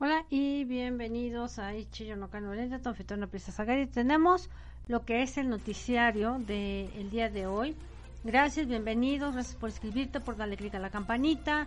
Hola 0.00 0.24
y 0.30 0.64
bienvenidos 0.64 1.58
a 1.58 1.74
Ichiyo 1.74 2.14
no 2.14 2.30
Canolenta, 2.30 2.78
Tonfitona 2.78 3.26
Princesa 3.26 3.56
Sagari. 3.56 3.88
Tenemos 3.88 4.48
lo 4.86 5.04
que 5.04 5.22
es 5.22 5.36
el 5.38 5.48
noticiario 5.48 6.38
del 6.38 7.10
día 7.10 7.28
de 7.28 7.48
hoy. 7.48 7.74
Gracias, 8.22 8.68
bienvenidos, 8.68 9.34
gracias 9.34 9.56
por 9.56 9.70
escribirte, 9.70 10.20
por 10.20 10.36
darle 10.36 10.56
clic 10.56 10.72
a 10.76 10.78
la 10.78 10.90
campanita, 10.90 11.66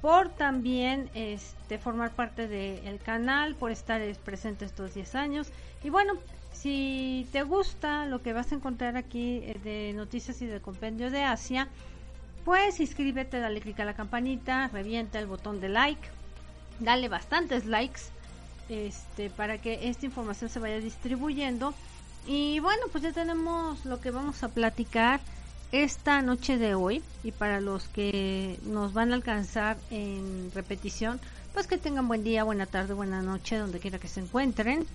por 0.00 0.30
también 0.30 1.10
este, 1.12 1.76
formar 1.76 2.12
parte 2.12 2.48
del 2.48 3.00
canal, 3.00 3.54
por 3.54 3.70
estar 3.70 4.00
presente 4.24 4.64
estos 4.64 4.94
10 4.94 5.14
años. 5.16 5.52
Y 5.84 5.90
bueno, 5.90 6.14
si 6.54 7.28
te 7.32 7.42
gusta 7.42 8.06
lo 8.06 8.22
que 8.22 8.32
vas 8.32 8.50
a 8.50 8.54
encontrar 8.54 8.96
aquí 8.96 9.42
eh, 9.44 9.60
de 9.62 9.92
noticias 9.92 10.40
y 10.40 10.46
de 10.46 10.62
compendio 10.62 11.10
de 11.10 11.22
Asia, 11.22 11.68
pues 12.46 12.80
inscríbete, 12.80 13.40
dale 13.40 13.60
clic 13.60 13.78
a 13.80 13.84
la 13.84 13.92
campanita, 13.92 14.68
revienta 14.68 15.18
el 15.18 15.26
botón 15.26 15.60
de 15.60 15.68
like, 15.68 16.08
dale 16.80 17.08
bastantes 17.08 17.66
likes 17.66 18.02
este, 18.68 19.30
para 19.30 19.58
que 19.58 19.88
esta 19.88 20.06
información 20.06 20.50
se 20.50 20.58
vaya 20.58 20.78
distribuyendo. 20.78 21.74
Y 22.26 22.60
bueno, 22.60 22.82
pues 22.92 23.02
ya 23.02 23.12
tenemos 23.12 23.84
lo 23.84 24.00
que 24.00 24.10
vamos 24.10 24.42
a 24.42 24.48
platicar 24.48 25.20
esta 25.72 26.22
noche 26.22 26.58
de 26.58 26.74
hoy 26.74 27.02
y 27.22 27.32
para 27.32 27.60
los 27.60 27.88
que 27.88 28.58
nos 28.64 28.92
van 28.92 29.12
a 29.12 29.14
alcanzar 29.14 29.76
en 29.90 30.50
repetición, 30.54 31.20
pues 31.52 31.66
que 31.66 31.78
tengan 31.78 32.08
buen 32.08 32.24
día, 32.24 32.44
buena 32.44 32.66
tarde, 32.66 32.94
buena 32.94 33.22
noche, 33.22 33.56
donde 33.56 33.80
quiera 33.80 33.98
que 33.98 34.08
se 34.08 34.20
encuentren. 34.20 34.86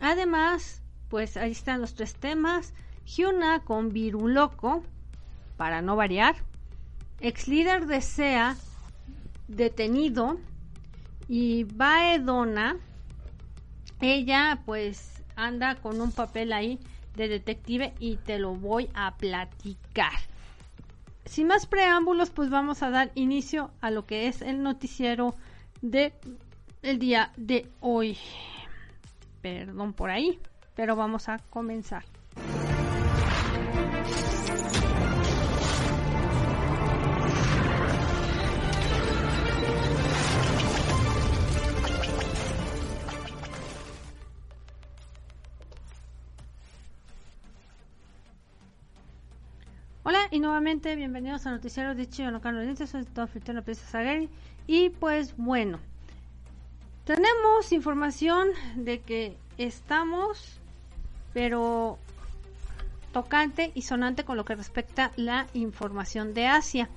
Además, 0.00 0.80
pues 1.08 1.36
ahí 1.36 1.52
están 1.52 1.80
los 1.80 1.94
tres 1.94 2.14
temas. 2.14 2.72
Hyuna 3.06 3.60
con 3.60 3.92
Viruloco, 3.92 4.82
para 5.56 5.80
no 5.82 5.96
variar. 5.96 6.36
Ex 7.20 7.48
líder 7.48 7.86
de 7.86 8.00
SEA 8.00 8.56
detenido. 9.48 10.38
Y 11.28 11.64
Baedona, 11.64 12.76
ella 14.00 14.62
pues 14.64 15.22
anda 15.36 15.76
con 15.76 16.00
un 16.00 16.10
papel 16.10 16.52
ahí 16.52 16.78
de 17.16 17.28
detective 17.28 17.92
y 17.98 18.16
te 18.16 18.38
lo 18.38 18.54
voy 18.54 18.88
a 18.94 19.14
platicar. 19.16 20.12
Sin 21.26 21.48
más 21.48 21.66
preámbulos, 21.66 22.30
pues 22.30 22.48
vamos 22.48 22.82
a 22.82 22.90
dar 22.90 23.10
inicio 23.14 23.70
a 23.82 23.90
lo 23.90 24.06
que 24.06 24.28
es 24.28 24.40
el 24.40 24.62
noticiero 24.62 25.34
de 25.82 26.14
el 26.82 26.98
día 26.98 27.32
de 27.36 27.68
hoy. 27.80 28.16
Perdón 29.42 29.92
por 29.92 30.10
ahí, 30.10 30.38
pero 30.74 30.96
vamos 30.96 31.28
a 31.28 31.38
comenzar. 31.50 32.04
Hola 50.08 50.26
y 50.30 50.40
nuevamente 50.40 50.96
bienvenidos 50.96 51.46
a 51.46 51.50
Noticiero 51.50 51.94
de 51.94 52.08
Chiyo 52.08 52.30
no 52.30 52.40
soy 52.86 53.04
todo 53.04 53.26
Princesa 53.26 53.90
Sagari 53.90 54.30
y 54.66 54.88
pues 54.88 55.36
bueno, 55.36 55.80
tenemos 57.04 57.72
información 57.72 58.48
de 58.74 59.00
que 59.00 59.36
estamos 59.58 60.60
pero 61.34 61.98
tocante 63.12 63.70
y 63.74 63.82
sonante 63.82 64.24
con 64.24 64.38
lo 64.38 64.46
que 64.46 64.54
respecta 64.54 65.12
la 65.16 65.46
información 65.52 66.32
de 66.32 66.46
Asia. 66.46 66.88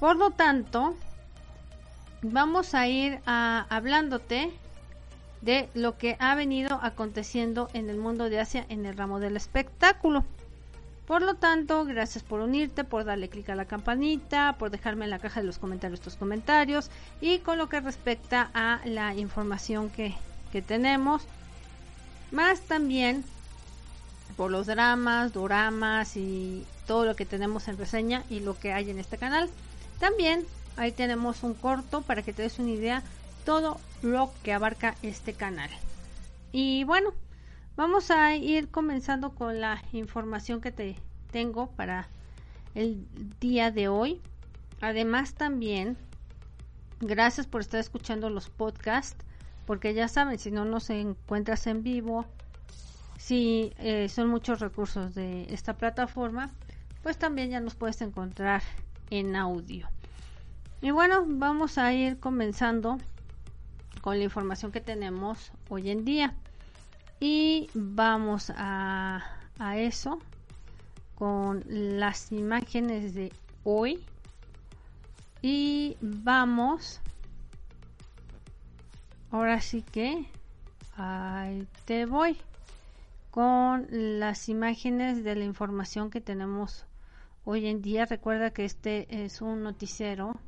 Por 0.00 0.16
lo 0.16 0.32
tanto, 0.32 0.96
vamos 2.20 2.74
a 2.74 2.88
ir 2.88 3.20
a, 3.26 3.64
hablándote 3.70 4.50
de 5.40 5.68
lo 5.74 5.96
que 5.98 6.16
ha 6.18 6.34
venido 6.34 6.80
aconteciendo 6.82 7.68
en 7.74 7.90
el 7.90 7.98
mundo 7.98 8.28
de 8.28 8.40
Asia 8.40 8.66
en 8.70 8.86
el 8.86 8.96
ramo 8.96 9.20
del 9.20 9.36
espectáculo. 9.36 10.24
Por 11.06 11.22
lo 11.22 11.34
tanto, 11.34 11.84
gracias 11.84 12.24
por 12.24 12.40
unirte, 12.40 12.82
por 12.82 13.04
darle 13.04 13.28
clic 13.28 13.48
a 13.48 13.54
la 13.54 13.66
campanita, 13.66 14.56
por 14.58 14.70
dejarme 14.70 15.04
en 15.04 15.10
la 15.10 15.20
caja 15.20 15.40
de 15.40 15.46
los 15.46 15.58
comentarios 15.58 16.00
tus 16.00 16.16
comentarios 16.16 16.90
y 17.20 17.38
con 17.38 17.58
lo 17.58 17.68
que 17.68 17.80
respecta 17.80 18.50
a 18.54 18.80
la 18.84 19.14
información 19.14 19.88
que, 19.88 20.14
que 20.50 20.62
tenemos, 20.62 21.22
más 22.32 22.60
también 22.62 23.24
por 24.36 24.50
los 24.50 24.66
dramas, 24.66 25.32
doramas 25.32 26.16
y 26.16 26.66
todo 26.88 27.04
lo 27.04 27.14
que 27.14 27.24
tenemos 27.24 27.68
en 27.68 27.78
reseña 27.78 28.24
y 28.28 28.40
lo 28.40 28.58
que 28.58 28.72
hay 28.72 28.90
en 28.90 28.98
este 28.98 29.16
canal. 29.16 29.48
También 30.00 30.44
ahí 30.76 30.90
tenemos 30.90 31.44
un 31.44 31.54
corto 31.54 32.02
para 32.02 32.22
que 32.22 32.32
te 32.32 32.42
des 32.42 32.58
una 32.58 32.70
idea 32.70 33.02
todo 33.44 33.78
lo 34.02 34.32
que 34.42 34.52
abarca 34.52 34.96
este 35.02 35.34
canal. 35.34 35.70
Y 36.52 36.82
bueno, 36.84 37.12
Vamos 37.76 38.10
a 38.10 38.34
ir 38.34 38.68
comenzando 38.68 39.34
con 39.34 39.60
la 39.60 39.82
información 39.92 40.62
que 40.62 40.72
te 40.72 40.96
tengo 41.30 41.66
para 41.72 42.08
el 42.74 43.06
día 43.38 43.70
de 43.70 43.88
hoy. 43.88 44.22
Además 44.80 45.34
también, 45.34 45.98
gracias 47.00 47.46
por 47.46 47.60
estar 47.60 47.78
escuchando 47.78 48.30
los 48.30 48.48
podcasts, 48.48 49.22
porque 49.66 49.92
ya 49.92 50.08
saben, 50.08 50.38
si 50.38 50.50
no 50.50 50.64
nos 50.64 50.88
encuentras 50.88 51.66
en 51.66 51.82
vivo, 51.82 52.24
si 53.18 53.74
eh, 53.76 54.08
son 54.08 54.28
muchos 54.28 54.60
recursos 54.60 55.14
de 55.14 55.52
esta 55.52 55.74
plataforma, 55.74 56.52
pues 57.02 57.18
también 57.18 57.50
ya 57.50 57.60
nos 57.60 57.74
puedes 57.74 58.00
encontrar 58.00 58.62
en 59.10 59.36
audio. 59.36 59.86
Y 60.80 60.92
bueno, 60.92 61.24
vamos 61.26 61.76
a 61.76 61.92
ir 61.92 62.18
comenzando 62.20 62.96
con 64.00 64.16
la 64.16 64.24
información 64.24 64.72
que 64.72 64.80
tenemos 64.80 65.52
hoy 65.68 65.90
en 65.90 66.06
día. 66.06 66.34
Y 67.20 67.70
vamos 67.74 68.52
a, 68.54 69.24
a 69.58 69.78
eso 69.78 70.18
con 71.14 71.64
las 71.66 72.30
imágenes 72.32 73.14
de 73.14 73.32
hoy. 73.64 74.04
Y 75.42 75.96
vamos. 76.00 77.00
Ahora 79.30 79.60
sí 79.60 79.82
que 79.82 80.26
ahí 80.96 81.66
te 81.84 82.06
voy 82.06 82.36
con 83.30 83.86
las 83.90 84.48
imágenes 84.48 85.22
de 85.24 85.34
la 85.34 85.44
información 85.44 86.10
que 86.10 86.20
tenemos 86.20 86.86
hoy 87.44 87.66
en 87.66 87.82
día. 87.82 88.06
Recuerda 88.06 88.50
que 88.50 88.64
este 88.64 89.24
es 89.24 89.40
un 89.40 89.62
noticiero 89.62 90.40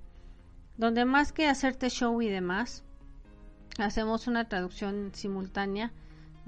donde 0.79 1.05
más 1.05 1.33
que 1.33 1.49
hacerte 1.49 1.91
show 1.91 2.23
y 2.23 2.29
demás, 2.29 2.85
hacemos 3.79 4.27
una 4.27 4.49
traducción 4.49 5.11
simultánea 5.13 5.93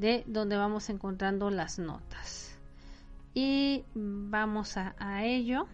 de 0.01 0.25
donde 0.27 0.57
vamos 0.57 0.89
encontrando 0.89 1.51
las 1.51 1.79
notas. 1.79 2.59
Y 3.35 3.85
vamos 3.95 4.77
a, 4.77 5.25
ello. 5.25 5.67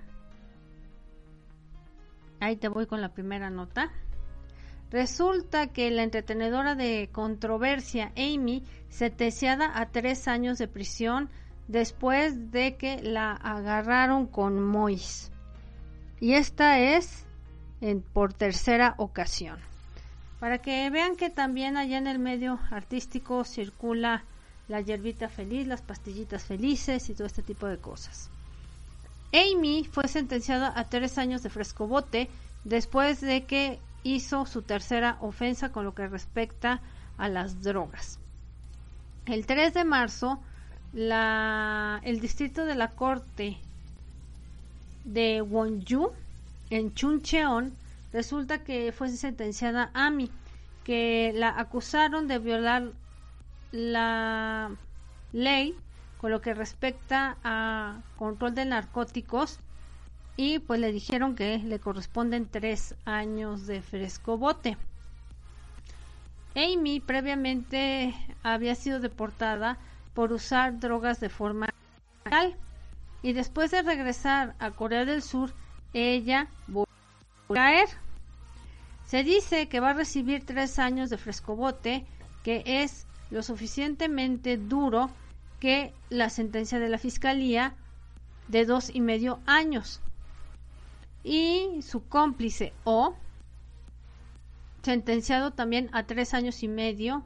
Ahí 2.40 2.56
te 2.56 2.68
voy 2.68 2.86
con 2.86 3.00
la 3.00 3.14
primera 3.14 3.48
nota. 3.50 3.90
Resulta 4.90 5.68
que 5.68 5.90
la 5.90 6.02
entretenedora 6.02 6.74
de 6.74 7.08
controversia 7.12 8.12
Amy 8.16 8.62
sentenciada 8.88 9.78
a 9.80 9.86
tres 9.90 10.28
años 10.28 10.58
de 10.58 10.68
prisión 10.68 11.30
después 11.68 12.50
de 12.50 12.76
que 12.76 13.02
la 13.02 13.32
agarraron 13.32 14.26
con 14.26 14.62
Mois. 14.62 15.30
Y 16.20 16.34
esta 16.34 16.78
es 16.78 17.26
por 18.12 18.32
tercera 18.32 18.94
ocasión 18.98 19.58
para 20.40 20.58
que 20.58 20.88
vean 20.90 21.16
que 21.16 21.30
también 21.30 21.76
allá 21.76 21.98
en 21.98 22.06
el 22.06 22.18
medio 22.18 22.58
artístico 22.70 23.44
circula 23.44 24.24
la 24.68 24.80
hierbita 24.80 25.28
feliz, 25.28 25.66
las 25.66 25.82
pastillitas 25.82 26.44
felices 26.44 27.08
y 27.08 27.14
todo 27.14 27.26
este 27.26 27.42
tipo 27.42 27.66
de 27.66 27.78
cosas. 27.78 28.30
Amy 29.32 29.84
fue 29.84 30.08
sentenciada 30.08 30.72
a 30.74 30.88
tres 30.88 31.18
años 31.18 31.42
de 31.42 31.50
frescobote 31.50 32.28
después 32.64 33.20
de 33.20 33.44
que 33.44 33.78
hizo 34.02 34.46
su 34.46 34.62
tercera 34.62 35.18
ofensa 35.20 35.72
con 35.72 35.84
lo 35.84 35.94
que 35.94 36.06
respecta 36.06 36.80
a 37.18 37.28
las 37.28 37.62
drogas. 37.62 38.18
El 39.26 39.46
3 39.46 39.74
de 39.74 39.84
marzo, 39.84 40.40
la, 40.92 42.00
el 42.04 42.20
distrito 42.20 42.64
de 42.64 42.76
la 42.76 42.92
corte 42.92 43.56
de 45.04 45.42
Wonju, 45.42 46.12
en 46.70 46.94
Chuncheon, 46.94 47.74
resulta 48.16 48.64
que 48.64 48.92
fue 48.92 49.10
sentenciada 49.10 49.90
Ami, 49.92 50.30
que 50.84 51.32
la 51.34 51.50
acusaron 51.60 52.28
de 52.28 52.38
violar 52.38 52.92
la 53.72 54.70
ley 55.34 55.74
con 56.16 56.30
lo 56.30 56.40
que 56.40 56.54
respecta 56.54 57.36
a 57.44 58.00
control 58.16 58.54
de 58.54 58.64
narcóticos 58.64 59.60
y 60.34 60.60
pues 60.60 60.80
le 60.80 60.92
dijeron 60.92 61.36
que 61.36 61.58
le 61.58 61.78
corresponden 61.78 62.48
tres 62.50 62.94
años 63.04 63.66
de 63.66 63.82
frescobote. 63.82 64.78
Amy 66.54 67.00
previamente 67.00 68.14
había 68.42 68.74
sido 68.76 68.98
deportada 68.98 69.76
por 70.14 70.32
usar 70.32 70.80
drogas 70.80 71.20
de 71.20 71.28
forma 71.28 71.68
ilegal 72.24 72.56
y 73.20 73.34
después 73.34 73.72
de 73.72 73.82
regresar 73.82 74.54
a 74.58 74.70
Corea 74.70 75.04
del 75.04 75.20
Sur 75.20 75.52
ella 75.92 76.48
volvió 76.66 76.88
a 77.50 77.54
caer 77.54 78.05
Se 79.06 79.22
dice 79.22 79.68
que 79.68 79.80
va 79.80 79.90
a 79.90 79.94
recibir 79.94 80.44
tres 80.44 80.78
años 80.78 81.10
de 81.10 81.16
frescobote, 81.16 82.04
que 82.42 82.62
es 82.66 83.06
lo 83.30 83.42
suficientemente 83.42 84.56
duro 84.56 85.10
que 85.60 85.94
la 86.10 86.28
sentencia 86.28 86.78
de 86.78 86.88
la 86.88 86.98
fiscalía 86.98 87.74
de 88.48 88.64
dos 88.64 88.92
y 88.92 89.00
medio 89.00 89.40
años. 89.46 90.00
Y 91.22 91.82
su 91.82 92.06
cómplice 92.08 92.72
O, 92.84 93.14
sentenciado 94.82 95.52
también 95.52 95.88
a 95.92 96.04
tres 96.04 96.34
años 96.34 96.62
y 96.62 96.68
medio 96.68 97.24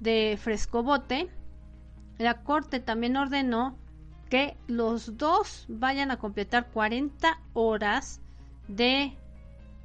de 0.00 0.38
frescobote, 0.40 1.28
la 2.18 2.42
corte 2.42 2.80
también 2.80 3.16
ordenó 3.16 3.76
que 4.28 4.56
los 4.66 5.16
dos 5.16 5.66
vayan 5.68 6.10
a 6.10 6.18
completar 6.18 6.68
40 6.68 7.38
horas 7.54 8.20
de 8.66 9.16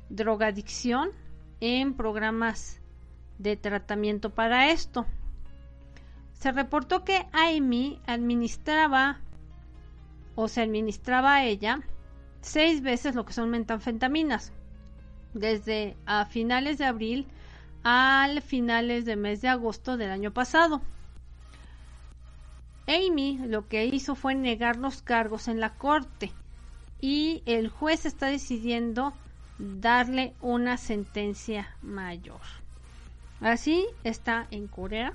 drogadicción 0.09 1.11
en 1.59 1.94
programas 1.94 2.79
de 3.38 3.55
tratamiento 3.57 4.29
para 4.29 4.71
esto. 4.71 5.05
Se 6.33 6.51
reportó 6.51 7.03
que 7.03 7.25
Amy 7.31 8.01
administraba 8.05 9.21
o 10.35 10.47
se 10.47 10.61
administraba 10.61 11.35
a 11.35 11.45
ella 11.45 11.81
seis 12.41 12.81
veces 12.81 13.15
lo 13.15 13.25
que 13.25 13.33
son 13.33 13.50
metanfetaminas, 13.50 14.51
desde 15.33 15.95
a 16.06 16.25
finales 16.25 16.77
de 16.77 16.85
abril 16.85 17.27
al 17.83 18.41
finales 18.41 19.06
de 19.06 19.15
mes 19.15 19.41
de 19.41 19.49
agosto 19.49 19.97
del 19.97 20.11
año 20.11 20.31
pasado. 20.31 20.81
Amy 22.88 23.39
lo 23.45 23.67
que 23.67 23.85
hizo 23.85 24.15
fue 24.15 24.35
negar 24.35 24.77
los 24.77 25.01
cargos 25.01 25.47
en 25.47 25.59
la 25.59 25.75
corte 25.75 26.31
y 26.99 27.41
el 27.45 27.69
juez 27.69 28.06
está 28.06 28.27
decidiendo 28.27 29.13
darle 29.57 30.33
una 30.41 30.77
sentencia 30.77 31.75
mayor. 31.81 32.41
Así 33.41 33.85
está 34.03 34.47
en 34.51 34.67
Corea. 34.67 35.13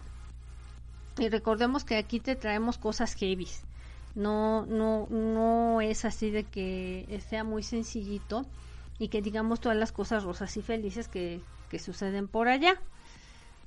Y 1.18 1.28
recordemos 1.28 1.84
que 1.84 1.96
aquí 1.96 2.20
te 2.20 2.36
traemos 2.36 2.78
cosas 2.78 3.14
heavy. 3.14 3.48
No, 4.14 4.66
no, 4.66 5.06
no 5.10 5.80
es 5.80 6.04
así 6.04 6.30
de 6.30 6.44
que 6.44 7.22
sea 7.28 7.44
muy 7.44 7.62
sencillito 7.62 8.46
y 8.98 9.08
que 9.08 9.22
digamos 9.22 9.60
todas 9.60 9.78
las 9.78 9.92
cosas 9.92 10.24
rosas 10.24 10.56
y 10.56 10.62
felices 10.62 11.08
que, 11.08 11.40
que 11.70 11.78
suceden 11.78 12.28
por 12.28 12.48
allá. 12.48 12.80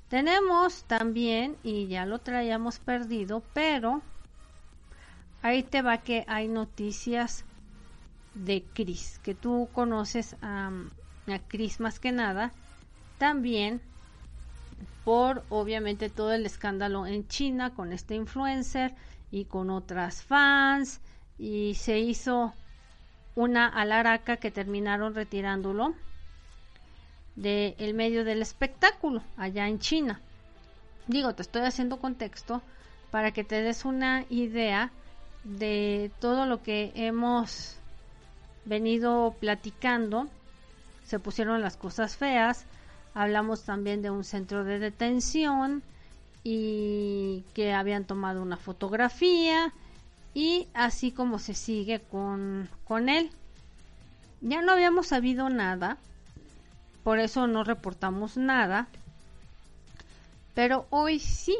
Tenemos 0.09 0.83
también, 0.83 1.55
y 1.63 1.87
ya 1.87 2.05
lo 2.05 2.19
traíamos 2.19 2.79
perdido, 2.79 3.41
pero 3.53 4.01
ahí 5.41 5.63
te 5.63 5.81
va 5.81 5.99
que 5.99 6.25
hay 6.27 6.49
noticias 6.49 7.45
de 8.33 8.63
Chris, 8.73 9.19
que 9.23 9.35
tú 9.35 9.69
conoces 9.73 10.35
a, 10.41 10.71
Chris 11.47 11.79
más 11.79 11.99
que 11.99 12.11
nada, 12.11 12.51
también 13.17 13.81
por 15.05 15.43
obviamente 15.49 16.09
todo 16.09 16.33
el 16.33 16.45
escándalo 16.45 17.05
en 17.05 17.27
China 17.27 17.73
con 17.73 17.93
este 17.93 18.15
influencer 18.15 18.93
y 19.31 19.45
con 19.45 19.69
otras 19.69 20.23
fans 20.23 20.99
y 21.37 21.75
se 21.75 21.99
hizo 21.99 22.53
una 23.35 23.67
alaraca 23.67 24.37
que 24.37 24.51
terminaron 24.51 25.15
retirándolo 25.15 25.93
del 27.35 27.93
medio 27.93 28.25
del 28.25 28.41
espectáculo 28.41 29.23
allá 29.37 29.67
en 29.67 29.79
China. 29.79 30.21
Digo, 31.07 31.33
te 31.33 31.41
estoy 31.41 31.63
haciendo 31.63 31.99
contexto 31.99 32.61
para 33.09 33.31
que 33.31 33.43
te 33.43 33.61
des 33.61 33.85
una 33.85 34.25
idea 34.29 34.91
de 35.43 36.11
todo 36.19 36.45
lo 36.45 36.61
que 36.61 36.91
hemos 36.95 37.80
venido 38.65 39.35
platicando. 39.39 40.27
Se 41.05 41.19
pusieron 41.19 41.61
las 41.61 41.77
cosas 41.77 42.15
feas. 42.15 42.65
Hablamos 43.13 43.63
también 43.63 44.01
de 44.01 44.09
un 44.09 44.23
centro 44.23 44.63
de 44.63 44.79
detención 44.79 45.83
y 46.43 47.43
que 47.53 47.73
habían 47.73 48.05
tomado 48.05 48.41
una 48.41 48.57
fotografía 48.57 49.73
y 50.33 50.67
así 50.73 51.11
como 51.11 51.39
se 51.39 51.53
sigue 51.53 51.99
con, 51.99 52.69
con 52.85 53.09
él. 53.09 53.31
Ya 54.41 54.61
no 54.61 54.71
habíamos 54.71 55.07
sabido 55.07 55.49
nada 55.49 55.97
por 57.03 57.19
eso 57.19 57.47
no 57.47 57.63
reportamos 57.63 58.37
nada. 58.37 58.87
Pero 60.53 60.85
hoy 60.89 61.19
sí 61.19 61.57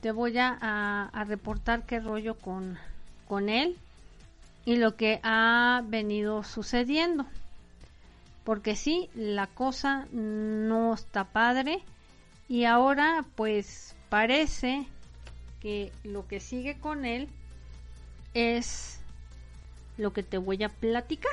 te 0.00 0.12
voy 0.12 0.36
a, 0.38 1.10
reportar 1.26 1.84
qué 1.84 2.00
rollo 2.00 2.34
con, 2.34 2.78
con 3.28 3.48
él 3.48 3.76
y 4.64 4.76
lo 4.76 4.96
que 4.96 5.20
ha 5.22 5.82
venido 5.84 6.44
sucediendo. 6.44 7.26
Porque 8.44 8.76
sí, 8.76 9.08
la 9.14 9.46
cosa 9.46 10.06
no 10.12 10.94
está 10.94 11.24
padre 11.24 11.82
y 12.48 12.64
ahora 12.64 13.24
pues 13.36 13.94
parece 14.08 14.86
que 15.60 15.92
lo 16.02 16.26
que 16.26 16.40
sigue 16.40 16.78
con 16.78 17.04
él 17.04 17.28
es 18.34 19.00
lo 19.96 20.12
que 20.12 20.22
te 20.22 20.38
voy 20.38 20.62
a 20.64 20.68
platicar 20.68 21.32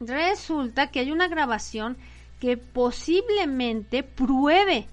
resulta 0.00 0.90
que 0.90 1.00
hay 1.00 1.12
una 1.12 1.28
grabación 1.28 1.96
que 2.40 2.56
posiblemente 2.56 4.02
pruebe 4.02 4.86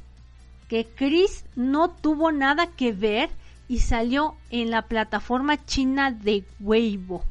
que 0.69 0.85
Chris 0.85 1.45
no 1.55 1.89
tuvo 1.89 2.31
nada 2.31 2.67
que 2.67 2.93
ver 2.93 3.29
y 3.73 3.79
salió 3.79 4.35
en 4.51 4.69
la 4.69 4.83
plataforma 4.83 5.65
china 5.65 6.11
de 6.11 6.45
Weibo. 6.59 7.23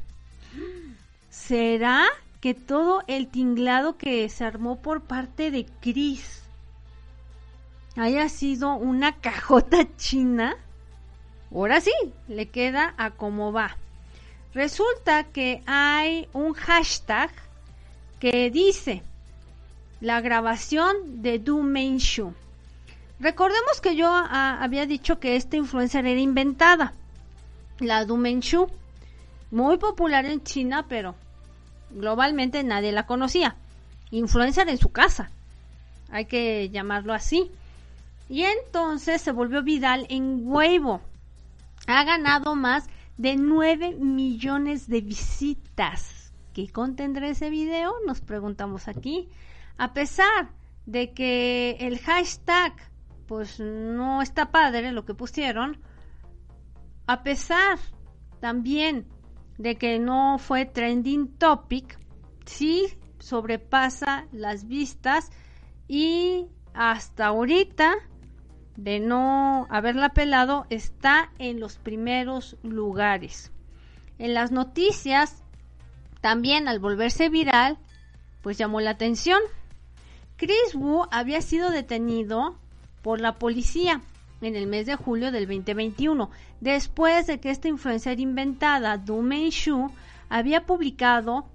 ¿Será 1.29 2.03
que 2.41 2.53
todo 2.53 3.01
el 3.07 3.29
tinglado 3.29 3.97
que 3.97 4.27
se 4.27 4.43
armó 4.43 4.81
por 4.81 5.03
parte 5.03 5.51
de 5.51 5.65
Chris 5.79 6.43
haya 7.95 8.27
sido 8.27 8.75
una 8.75 9.21
cajota 9.21 9.87
china? 9.95 10.57
Ahora 11.49 11.79
sí, 11.79 11.93
le 12.27 12.49
queda 12.49 12.93
a 12.97 13.11
cómo 13.11 13.53
va. 13.53 13.77
Resulta 14.53 15.23
que 15.23 15.63
hay 15.65 16.27
un 16.33 16.51
hashtag 16.51 17.31
que 18.19 18.51
dice 18.51 19.01
la 20.01 20.19
grabación 20.19 21.21
de 21.21 21.39
Du 21.39 21.63
Shu. 21.99 22.33
Recordemos 23.19 23.79
que 23.81 23.95
yo 23.95 24.07
ah, 24.09 24.57
había 24.61 24.85
dicho 24.85 25.19
que 25.19 25.35
esta 25.35 25.55
influencer 25.55 26.05
era 26.05 26.19
inventada, 26.19 26.93
la 27.79 28.05
Du 28.05 28.21
Shu, 28.21 28.67
muy 29.51 29.77
popular 29.77 30.25
en 30.25 30.43
China, 30.43 30.85
pero 30.89 31.15
globalmente 31.91 32.63
nadie 32.63 32.91
la 32.91 33.05
conocía. 33.05 33.55
Influencer 34.11 34.67
en 34.69 34.77
su 34.77 34.91
casa, 34.91 35.31
hay 36.09 36.25
que 36.25 36.69
llamarlo 36.69 37.13
así. 37.13 37.51
Y 38.29 38.43
entonces 38.43 39.21
se 39.21 39.31
volvió 39.31 39.63
viral 39.63 40.05
en 40.09 40.41
Weibo. 40.45 41.01
Ha 41.87 42.03
ganado 42.03 42.55
más 42.55 42.87
de 43.17 43.35
9 43.35 43.95
millones 43.95 44.87
de 44.87 45.01
visitas. 45.01 46.31
¿Qué 46.53 46.69
contendrá 46.71 47.27
ese 47.27 47.49
video? 47.49 47.93
Nos 48.05 48.21
preguntamos 48.21 48.87
aquí. 48.87 49.29
A 49.77 49.93
pesar 49.93 50.49
de 50.85 51.13
que 51.13 51.77
el 51.79 51.99
hashtag 51.99 52.73
pues 53.33 53.59
no 53.59 54.21
está 54.21 54.51
padre 54.51 54.91
lo 54.91 55.05
que 55.05 55.15
pusieron, 55.15 55.81
a 57.07 57.23
pesar 57.23 57.79
también 58.39 59.07
de 59.57 59.75
que 59.75 59.97
no 59.97 60.37
fue 60.37 60.67
trending 60.67 61.33
topic, 61.39 61.97
sí 62.45 62.95
sobrepasa 63.17 64.27
las 64.31 64.67
vistas 64.67 65.31
y 65.87 66.45
hasta 66.75 67.25
ahorita 67.25 67.95
de 68.77 68.99
no 68.99 69.65
haberla 69.71 70.09
pelado 70.09 70.67
está 70.69 71.31
en 71.39 71.59
los 71.59 71.77
primeros 71.77 72.57
lugares. 72.61 73.51
En 74.19 74.35
las 74.35 74.51
noticias 74.51 75.43
también 76.21 76.67
al 76.67 76.77
volverse 76.77 77.29
viral, 77.29 77.79
pues 78.43 78.59
llamó 78.59 78.79
la 78.79 78.91
atención. 78.91 79.39
Chris 80.37 80.75
Wu 80.75 81.07
había 81.09 81.41
sido 81.41 81.71
detenido 81.71 82.59
por 83.03 83.21
la 83.21 83.35
policía 83.35 84.01
en 84.41 84.55
el 84.55 84.65
mes 84.65 84.87
de 84.87 84.95
julio 84.95 85.31
del 85.31 85.45
2021, 85.45 86.31
después 86.59 87.27
de 87.27 87.39
que 87.39 87.51
esta 87.51 87.67
influencer 87.67 88.19
inventada, 88.19 88.97
Du 88.97 89.21
Shu, 89.21 89.91
había 90.29 90.65
publicado 90.65 91.45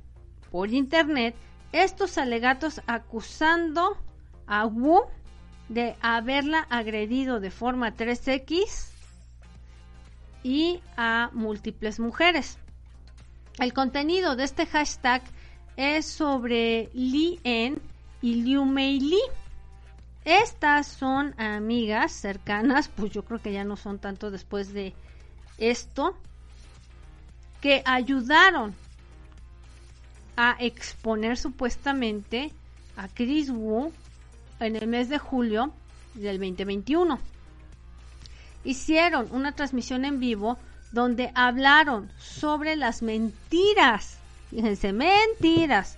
por 0.50 0.70
internet 0.70 1.34
estos 1.72 2.16
alegatos 2.16 2.80
acusando 2.86 3.96
a 4.46 4.66
Wu 4.66 5.02
de 5.68 5.96
haberla 6.00 6.60
agredido 6.70 7.40
de 7.40 7.50
forma 7.50 7.94
3X 7.94 8.90
y 10.42 10.80
a 10.96 11.30
múltiples 11.32 12.00
mujeres. 12.00 12.58
El 13.58 13.72
contenido 13.72 14.36
de 14.36 14.44
este 14.44 14.66
hashtag 14.66 15.22
es 15.76 16.06
sobre 16.06 16.88
Li 16.94 17.40
En 17.44 17.80
y 18.22 18.36
Liu 18.36 18.64
Mei 18.64 19.00
Li. 19.00 19.20
Estas 20.28 20.86
son 20.86 21.34
amigas 21.40 22.12
cercanas, 22.12 22.88
pues 22.94 23.12
yo 23.12 23.24
creo 23.24 23.40
que 23.40 23.50
ya 23.50 23.64
no 23.64 23.78
son 23.78 23.98
tanto 23.98 24.30
después 24.30 24.74
de 24.74 24.92
esto, 25.56 26.18
que 27.62 27.82
ayudaron 27.86 28.74
a 30.36 30.54
exponer 30.60 31.38
supuestamente 31.38 32.52
a 32.98 33.08
Chris 33.08 33.48
Wu 33.48 33.90
en 34.60 34.76
el 34.76 34.86
mes 34.86 35.08
de 35.08 35.16
julio 35.16 35.72
del 36.12 36.38
2021. 36.38 37.18
Hicieron 38.64 39.28
una 39.30 39.52
transmisión 39.52 40.04
en 40.04 40.20
vivo 40.20 40.58
donde 40.92 41.32
hablaron 41.34 42.12
sobre 42.18 42.76
las 42.76 43.00
mentiras, 43.00 44.18
fíjense, 44.50 44.92
mentiras 44.92 45.96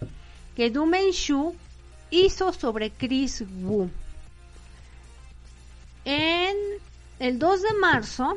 que 0.54 0.70
Du 0.70 0.88
Shu 1.10 1.56
hizo 2.10 2.52
sobre 2.52 2.92
Chris 2.92 3.42
Wu. 3.60 3.90
En 6.12 6.56
el 7.20 7.38
2 7.38 7.62
de 7.62 7.72
marzo, 7.74 8.36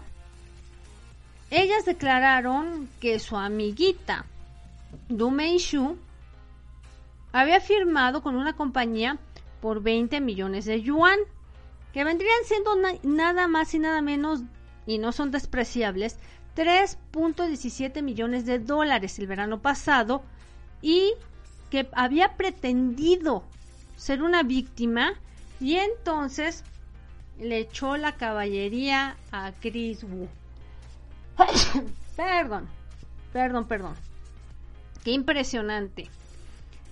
ellas 1.49 1.85
declararon 1.85 2.87
que 3.01 3.17
su 3.17 3.35
amiguita 3.35 4.27
Du 5.09 5.35
Shu 5.57 5.97
había 7.31 7.59
firmado 7.59 8.21
con 8.21 8.35
una 8.35 8.53
compañía 8.55 9.17
por 9.59 9.81
20 9.81 10.21
millones 10.21 10.65
de 10.65 10.83
yuan, 10.83 11.17
que 11.93 12.03
vendrían 12.03 12.43
siendo 12.45 12.75
nada 13.01 13.47
más 13.47 13.73
y 13.73 13.79
nada 13.79 14.03
menos, 14.03 14.41
y 14.85 14.99
no 14.99 15.11
son 15.11 15.31
despreciables, 15.31 16.19
3.17 16.55 18.03
millones 18.03 18.45
de 18.45 18.59
dólares 18.59 19.17
el 19.17 19.25
verano 19.25 19.63
pasado 19.63 20.21
y 20.83 21.15
que 21.71 21.89
había 21.93 22.37
pretendido 22.37 23.43
ser 23.95 24.21
una 24.21 24.43
víctima 24.43 25.13
y 25.59 25.77
entonces 25.77 26.63
le 27.43 27.59
echó 27.59 27.97
la 27.97 28.13
caballería 28.13 29.17
a 29.31 29.51
Chris 29.51 30.03
Wu. 30.03 30.27
perdón, 32.15 32.67
perdón, 33.31 33.67
perdón. 33.67 33.95
Qué 35.03 35.11
impresionante. 35.11 36.09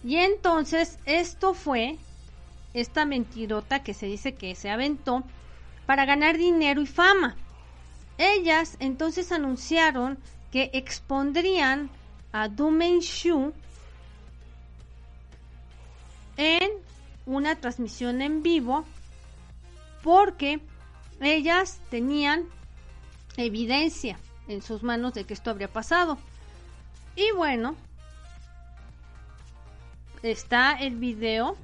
Y 0.04 0.18
entonces 0.18 1.00
esto 1.06 1.54
fue 1.54 1.98
esta 2.74 3.06
mentirota 3.06 3.84
que 3.84 3.94
se 3.94 4.06
dice 4.06 4.34
que 4.34 4.56
se 4.56 4.70
aventó 4.70 5.24
para 5.86 6.06
ganar 6.06 6.38
dinero 6.38 6.82
y 6.82 6.88
fama. 6.88 7.36
Ellas 8.18 8.78
entonces 8.80 9.32
anunciaron 9.32 10.18
que 10.52 10.70
expondrían 10.74 11.90
a 12.32 12.48
Du 12.48 12.72
Shu 13.00 13.54
en 16.38 16.72
una 17.26 17.56
transmisión 17.56 18.22
en 18.22 18.44
vivo 18.44 18.86
porque 20.04 20.62
ellas 21.20 21.80
tenían 21.90 22.46
evidencia 23.38 24.18
en 24.48 24.62
sus 24.62 24.84
manos 24.84 25.14
de 25.14 25.24
que 25.24 25.34
esto 25.34 25.50
habría 25.50 25.68
pasado. 25.68 26.18
Y 27.16 27.32
bueno, 27.32 27.76
está 30.24 30.74
el 30.74 30.96
video 30.96 31.58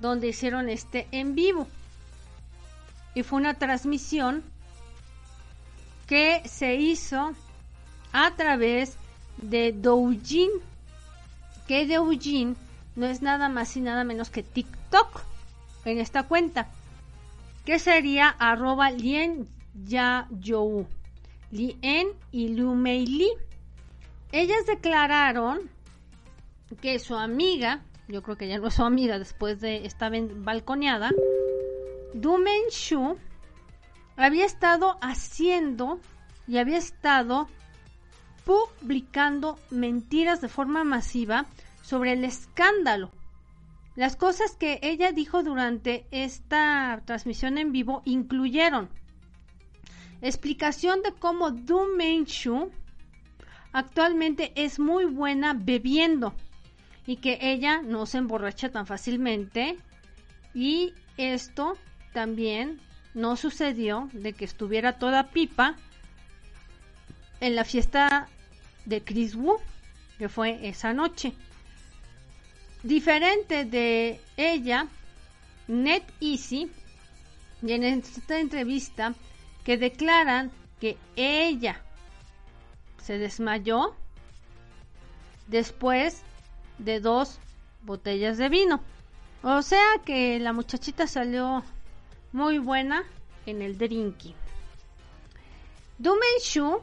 donde 0.00 0.28
hicieron 0.28 0.68
este 0.68 1.06
en 1.12 1.34
vivo. 1.34 1.66
Y 3.14 3.22
fue 3.22 3.40
una 3.40 3.54
transmisión 3.54 4.42
que 6.06 6.42
se 6.48 6.74
hizo 6.76 7.32
a 8.12 8.34
través 8.34 8.96
de 9.36 9.72
Doujin, 9.72 10.50
que 11.66 11.86
Doujin 11.86 12.56
no 12.96 13.06
es 13.06 13.22
nada 13.22 13.48
más 13.48 13.76
y 13.76 13.80
nada 13.80 14.04
menos 14.04 14.30
que 14.30 14.42
TikTok 14.42 15.29
en 15.84 15.98
esta 15.98 16.24
cuenta, 16.24 16.68
que 17.64 17.78
sería 17.78 18.28
arroba 18.28 18.90
lien 18.90 19.48
ya 19.74 20.26
you, 20.30 20.86
lien 21.50 22.08
y 22.32 22.48
lu 22.48 22.74
li. 22.74 23.30
Ellas 24.32 24.66
declararon 24.66 25.70
que 26.80 26.98
su 26.98 27.16
amiga, 27.16 27.82
yo 28.08 28.22
creo 28.22 28.36
que 28.36 28.48
ya 28.48 28.58
no 28.58 28.68
es 28.68 28.74
su 28.74 28.84
amiga 28.84 29.18
después 29.18 29.60
de 29.60 29.86
esta 29.86 30.10
balconeada, 30.10 31.10
Du 32.12 32.36
Shu 32.70 33.16
había 34.16 34.44
estado 34.44 34.98
haciendo 35.00 36.00
y 36.46 36.58
había 36.58 36.78
estado 36.78 37.48
publicando 38.44 39.58
mentiras 39.70 40.40
de 40.40 40.48
forma 40.48 40.82
masiva 40.82 41.46
sobre 41.82 42.12
el 42.12 42.24
escándalo. 42.24 43.10
Las 43.96 44.16
cosas 44.16 44.56
que 44.56 44.78
ella 44.82 45.12
dijo 45.12 45.42
durante 45.42 46.06
esta 46.10 47.02
transmisión 47.04 47.58
en 47.58 47.72
vivo 47.72 48.02
incluyeron 48.04 48.88
explicación 50.22 51.02
de 51.02 51.12
cómo 51.12 51.50
Du 51.50 51.86
Shu 52.26 52.70
actualmente 53.72 54.52
es 54.54 54.78
muy 54.78 55.06
buena 55.06 55.54
bebiendo 55.54 56.34
y 57.06 57.16
que 57.16 57.38
ella 57.40 57.82
no 57.82 58.06
se 58.06 58.18
emborracha 58.18 58.70
tan 58.70 58.86
fácilmente. 58.86 59.76
Y 60.54 60.94
esto 61.16 61.76
también 62.12 62.80
no 63.14 63.36
sucedió 63.36 64.08
de 64.12 64.32
que 64.32 64.44
estuviera 64.44 64.98
toda 64.98 65.30
pipa 65.30 65.76
en 67.40 67.56
la 67.56 67.64
fiesta 67.64 68.28
de 68.84 69.02
Chris 69.02 69.34
Wu 69.34 69.56
que 70.18 70.28
fue 70.28 70.68
esa 70.68 70.92
noche 70.92 71.32
diferente 72.82 73.64
de 73.64 74.20
ella 74.36 74.86
Net 75.68 76.04
Easy 76.20 76.70
y 77.62 77.72
en 77.72 77.84
esta 77.84 78.40
entrevista 78.40 79.14
que 79.64 79.76
declaran 79.76 80.50
que 80.80 80.96
ella 81.16 81.82
se 83.02 83.18
desmayó 83.18 83.94
después 85.46 86.22
de 86.78 87.00
dos 87.00 87.38
botellas 87.82 88.38
de 88.38 88.48
vino. 88.48 88.80
O 89.42 89.62
sea 89.62 90.00
que 90.04 90.38
la 90.38 90.52
muchachita 90.52 91.06
salió 91.06 91.62
muy 92.32 92.58
buena 92.58 93.04
en 93.46 93.62
el 93.62 93.78
drinking. 93.78 94.34
Du 95.98 96.14
Shu 96.42 96.80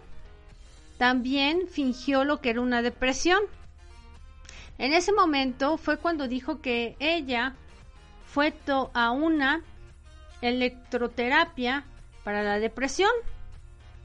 también 0.97 1.67
fingió 1.67 2.23
lo 2.23 2.41
que 2.41 2.51
era 2.51 2.61
una 2.61 2.81
depresión. 2.81 3.41
En 4.77 4.93
ese 4.93 5.11
momento 5.11 5.77
fue 5.77 5.97
cuando 5.97 6.27
dijo 6.27 6.61
que 6.61 6.95
ella 6.99 7.55
fue 8.27 8.53
a 8.93 9.11
una 9.11 9.61
electroterapia 10.41 11.83
para 12.23 12.43
la 12.43 12.59
depresión, 12.59 13.11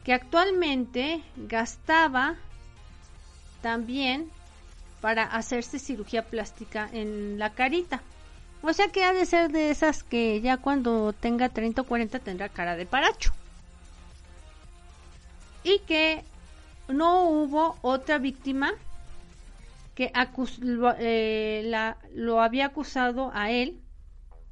que 0.04 0.14
actualmente 0.14 1.22
gastaba 1.36 2.36
también 3.60 4.30
para 5.00 5.24
hacerse 5.24 5.78
cirugía 5.78 6.24
plástica 6.24 6.88
en 6.92 7.38
la 7.38 7.50
carita. 7.50 8.00
O 8.62 8.72
sea 8.72 8.88
que 8.88 9.04
ha 9.04 9.12
de 9.12 9.26
ser 9.26 9.50
de 9.50 9.70
esas 9.70 10.02
que 10.04 10.40
ya 10.40 10.56
cuando 10.56 11.12
tenga 11.12 11.48
30 11.48 11.82
o 11.82 11.84
40 11.84 12.20
tendrá 12.20 12.48
cara 12.48 12.76
de 12.76 12.86
paracho. 12.86 13.32
Y 15.64 15.80
que 15.80 16.24
no 16.88 17.28
hubo 17.28 17.76
otra 17.82 18.18
víctima 18.18 18.72
que 19.94 20.10
lo, 20.60 20.94
eh, 20.98 21.62
la, 21.64 21.98
lo 22.14 22.40
había 22.40 22.66
acusado 22.66 23.30
a 23.34 23.50
él 23.50 23.80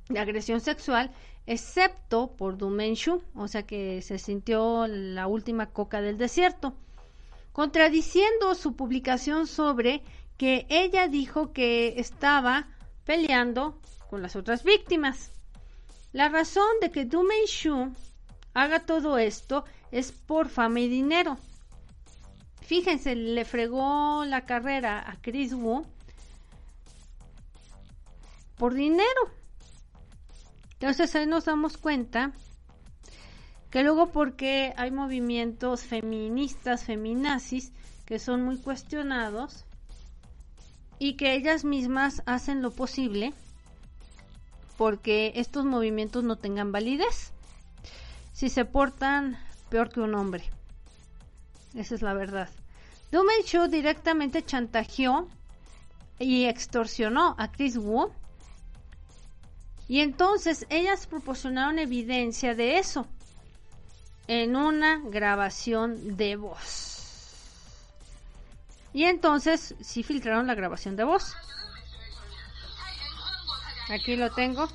de 0.09 0.18
agresión 0.18 0.61
sexual, 0.61 1.11
excepto 1.47 2.37
por 2.37 2.56
Dumenshu, 2.56 3.23
o 3.35 3.49
sea 3.49 3.62
que 3.64 4.02
se 4.02 4.18
sintió 4.18 4.87
la 4.87 5.26
última 5.26 5.66
coca 5.66 6.00
del 6.00 6.18
desierto, 6.18 6.75
contradiciendo 7.52 8.54
su 8.54 8.76
publicación 8.76 9.47
sobre 9.47 10.02
que 10.37 10.66
ella 10.68 11.09
dijo 11.09 11.52
que 11.52 12.00
estaba 12.00 12.68
peleando 13.04 13.80
con 14.09 14.23
las 14.23 14.37
otras 14.37 14.64
víctimas. 14.64 15.32
La 16.12 16.28
razón 16.28 16.68
de 16.80 16.90
que 16.90 17.04
Du 17.04 17.26
Shu 17.47 17.92
haga 18.54 18.80
todo 18.80 19.18
esto 19.18 19.64
es 19.92 20.12
por 20.12 20.49
fama 20.49 20.80
y 20.80 20.88
dinero. 20.88 21.38
Fíjense, 22.70 23.16
le 23.16 23.44
fregó 23.44 24.24
la 24.24 24.46
carrera 24.46 25.00
a 25.00 25.20
Chris 25.20 25.54
Wu 25.54 25.84
por 28.56 28.74
dinero. 28.74 29.22
Entonces 30.74 31.12
ahí 31.16 31.26
nos 31.26 31.46
damos 31.46 31.76
cuenta 31.78 32.30
que 33.70 33.82
luego 33.82 34.12
porque 34.12 34.72
hay 34.76 34.92
movimientos 34.92 35.82
feministas, 35.82 36.84
feminazis, 36.84 37.72
que 38.06 38.20
son 38.20 38.44
muy 38.44 38.56
cuestionados, 38.56 39.64
y 41.00 41.16
que 41.16 41.34
ellas 41.34 41.64
mismas 41.64 42.22
hacen 42.24 42.62
lo 42.62 42.70
posible 42.70 43.34
porque 44.78 45.32
estos 45.34 45.64
movimientos 45.64 46.22
no 46.22 46.36
tengan 46.36 46.70
validez. 46.70 47.32
Si 48.32 48.48
se 48.48 48.64
portan 48.64 49.36
peor 49.70 49.88
que 49.88 49.98
un 49.98 50.14
hombre. 50.14 50.44
Esa 51.74 51.96
es 51.96 52.02
la 52.02 52.14
verdad. 52.14 52.48
Dumen 53.10 53.42
Show 53.44 53.66
directamente 53.68 54.44
chantajeó 54.44 55.28
y 56.18 56.44
extorsionó 56.44 57.34
a 57.38 57.50
Chris 57.50 57.76
Wu. 57.76 58.12
Y 59.88 60.00
entonces 60.00 60.66
ellas 60.70 61.06
proporcionaron 61.06 61.80
evidencia 61.80 62.54
de 62.54 62.78
eso 62.78 63.06
en 64.28 64.54
una 64.54 65.00
grabación 65.04 66.16
de 66.16 66.36
voz. 66.36 67.00
Y 68.92 69.04
entonces 69.04 69.74
sí 69.80 70.04
filtraron 70.04 70.46
la 70.46 70.54
grabación 70.54 70.94
de 70.94 71.04
voz. 71.04 71.34
Aquí 73.88 74.14
lo 74.14 74.30
tengo. 74.30 74.68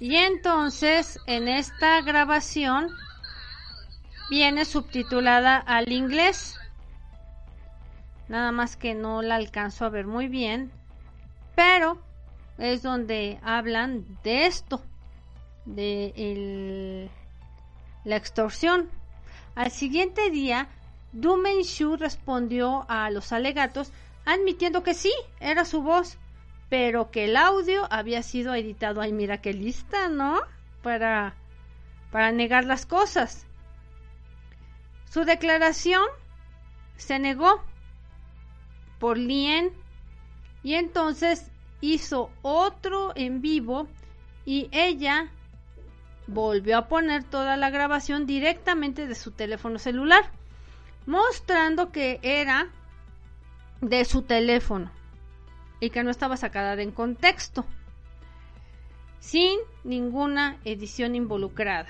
Y 0.00 0.16
entonces 0.16 1.20
en 1.26 1.48
esta 1.48 2.00
grabación 2.02 2.88
viene 4.30 4.64
subtitulada 4.64 5.56
al 5.56 5.90
inglés. 5.90 6.56
Nada 8.28 8.52
más 8.52 8.76
que 8.76 8.94
no 8.94 9.22
la 9.22 9.36
alcanzo 9.36 9.84
a 9.84 9.88
ver 9.88 10.06
muy 10.06 10.28
bien. 10.28 10.70
Pero 11.56 11.98
es 12.58 12.82
donde 12.82 13.40
hablan 13.42 14.04
de 14.22 14.46
esto. 14.46 14.82
De 15.64 17.10
la 18.04 18.16
extorsión. 18.16 18.88
Al 19.54 19.70
siguiente 19.70 20.30
día, 20.30 20.68
Du 21.12 21.42
Shu 21.64 21.96
respondió 21.96 22.86
a 22.88 23.10
los 23.10 23.32
alegatos 23.32 23.92
admitiendo 24.24 24.82
que 24.82 24.94
sí, 24.94 25.12
era 25.40 25.64
su 25.64 25.82
voz 25.82 26.18
pero 26.68 27.10
que 27.10 27.24
el 27.24 27.36
audio 27.36 27.86
había 27.90 28.22
sido 28.22 28.54
editado. 28.54 29.00
Ay, 29.00 29.12
mira 29.12 29.40
qué 29.40 29.52
lista, 29.52 30.08
¿no? 30.08 30.40
Para, 30.82 31.34
para 32.10 32.32
negar 32.32 32.64
las 32.64 32.86
cosas. 32.86 33.46
Su 35.10 35.24
declaración 35.24 36.04
se 36.96 37.18
negó 37.18 37.62
por 38.98 39.16
Lien 39.16 39.72
y 40.62 40.74
entonces 40.74 41.50
hizo 41.80 42.30
otro 42.42 43.12
en 43.14 43.40
vivo 43.40 43.88
y 44.44 44.68
ella 44.72 45.30
volvió 46.26 46.76
a 46.76 46.88
poner 46.88 47.24
toda 47.24 47.56
la 47.56 47.70
grabación 47.70 48.26
directamente 48.26 49.06
de 49.06 49.14
su 49.14 49.30
teléfono 49.30 49.78
celular, 49.78 50.30
mostrando 51.06 51.90
que 51.90 52.18
era 52.22 52.68
de 53.80 54.04
su 54.04 54.22
teléfono 54.22 54.90
y 55.80 55.90
que 55.90 56.02
no 56.02 56.10
estaba 56.10 56.36
sacada 56.36 56.76
de 56.76 56.82
en 56.82 56.92
contexto, 56.92 57.64
sin 59.20 59.58
ninguna 59.84 60.58
edición 60.64 61.14
involucrada. 61.14 61.88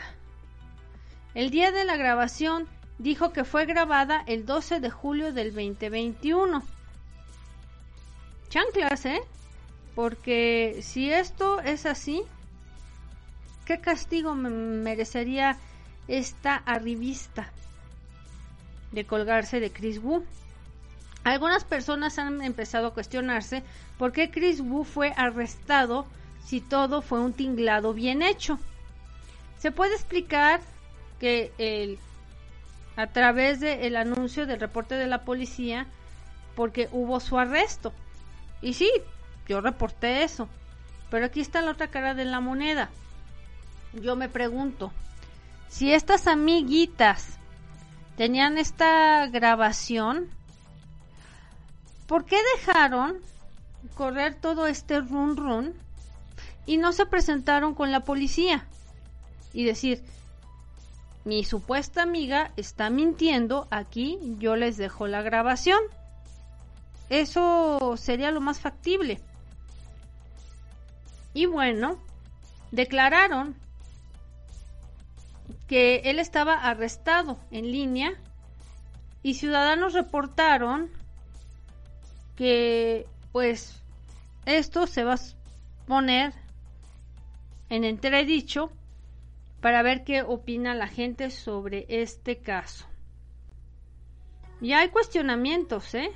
El 1.34 1.50
día 1.50 1.72
de 1.72 1.84
la 1.84 1.96
grabación 1.96 2.66
dijo 2.98 3.32
que 3.32 3.44
fue 3.44 3.66
grabada 3.66 4.22
el 4.26 4.44
12 4.44 4.80
de 4.80 4.90
julio 4.90 5.32
del 5.32 5.54
2021. 5.54 6.62
Chanclas, 8.48 9.06
¿eh? 9.06 9.20
Porque 9.94 10.80
si 10.82 11.10
esto 11.10 11.60
es 11.60 11.86
así, 11.86 12.22
¿qué 13.66 13.80
castigo 13.80 14.34
me 14.34 14.50
merecería 14.50 15.58
esta 16.08 16.56
arribista 16.56 17.52
de 18.92 19.04
colgarse 19.04 19.60
de 19.60 19.70
Chris 19.70 20.02
Wu? 20.02 20.24
Algunas 21.28 21.64
personas 21.64 22.18
han 22.18 22.40
empezado 22.40 22.86
a 22.86 22.94
cuestionarse 22.94 23.62
por 23.98 24.12
qué 24.12 24.30
Chris 24.30 24.62
Wu 24.62 24.84
fue 24.84 25.12
arrestado 25.14 26.06
si 26.42 26.62
todo 26.62 27.02
fue 27.02 27.20
un 27.20 27.34
tinglado 27.34 27.92
bien 27.92 28.22
hecho. 28.22 28.58
Se 29.58 29.70
puede 29.70 29.94
explicar 29.94 30.62
que 31.20 31.52
el, 31.58 31.98
a 32.96 33.08
través 33.08 33.60
del 33.60 33.96
anuncio 33.96 34.46
del 34.46 34.58
reporte 34.58 34.94
de 34.94 35.06
la 35.06 35.24
policía, 35.24 35.86
porque 36.56 36.88
hubo 36.92 37.20
su 37.20 37.38
arresto. 37.38 37.92
Y 38.62 38.72
sí, 38.72 38.90
yo 39.46 39.60
reporté 39.60 40.22
eso. 40.22 40.48
Pero 41.10 41.26
aquí 41.26 41.42
está 41.42 41.60
la 41.60 41.72
otra 41.72 41.88
cara 41.88 42.14
de 42.14 42.24
la 42.24 42.40
moneda. 42.40 42.88
Yo 43.92 44.16
me 44.16 44.30
pregunto, 44.30 44.92
si 45.68 45.92
estas 45.92 46.26
amiguitas 46.26 47.38
tenían 48.16 48.56
esta 48.56 49.26
grabación, 49.26 50.37
¿por 52.08 52.24
qué 52.24 52.38
dejaron 52.56 53.20
correr 53.94 54.34
todo 54.34 54.66
este 54.66 55.00
run 55.00 55.36
run 55.36 55.74
y 56.66 56.78
no 56.78 56.92
se 56.92 57.06
presentaron 57.06 57.74
con 57.74 57.92
la 57.92 58.00
policía? 58.00 58.66
Y 59.52 59.64
decir, 59.64 60.02
mi 61.24 61.44
supuesta 61.44 62.02
amiga 62.02 62.50
está 62.56 62.90
mintiendo, 62.90 63.68
aquí 63.70 64.18
yo 64.38 64.56
les 64.56 64.76
dejo 64.76 65.06
la 65.06 65.22
grabación. 65.22 65.80
Eso 67.10 67.96
sería 67.96 68.30
lo 68.30 68.40
más 68.40 68.58
factible. 68.60 69.20
Y 71.34 71.46
bueno, 71.46 71.98
declararon 72.70 73.54
que 75.66 75.96
él 76.04 76.18
estaba 76.18 76.54
arrestado 76.54 77.38
en 77.50 77.70
línea 77.70 78.14
y 79.22 79.34
ciudadanos 79.34 79.92
reportaron 79.92 80.90
que 82.38 83.08
pues 83.32 83.82
esto 84.46 84.86
se 84.86 85.02
va 85.02 85.14
a 85.14 85.18
poner 85.88 86.32
en 87.68 87.82
entredicho 87.82 88.70
para 89.60 89.82
ver 89.82 90.04
qué 90.04 90.22
opina 90.22 90.76
la 90.76 90.86
gente 90.86 91.30
sobre 91.30 91.84
este 91.88 92.38
caso. 92.38 92.86
Ya 94.60 94.78
hay 94.78 94.90
cuestionamientos, 94.90 95.92
¿eh? 95.96 96.12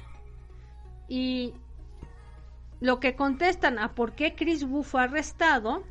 Y 1.08 1.54
lo 2.78 3.00
que 3.00 3.16
contestan 3.16 3.80
a 3.80 3.92
por 3.96 4.12
qué 4.12 4.36
Chris 4.36 4.62
Wu 4.62 4.84
fue 4.84 5.02
arrestado, 5.02 5.82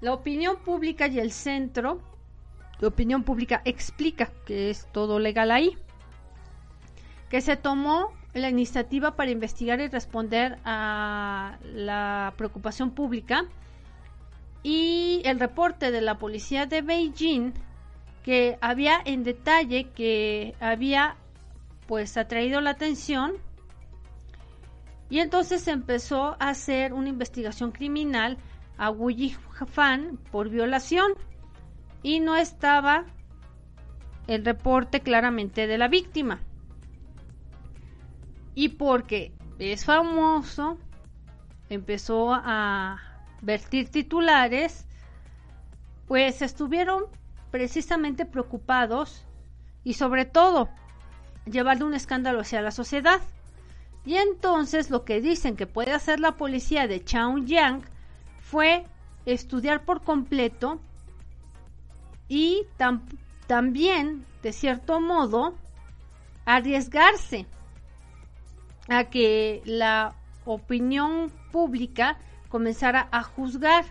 la 0.00 0.12
opinión 0.12 0.56
pública 0.56 1.06
y 1.06 1.20
el 1.20 1.30
centro 1.30 2.00
de 2.80 2.88
opinión 2.88 3.22
pública 3.22 3.62
explica 3.64 4.32
que 4.44 4.70
es 4.70 4.88
todo 4.90 5.20
legal 5.20 5.52
ahí, 5.52 5.78
que 7.28 7.40
se 7.40 7.56
tomó 7.56 8.18
la 8.34 8.48
iniciativa 8.48 9.16
para 9.16 9.30
investigar 9.30 9.80
y 9.80 9.88
responder 9.88 10.58
a 10.64 11.58
la 11.64 12.32
preocupación 12.36 12.92
pública 12.92 13.44
y 14.62 15.22
el 15.24 15.40
reporte 15.40 15.90
de 15.90 16.00
la 16.00 16.18
policía 16.18 16.66
de 16.66 16.82
Beijing 16.82 17.52
que 18.22 18.58
había 18.60 19.00
en 19.04 19.24
detalle 19.24 19.88
que 19.90 20.54
había 20.60 21.16
pues 21.86 22.16
atraído 22.16 22.60
la 22.60 22.70
atención 22.70 23.32
y 25.08 25.18
entonces 25.18 25.66
empezó 25.66 26.36
a 26.38 26.50
hacer 26.50 26.92
una 26.92 27.08
investigación 27.08 27.72
criminal 27.72 28.38
a 28.78 28.90
Wu 28.90 29.10
Fan 29.66 30.18
por 30.30 30.50
violación 30.50 31.12
y 32.02 32.20
no 32.20 32.36
estaba 32.36 33.06
el 34.28 34.44
reporte 34.44 35.00
claramente 35.00 35.66
de 35.66 35.78
la 35.78 35.88
víctima 35.88 36.40
y 38.54 38.70
porque 38.70 39.32
es 39.58 39.84
famoso, 39.84 40.78
empezó 41.68 42.32
a 42.32 43.00
vertir 43.42 43.90
titulares, 43.90 44.86
pues 46.06 46.42
estuvieron 46.42 47.04
precisamente 47.50 48.26
preocupados 48.26 49.24
y 49.84 49.94
sobre 49.94 50.24
todo 50.24 50.68
llevarle 51.46 51.84
un 51.84 51.94
escándalo 51.94 52.40
hacia 52.40 52.62
la 52.62 52.70
sociedad. 52.70 53.20
Y 54.04 54.16
entonces 54.16 54.90
lo 54.90 55.04
que 55.04 55.20
dicen 55.20 55.56
que 55.56 55.66
puede 55.66 55.92
hacer 55.92 56.20
la 56.20 56.36
policía 56.36 56.86
de 56.86 57.04
Chaoyang 57.04 57.82
fue 58.40 58.86
estudiar 59.26 59.84
por 59.84 60.02
completo 60.02 60.80
y 62.28 62.66
también, 63.46 64.24
de 64.42 64.52
cierto 64.52 65.00
modo, 65.00 65.54
arriesgarse 66.46 67.46
a 68.90 69.04
que 69.04 69.62
la 69.64 70.14
opinión 70.44 71.30
pública 71.52 72.18
comenzara 72.48 73.08
a 73.12 73.22
juzgar. 73.22 73.84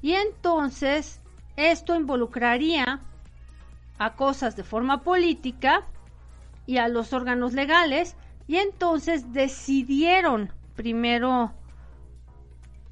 Y 0.00 0.14
entonces 0.14 1.20
esto 1.56 1.94
involucraría 1.94 3.00
a 3.98 4.14
cosas 4.14 4.56
de 4.56 4.64
forma 4.64 5.02
política 5.02 5.86
y 6.66 6.78
a 6.78 6.88
los 6.88 7.12
órganos 7.12 7.52
legales 7.52 8.16
y 8.46 8.56
entonces 8.56 9.32
decidieron 9.32 10.52
primero 10.74 11.52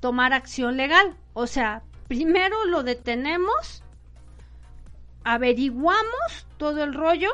tomar 0.00 0.34
acción 0.34 0.76
legal. 0.76 1.16
O 1.32 1.46
sea, 1.46 1.82
primero 2.08 2.66
lo 2.66 2.82
detenemos, 2.82 3.82
averiguamos 5.24 6.46
todo 6.58 6.84
el 6.84 6.92
rollo 6.92 7.30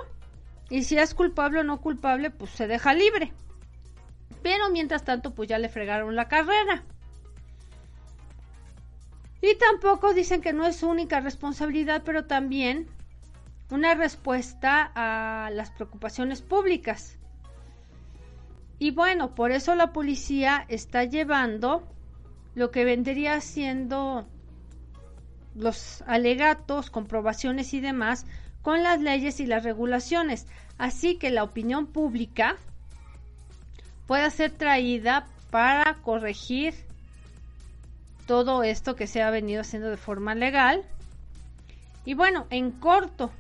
y 0.71 0.85
si 0.85 0.99
es 0.99 1.14
culpable 1.14 1.61
o 1.61 1.64
no 1.64 1.81
culpable, 1.81 2.31
pues 2.31 2.53
se 2.53 2.66
deja 2.68 2.95
libre. 2.95 3.33
Pero 4.43 4.71
mientras 4.71 5.05
tanto, 5.05 5.35
pues 5.35 5.49
ya 5.49 5.59
le 5.59 5.69
fregaron 5.69 6.17
la 6.17 6.29
carrera. 6.29 6.85
Y 9.41 9.57
tampoco 9.57 10.15
dicen 10.15 10.41
que 10.41 10.53
no 10.53 10.67
es 10.67 10.77
su 10.77 10.89
única 10.89 11.21
responsabilidad, 11.21 12.03
pero 12.05 12.27
también 12.27 12.89
una 13.71 13.95
respuesta 13.95 14.93
a 14.95 15.51
las 15.51 15.71
preocupaciones 15.71 16.43
públicas. 16.43 17.19
Y 18.79 18.91
bueno, 18.91 19.35
por 19.35 19.51
eso 19.51 19.75
la 19.75 19.93
policía 19.93 20.65
está 20.69 21.05
llevando 21.05 21.89
lo 22.55 22.71
que 22.71 22.85
vendría 22.85 23.41
siendo 23.41 24.29
los 25.55 26.03
alegatos, 26.03 26.91
comprobaciones 26.91 27.75
y 27.75 27.81
demás 27.81 28.27
con 28.63 28.83
las 28.83 29.01
leyes 29.01 29.41
y 29.41 29.47
las 29.47 29.65
regulaciones, 29.65 30.47
así 30.79 31.17
que 31.17 31.31
la 31.31 31.43
opinión 31.43 31.87
pública 31.87 32.59
pueda 34.12 34.29
ser 34.29 34.51
traída 34.51 35.27
para 35.51 35.94
corregir 36.03 36.75
todo 38.27 38.62
esto 38.62 38.94
que 38.94 39.07
se 39.07 39.22
ha 39.22 39.31
venido 39.31 39.62
haciendo 39.62 39.88
de 39.88 39.96
forma 39.96 40.35
legal 40.35 40.85
y 42.05 42.12
bueno, 42.12 42.46
en 42.51 42.72
corto 42.72 43.31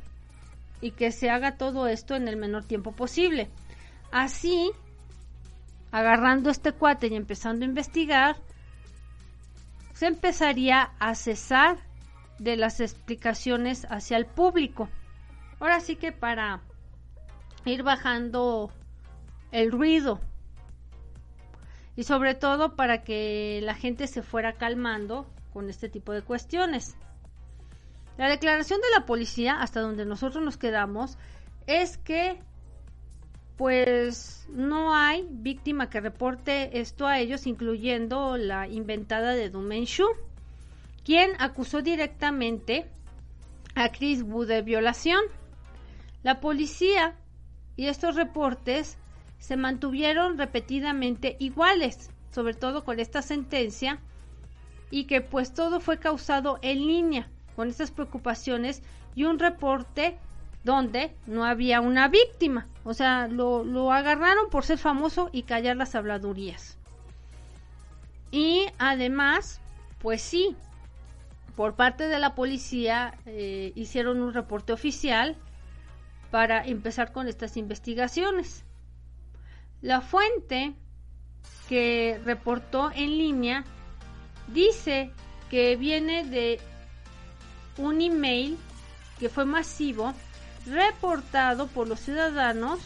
y 0.80 0.92
que 0.92 1.12
se 1.12 1.28
haga 1.28 1.58
todo 1.58 1.88
esto 1.88 2.14
en 2.16 2.26
el 2.26 2.38
menor 2.38 2.64
tiempo 2.64 2.92
posible. 2.92 3.50
Así, 4.12 4.70
agarrando 5.90 6.48
este 6.48 6.72
cuate 6.72 7.08
y 7.08 7.16
empezando 7.16 7.66
a 7.66 7.68
investigar, 7.68 8.36
se 9.92 10.06
empezaría 10.06 10.92
a 10.98 11.14
cesar 11.14 11.80
de 12.38 12.56
las 12.56 12.80
explicaciones 12.80 13.86
hacia 13.90 14.16
el 14.16 14.24
público. 14.24 14.88
Ahora 15.60 15.80
sí 15.80 15.96
que 15.96 16.12
para 16.12 16.62
ir 17.66 17.82
bajando 17.82 18.72
el 19.50 19.70
ruido 19.70 20.18
y 21.96 22.04
sobre 22.04 22.34
todo 22.34 22.74
para 22.76 23.02
que 23.04 23.60
la 23.62 23.74
gente 23.74 24.06
se 24.06 24.22
fuera 24.22 24.54
calmando 24.54 25.26
con 25.52 25.68
este 25.68 25.88
tipo 25.88 26.12
de 26.12 26.22
cuestiones. 26.22 26.96
La 28.16 28.28
declaración 28.28 28.80
de 28.80 28.90
la 28.98 29.06
policía, 29.06 29.60
hasta 29.60 29.80
donde 29.80 30.04
nosotros 30.04 30.44
nos 30.44 30.56
quedamos, 30.56 31.18
es 31.66 31.98
que 31.98 32.40
pues 33.56 34.46
no 34.50 34.94
hay 34.94 35.26
víctima 35.30 35.88
que 35.88 36.00
reporte 36.00 36.80
esto 36.80 37.06
a 37.06 37.18
ellos, 37.18 37.46
incluyendo 37.46 38.36
la 38.36 38.66
inventada 38.66 39.32
de 39.32 39.50
Dumenshu, 39.50 40.06
quien 41.04 41.30
acusó 41.38 41.82
directamente 41.82 42.90
a 43.74 43.90
Chris 43.90 44.22
Wu 44.22 44.44
de 44.44 44.62
violación. 44.62 45.20
La 46.22 46.40
policía 46.40 47.16
y 47.76 47.86
estos 47.86 48.16
reportes 48.16 48.98
se 49.42 49.56
mantuvieron 49.56 50.38
repetidamente 50.38 51.34
iguales, 51.40 52.10
sobre 52.30 52.54
todo 52.54 52.84
con 52.84 53.00
esta 53.00 53.22
sentencia, 53.22 53.98
y 54.88 55.06
que 55.06 55.20
pues 55.20 55.52
todo 55.52 55.80
fue 55.80 55.98
causado 55.98 56.60
en 56.62 56.86
línea 56.86 57.28
con 57.56 57.68
estas 57.68 57.90
preocupaciones 57.90 58.82
y 59.16 59.24
un 59.24 59.40
reporte 59.40 60.16
donde 60.62 61.12
no 61.26 61.44
había 61.44 61.80
una 61.80 62.06
víctima. 62.06 62.68
O 62.84 62.94
sea, 62.94 63.26
lo, 63.26 63.64
lo 63.64 63.90
agarraron 63.90 64.48
por 64.48 64.64
ser 64.64 64.78
famoso 64.78 65.28
y 65.32 65.42
callar 65.42 65.76
las 65.76 65.96
habladurías. 65.96 66.78
Y 68.30 68.66
además, 68.78 69.60
pues 69.98 70.22
sí, 70.22 70.54
por 71.56 71.74
parte 71.74 72.06
de 72.06 72.20
la 72.20 72.36
policía 72.36 73.18
eh, 73.26 73.72
hicieron 73.74 74.22
un 74.22 74.34
reporte 74.34 74.72
oficial 74.72 75.36
para 76.30 76.64
empezar 76.64 77.10
con 77.10 77.26
estas 77.26 77.56
investigaciones. 77.56 78.64
La 79.82 80.00
fuente 80.00 80.74
que 81.68 82.20
reportó 82.24 82.92
en 82.92 83.18
línea 83.18 83.64
dice 84.46 85.10
que 85.50 85.76
viene 85.76 86.24
de 86.24 86.60
un 87.76 88.00
email 88.00 88.56
que 89.18 89.28
fue 89.28 89.44
masivo 89.44 90.14
reportado 90.66 91.66
por 91.66 91.88
los 91.88 91.98
ciudadanos 91.98 92.78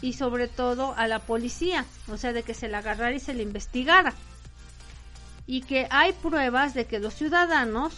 y 0.00 0.12
sobre 0.12 0.46
todo 0.46 0.94
a 0.96 1.08
la 1.08 1.18
policía, 1.18 1.84
o 2.08 2.16
sea, 2.16 2.32
de 2.32 2.44
que 2.44 2.54
se 2.54 2.68
la 2.68 2.78
agarrara 2.78 3.14
y 3.16 3.20
se 3.20 3.34
le 3.34 3.42
investigara. 3.42 4.14
Y 5.46 5.62
que 5.62 5.88
hay 5.90 6.12
pruebas 6.12 6.74
de 6.74 6.86
que 6.86 7.00
los 7.00 7.14
ciudadanos 7.14 7.94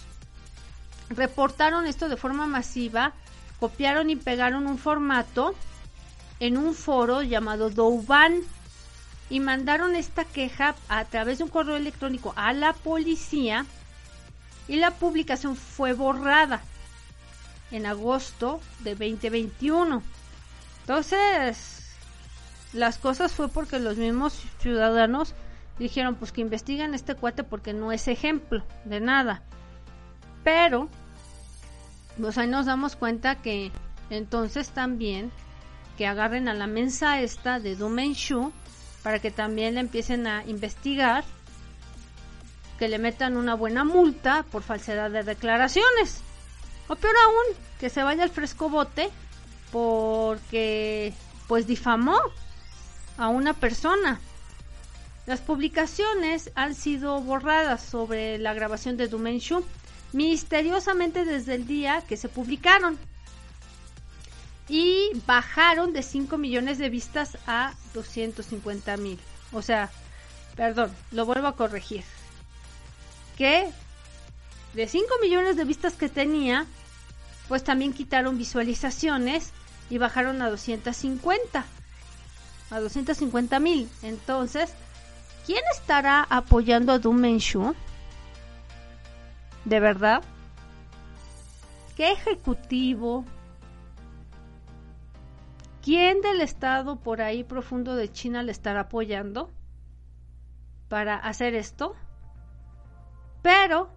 reportaron 1.10 1.86
esto 1.86 2.08
de 2.08 2.16
forma 2.16 2.46
masiva, 2.46 3.12
copiaron 3.60 4.08
y 4.08 4.16
pegaron 4.16 4.66
un 4.66 4.78
formato 4.78 5.54
en 6.40 6.56
un 6.56 6.74
foro 6.74 7.22
llamado 7.22 7.70
Douban 7.70 8.40
y 9.30 9.40
mandaron 9.40 9.94
esta 9.94 10.24
queja 10.24 10.74
a 10.88 11.04
través 11.04 11.38
de 11.38 11.44
un 11.44 11.50
correo 11.50 11.76
electrónico 11.76 12.32
a 12.36 12.52
la 12.52 12.72
policía 12.72 13.66
y 14.68 14.76
la 14.76 14.92
publicación 14.92 15.56
fue 15.56 15.92
borrada 15.92 16.62
en 17.70 17.86
agosto 17.86 18.60
de 18.80 18.94
2021. 18.94 20.02
Entonces, 20.80 21.86
las 22.72 22.98
cosas 22.98 23.32
fue 23.32 23.48
porque 23.48 23.78
los 23.78 23.96
mismos 23.96 24.42
ciudadanos 24.58 25.34
dijeron 25.78 26.14
pues 26.14 26.32
que 26.32 26.40
investiguen 26.40 26.94
este 26.94 27.14
cuate 27.14 27.44
porque 27.44 27.72
no 27.72 27.92
es 27.92 28.08
ejemplo 28.08 28.64
de 28.84 29.00
nada. 29.00 29.42
Pero, 30.44 30.88
pues 32.20 32.38
ahí 32.38 32.48
nos 32.48 32.66
damos 32.66 32.96
cuenta 32.96 33.36
que 33.36 33.70
entonces 34.10 34.70
también 34.70 35.30
que 35.98 36.06
agarren 36.06 36.46
a 36.46 36.54
la 36.54 36.68
mensa 36.68 37.20
esta 37.20 37.58
de 37.58 37.74
Dumenshu 37.74 38.52
para 39.02 39.18
que 39.18 39.32
también 39.32 39.74
le 39.74 39.80
empiecen 39.80 40.28
a 40.28 40.44
investigar, 40.46 41.24
que 42.78 42.88
le 42.88 43.00
metan 43.00 43.36
una 43.36 43.54
buena 43.54 43.82
multa 43.82 44.44
por 44.44 44.62
falsedad 44.62 45.10
de 45.10 45.24
declaraciones. 45.24 46.20
O 46.86 46.94
peor 46.94 47.16
aún, 47.24 47.56
que 47.80 47.90
se 47.90 48.04
vaya 48.04 48.22
al 48.22 48.30
fresco 48.30 48.70
bote 48.70 49.10
porque 49.72 51.12
pues 51.48 51.66
difamó 51.66 52.18
a 53.16 53.28
una 53.28 53.52
persona. 53.52 54.20
Las 55.26 55.40
publicaciones 55.40 56.52
han 56.54 56.76
sido 56.76 57.20
borradas 57.20 57.82
sobre 57.82 58.38
la 58.38 58.54
grabación 58.54 58.96
de 58.96 59.08
Dumenshu 59.08 59.64
misteriosamente 60.12 61.24
desde 61.24 61.56
el 61.56 61.66
día 61.66 62.02
que 62.08 62.16
se 62.16 62.28
publicaron 62.28 62.98
y 64.68 65.10
bajaron 65.26 65.92
de 65.92 66.02
5 66.02 66.36
millones 66.36 66.78
de 66.78 66.90
vistas 66.90 67.38
a 67.46 67.74
250 67.94 68.96
mil. 68.98 69.18
O 69.52 69.62
sea, 69.62 69.90
perdón, 70.56 70.94
lo 71.10 71.24
vuelvo 71.24 71.46
a 71.46 71.56
corregir. 71.56 72.04
Que 73.36 73.70
de 74.74 74.86
5 74.86 75.06
millones 75.22 75.56
de 75.56 75.64
vistas 75.64 75.94
que 75.94 76.08
tenía, 76.08 76.66
pues 77.48 77.64
también 77.64 77.94
quitaron 77.94 78.36
visualizaciones 78.36 79.52
y 79.88 79.98
bajaron 79.98 80.42
a 80.42 80.50
250. 80.50 81.64
A 82.70 82.80
250 82.80 83.60
mil. 83.60 83.88
Entonces, 84.02 84.74
¿quién 85.46 85.62
estará 85.72 86.26
apoyando 86.28 86.92
a 86.92 86.98
Dumenshu? 86.98 87.74
¿De 89.64 89.80
verdad? 89.80 90.22
¿Qué 91.96 92.12
ejecutivo? 92.12 93.24
¿Quién 95.82 96.20
del 96.20 96.40
estado 96.40 96.96
por 96.96 97.22
ahí 97.22 97.44
profundo 97.44 97.94
de 97.94 98.10
China 98.10 98.42
le 98.42 98.52
estará 98.52 98.80
apoyando 98.80 99.50
para 100.88 101.16
hacer 101.16 101.54
esto? 101.54 101.94
Pero 103.42 103.88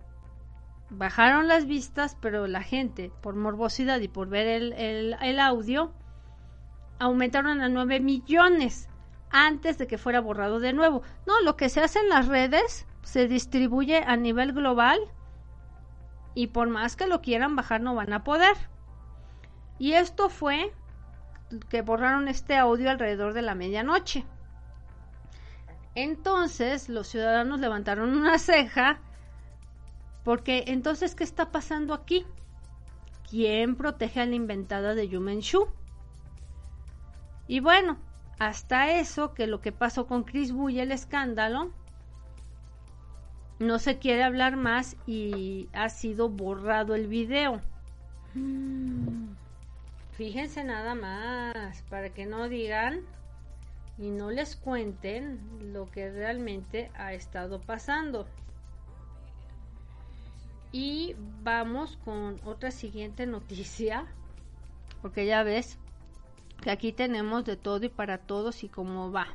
bajaron 0.92 1.48
las 1.48 1.66
vistas, 1.66 2.18
pero 2.22 2.48
la 2.48 2.62
gente, 2.62 3.12
por 3.22 3.36
morbosidad 3.36 4.00
y 4.00 4.08
por 4.08 4.28
ver 4.28 4.48
el, 4.48 5.40
audio, 5.40 5.94
aumentaron 7.00 7.62
a 7.62 7.70
9 7.70 8.00
millones 8.00 8.88
antes 9.32 9.78
de 9.78 9.88
que 9.88 9.98
fuera 9.98 10.22
borrado 10.22 10.60
de 10.60 10.74
nuevo. 10.74 11.02
No, 11.26 11.42
lo 11.42 11.56
que 11.56 11.70
se 11.70 11.82
hace 11.82 12.00
en 12.00 12.10
las 12.10 12.28
redes 12.28 12.86
se 13.02 13.28
distribuye 13.28 14.04
a 14.06 14.18
nivel 14.18 14.54
global 14.54 15.00
y 16.36 16.48
por 16.48 16.70
más 16.70 16.96
que 16.96 17.08
lo 17.08 17.22
quieran 17.22 17.56
bajar 17.56 17.82
no 17.82 17.96
van 17.96 18.14
a 18.14 18.24
poder. 18.24 18.56
Y 19.80 19.94
esto 19.94 20.30
fue 20.30 20.74
que 21.70 21.82
borraron 21.82 22.28
este 22.28 22.56
audio 22.56 22.90
alrededor 22.90 23.34
de 23.34 23.42
la 23.42 23.56
medianoche. 23.56 24.26
Entonces 25.96 26.90
los 26.90 27.08
ciudadanos 27.08 27.60
levantaron 27.60 28.16
una 28.18 28.40
ceja 28.40 29.00
porque 30.24 30.66
entonces, 30.68 31.16
¿qué 31.16 31.24
está 31.24 31.52
pasando 31.52 31.94
aquí? 31.94 32.26
¿Quién 33.30 33.76
protege 33.76 34.22
a 34.22 34.26
la 34.26 34.36
inventada 34.36 34.94
de 34.94 35.08
Yumen 35.08 35.40
Shu? 35.40 35.68
Y 37.48 37.60
bueno, 37.60 37.98
hasta 38.40 38.92
eso, 38.98 39.34
que 39.34 39.48
lo 39.48 39.62
que 39.62 39.72
pasó 39.72 40.06
con 40.08 40.24
Chris 40.24 40.54
y 40.70 40.80
el 40.80 40.92
escándalo, 40.92 41.72
no 43.60 43.80
se 43.80 44.00
quiere 44.00 44.24
hablar 44.24 44.58
más 44.58 44.96
y 45.06 45.70
ha 45.74 45.90
sido 45.90 46.30
borrado 46.30 46.96
el 46.96 47.08
video. 47.08 47.62
Fíjense 50.12 50.64
nada 50.64 50.94
más, 50.94 51.82
para 51.84 52.10
que 52.10 52.26
no 52.26 52.50
digan 52.50 53.02
y 53.98 54.10
no 54.10 54.32
les 54.32 54.56
cuenten 54.56 55.74
lo 55.74 55.90
que 55.90 56.12
realmente 56.12 56.92
ha 56.96 57.14
estado 57.14 57.62
pasando. 57.62 58.28
Y 60.72 61.16
vamos 61.44 61.98
con 62.06 62.40
otra 62.46 62.72
siguiente 62.72 63.26
noticia, 63.26 64.06
porque 65.02 65.26
ya 65.26 65.44
ves 65.44 65.78
que 66.62 66.72
aquí 66.72 66.92
tenemos 66.92 67.44
de 67.46 67.58
todo 67.58 67.86
y 67.86 67.90
para 67.90 68.18
todos 68.20 68.64
y 68.64 68.70
cómo 68.70 69.12
va. 69.12 69.28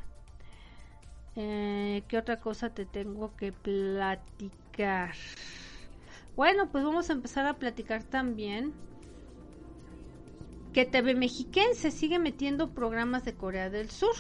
Eh, 1.35 2.03
¿Qué 2.09 2.17
otra 2.17 2.41
cosa 2.41 2.71
te 2.71 2.87
tengo 2.87 3.37
que 3.37 3.53
platicar? 3.53 5.15
Bueno, 6.35 6.71
pues 6.71 6.85
vamos 6.85 7.11
a 7.11 7.13
empezar 7.13 7.47
a 7.47 7.55
platicar 7.55 8.05
también 8.05 8.73
que 10.77 10.85
TV 10.85 11.15
Mexiquense 11.15 11.91
sigue 11.91 12.19
metiendo 12.19 12.69
programas 12.69 13.25
de 13.25 13.33
Corea 13.33 13.71
del 13.71 13.89
Sur. 13.89 14.15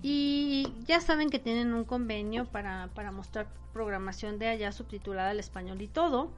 Y 0.00 0.72
ya 0.86 1.00
saben 1.00 1.28
que 1.28 1.40
tienen 1.40 1.74
un 1.74 1.82
convenio 1.82 2.44
para, 2.44 2.88
para 2.94 3.10
mostrar 3.10 3.48
programación 3.72 4.38
de 4.38 4.46
allá 4.46 4.70
subtitulada 4.70 5.30
al 5.30 5.40
español 5.40 5.82
y 5.82 5.88
todo. 5.88 6.30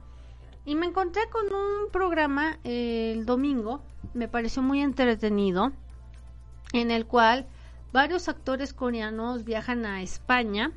Y 0.65 0.73
me 0.73 0.87
encontré 0.87 1.29
con 1.29 1.45
un 1.53 1.91
programa 1.91 2.57
el 2.63 3.27
domingo, 3.27 3.83
me 4.15 4.27
pareció 4.27 4.63
muy 4.63 4.81
entretenido, 4.81 5.71
en 6.73 6.89
el 6.89 7.05
cual 7.05 7.45
varios 7.91 8.27
actores 8.29 8.73
coreanos 8.73 9.43
viajan 9.43 9.85
a 9.85 10.01
España, 10.01 10.71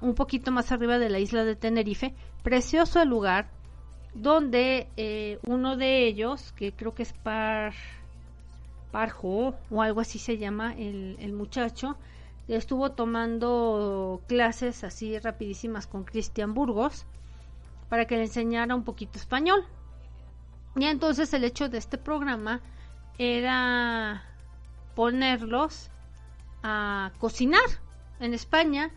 un 0.00 0.14
poquito 0.14 0.52
más 0.52 0.72
arriba 0.72 0.98
de 0.98 1.10
la 1.10 1.18
isla 1.18 1.44
de 1.44 1.54
Tenerife. 1.54 2.14
Precioso 2.42 3.02
el 3.02 3.10
lugar, 3.10 3.50
donde 4.22 4.88
eh, 4.96 5.38
uno 5.46 5.76
de 5.76 6.06
ellos, 6.06 6.52
que 6.52 6.72
creo 6.72 6.94
que 6.94 7.04
es 7.04 7.12
Par, 7.12 7.72
Parjo 8.90 9.54
o 9.70 9.82
algo 9.82 10.00
así 10.00 10.18
se 10.18 10.38
llama 10.38 10.74
el, 10.76 11.16
el 11.20 11.32
muchacho, 11.32 11.96
estuvo 12.48 12.92
tomando 12.92 14.20
clases 14.26 14.82
así 14.82 15.18
rapidísimas 15.18 15.86
con 15.86 16.04
Cristian 16.04 16.54
Burgos 16.54 17.04
para 17.88 18.06
que 18.06 18.16
le 18.16 18.22
enseñara 18.22 18.74
un 18.74 18.84
poquito 18.84 19.18
español. 19.18 19.64
Y 20.76 20.84
entonces 20.84 21.32
el 21.34 21.44
hecho 21.44 21.68
de 21.68 21.78
este 21.78 21.98
programa 21.98 22.60
era 23.18 24.22
ponerlos 24.94 25.90
a 26.62 27.12
cocinar 27.18 27.64
en 28.20 28.34
España 28.34 28.90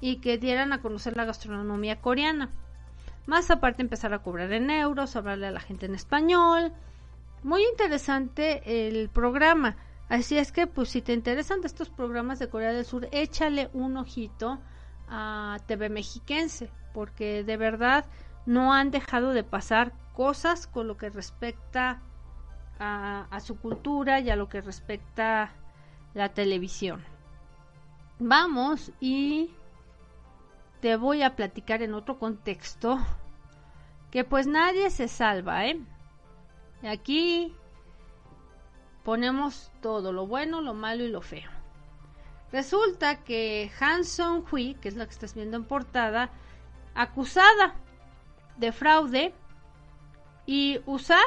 y 0.00 0.16
que 0.16 0.38
dieran 0.38 0.72
a 0.72 0.80
conocer 0.80 1.16
la 1.16 1.24
gastronomía 1.24 2.00
coreana. 2.00 2.50
Más 3.28 3.50
aparte 3.50 3.82
empezar 3.82 4.14
a 4.14 4.20
cobrar 4.20 4.54
en 4.54 4.70
euros, 4.70 5.14
hablarle 5.14 5.48
a 5.48 5.50
la 5.50 5.60
gente 5.60 5.84
en 5.84 5.94
español. 5.94 6.72
Muy 7.42 7.62
interesante 7.62 8.88
el 8.88 9.10
programa. 9.10 9.76
Así 10.08 10.38
es 10.38 10.50
que, 10.50 10.66
pues, 10.66 10.88
si 10.88 11.02
te 11.02 11.12
interesan 11.12 11.60
estos 11.62 11.90
programas 11.90 12.38
de 12.38 12.48
Corea 12.48 12.72
del 12.72 12.86
Sur, 12.86 13.06
échale 13.12 13.68
un 13.74 13.98
ojito 13.98 14.58
a 15.10 15.58
TV 15.66 15.90
Mexiquense, 15.90 16.70
porque 16.94 17.44
de 17.44 17.58
verdad 17.58 18.06
no 18.46 18.72
han 18.72 18.90
dejado 18.90 19.34
de 19.34 19.44
pasar 19.44 19.92
cosas 20.14 20.66
con 20.66 20.88
lo 20.88 20.96
que 20.96 21.10
respecta 21.10 22.00
a, 22.78 23.26
a 23.30 23.40
su 23.40 23.58
cultura 23.58 24.20
y 24.20 24.30
a 24.30 24.36
lo 24.36 24.48
que 24.48 24.62
respecta 24.62 25.52
la 26.14 26.30
televisión. 26.30 27.04
Vamos 28.18 28.90
y 29.00 29.50
te 30.80 30.96
voy 30.96 31.22
a 31.22 31.36
platicar 31.36 31.82
en 31.82 31.94
otro 31.94 32.18
contexto 32.18 32.98
que 34.10 34.24
pues 34.24 34.46
nadie 34.46 34.90
se 34.90 35.08
salva, 35.08 35.66
¿eh? 35.66 35.80
Aquí 36.82 37.54
ponemos 39.04 39.70
todo, 39.80 40.12
lo 40.12 40.26
bueno, 40.26 40.60
lo 40.60 40.74
malo 40.74 41.04
y 41.04 41.08
lo 41.08 41.20
feo. 41.20 41.50
Resulta 42.52 43.24
que 43.24 43.70
Hanson 43.78 44.44
Hui, 44.50 44.74
que 44.74 44.88
es 44.88 44.96
la 44.96 45.04
que 45.06 45.12
estás 45.12 45.34
viendo 45.34 45.56
en 45.56 45.64
portada, 45.64 46.30
acusada 46.94 47.74
de 48.56 48.72
fraude 48.72 49.34
y 50.46 50.80
usar 50.86 51.24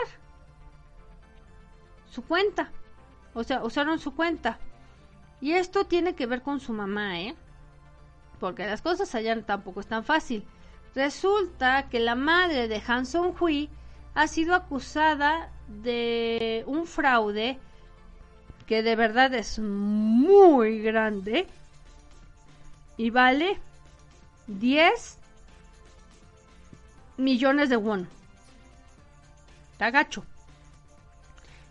su 2.09 2.23
cuenta. 2.23 2.71
O 3.33 3.43
sea, 3.43 3.63
usaron 3.63 3.99
su 3.99 4.15
cuenta. 4.15 4.59
Y 5.39 5.53
esto 5.53 5.85
tiene 5.85 6.15
que 6.15 6.25
ver 6.25 6.41
con 6.41 6.59
su 6.59 6.73
mamá, 6.73 7.19
¿eh? 7.19 7.35
Porque 8.41 8.65
las 8.65 8.81
cosas 8.81 9.13
allá 9.13 9.39
tampoco 9.43 9.79
están 9.81 10.03
fácil. 10.03 10.43
Resulta 10.95 11.87
que 11.89 11.99
la 11.99 12.15
madre 12.15 12.67
de 12.67 12.81
Hanson 12.85 13.35
Hui 13.39 13.69
ha 14.15 14.27
sido 14.27 14.55
acusada 14.55 15.51
de 15.67 16.63
un 16.65 16.87
fraude 16.87 17.59
que 18.65 18.81
de 18.81 18.95
verdad 18.95 19.33
es 19.35 19.59
muy 19.59 20.81
grande 20.81 21.47
y 22.97 23.11
vale 23.11 23.59
10 24.47 25.19
millones 27.17 27.69
de 27.69 27.77
won. 27.77 28.07
Tagacho. 29.77 30.25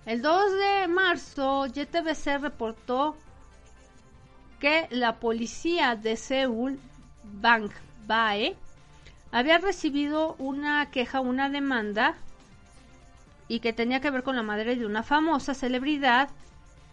El 0.06 0.22
2 0.22 0.52
de 0.52 0.88
marzo, 0.88 1.66
YTBC 1.66 2.40
reportó 2.40 3.16
que 4.60 4.86
la 4.90 5.16
policía 5.16 5.96
de 5.96 6.16
Seúl, 6.16 6.78
Bang 7.24 7.72
Bae, 8.06 8.54
había 9.32 9.58
recibido 9.58 10.36
una 10.38 10.88
queja, 10.90 11.20
una 11.20 11.48
demanda, 11.48 12.14
y 13.48 13.58
que 13.60 13.72
tenía 13.72 14.00
que 14.00 14.10
ver 14.10 14.22
con 14.22 14.36
la 14.36 14.44
madre 14.44 14.76
de 14.76 14.86
una 14.86 15.02
famosa 15.02 15.54
celebridad 15.54 16.28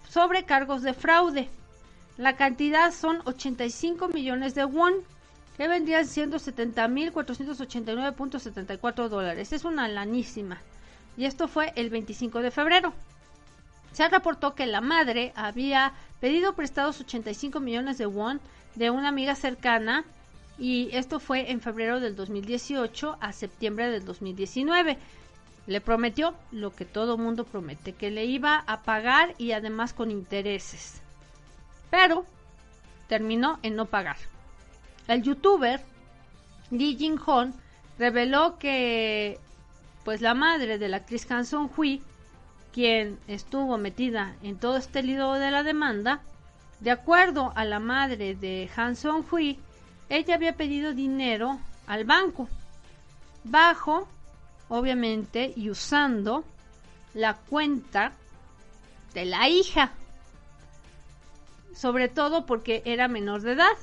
sobre 0.10 0.46
cargos 0.46 0.82
de 0.82 0.94
fraude. 0.94 1.50
La 2.18 2.36
cantidad 2.36 2.92
son 2.92 3.22
85 3.26 4.08
millones 4.08 4.56
de 4.56 4.66
won, 4.66 4.96
que 5.56 5.68
vendrían 5.68 6.08
siendo 6.08 6.38
70.489.74 6.38 9.08
dólares. 9.08 9.54
Es 9.54 9.66
una 9.66 9.88
lanísima. 9.88 10.58
Y 11.16 11.26
esto 11.26 11.48
fue 11.48 11.74
el 11.76 11.92
25 11.92 12.42
de 12.42 12.50
febrero. 12.50 12.92
Se 13.98 14.08
reportó 14.10 14.54
que 14.54 14.68
la 14.68 14.80
madre 14.80 15.34
había 15.36 15.92
pedido 16.20 16.54
prestados 16.54 17.02
85 17.02 17.60
millones 17.60 17.98
de 17.98 18.06
won 18.06 18.40
de 18.76 18.92
una 18.92 19.08
amiga 19.08 19.34
cercana 19.34 20.06
y 20.60 20.90
esto 20.96 21.20
fue 21.20 21.50
en 21.50 21.62
febrero 21.62 22.00
del 22.00 22.16
2018 22.16 23.18
a 23.20 23.34
septiembre 23.34 23.90
del 23.90 24.06
2019. 24.06 25.00
Le 25.66 25.82
prometió 25.82 26.36
lo 26.52 26.76
que 26.76 26.86
todo 26.86 27.18
mundo 27.18 27.44
promete, 27.44 27.94
que 27.94 28.12
le 28.12 28.26
iba 28.26 28.64
a 28.68 28.84
pagar 28.84 29.34
y 29.40 29.54
además 29.54 29.96
con 29.96 30.12
intereses. 30.12 31.02
Pero 31.90 32.24
terminó 33.08 33.58
en 33.64 33.76
no 33.76 33.88
pagar. 33.88 34.18
El 35.08 35.24
youtuber 35.24 35.82
Lee 36.70 36.96
Jin 36.96 37.20
Hon 37.26 37.52
reveló 37.98 38.60
que 38.60 39.40
pues 40.06 40.22
la 40.22 40.36
madre 40.36 40.78
de 40.78 40.88
la 40.88 40.98
actriz 40.98 41.26
Han 41.32 41.48
Song 41.48 41.72
Hui, 41.76 42.04
quien 42.78 43.18
estuvo 43.28 43.80
metida 43.80 44.36
en 44.44 44.60
todo 44.60 44.78
este 44.78 45.02
lío 45.02 45.34
de 45.34 45.50
la 45.50 45.64
demanda, 45.64 46.22
de 46.80 46.92
acuerdo 46.92 47.52
a 47.56 47.66
la 47.66 47.80
madre 47.80 48.36
de 48.36 48.70
Han 48.76 48.96
Song 48.96 49.26
Hui, 49.32 49.58
ella 50.10 50.36
había 50.36 50.54
pedido 50.54 50.94
dinero 50.94 51.58
al 51.88 52.06
banco 52.06 52.48
bajo 53.44 54.08
obviamente, 54.70 55.54
y 55.56 55.72
usando 55.72 56.44
la 57.16 57.34
cuenta 57.34 58.12
de 59.16 59.26
la 59.26 59.50
hija, 59.50 59.94
sobre 61.74 62.10
todo 62.10 62.46
porque 62.46 62.84
era 62.86 63.08
menor 63.08 63.42
de 63.42 63.54
edad, 63.54 63.76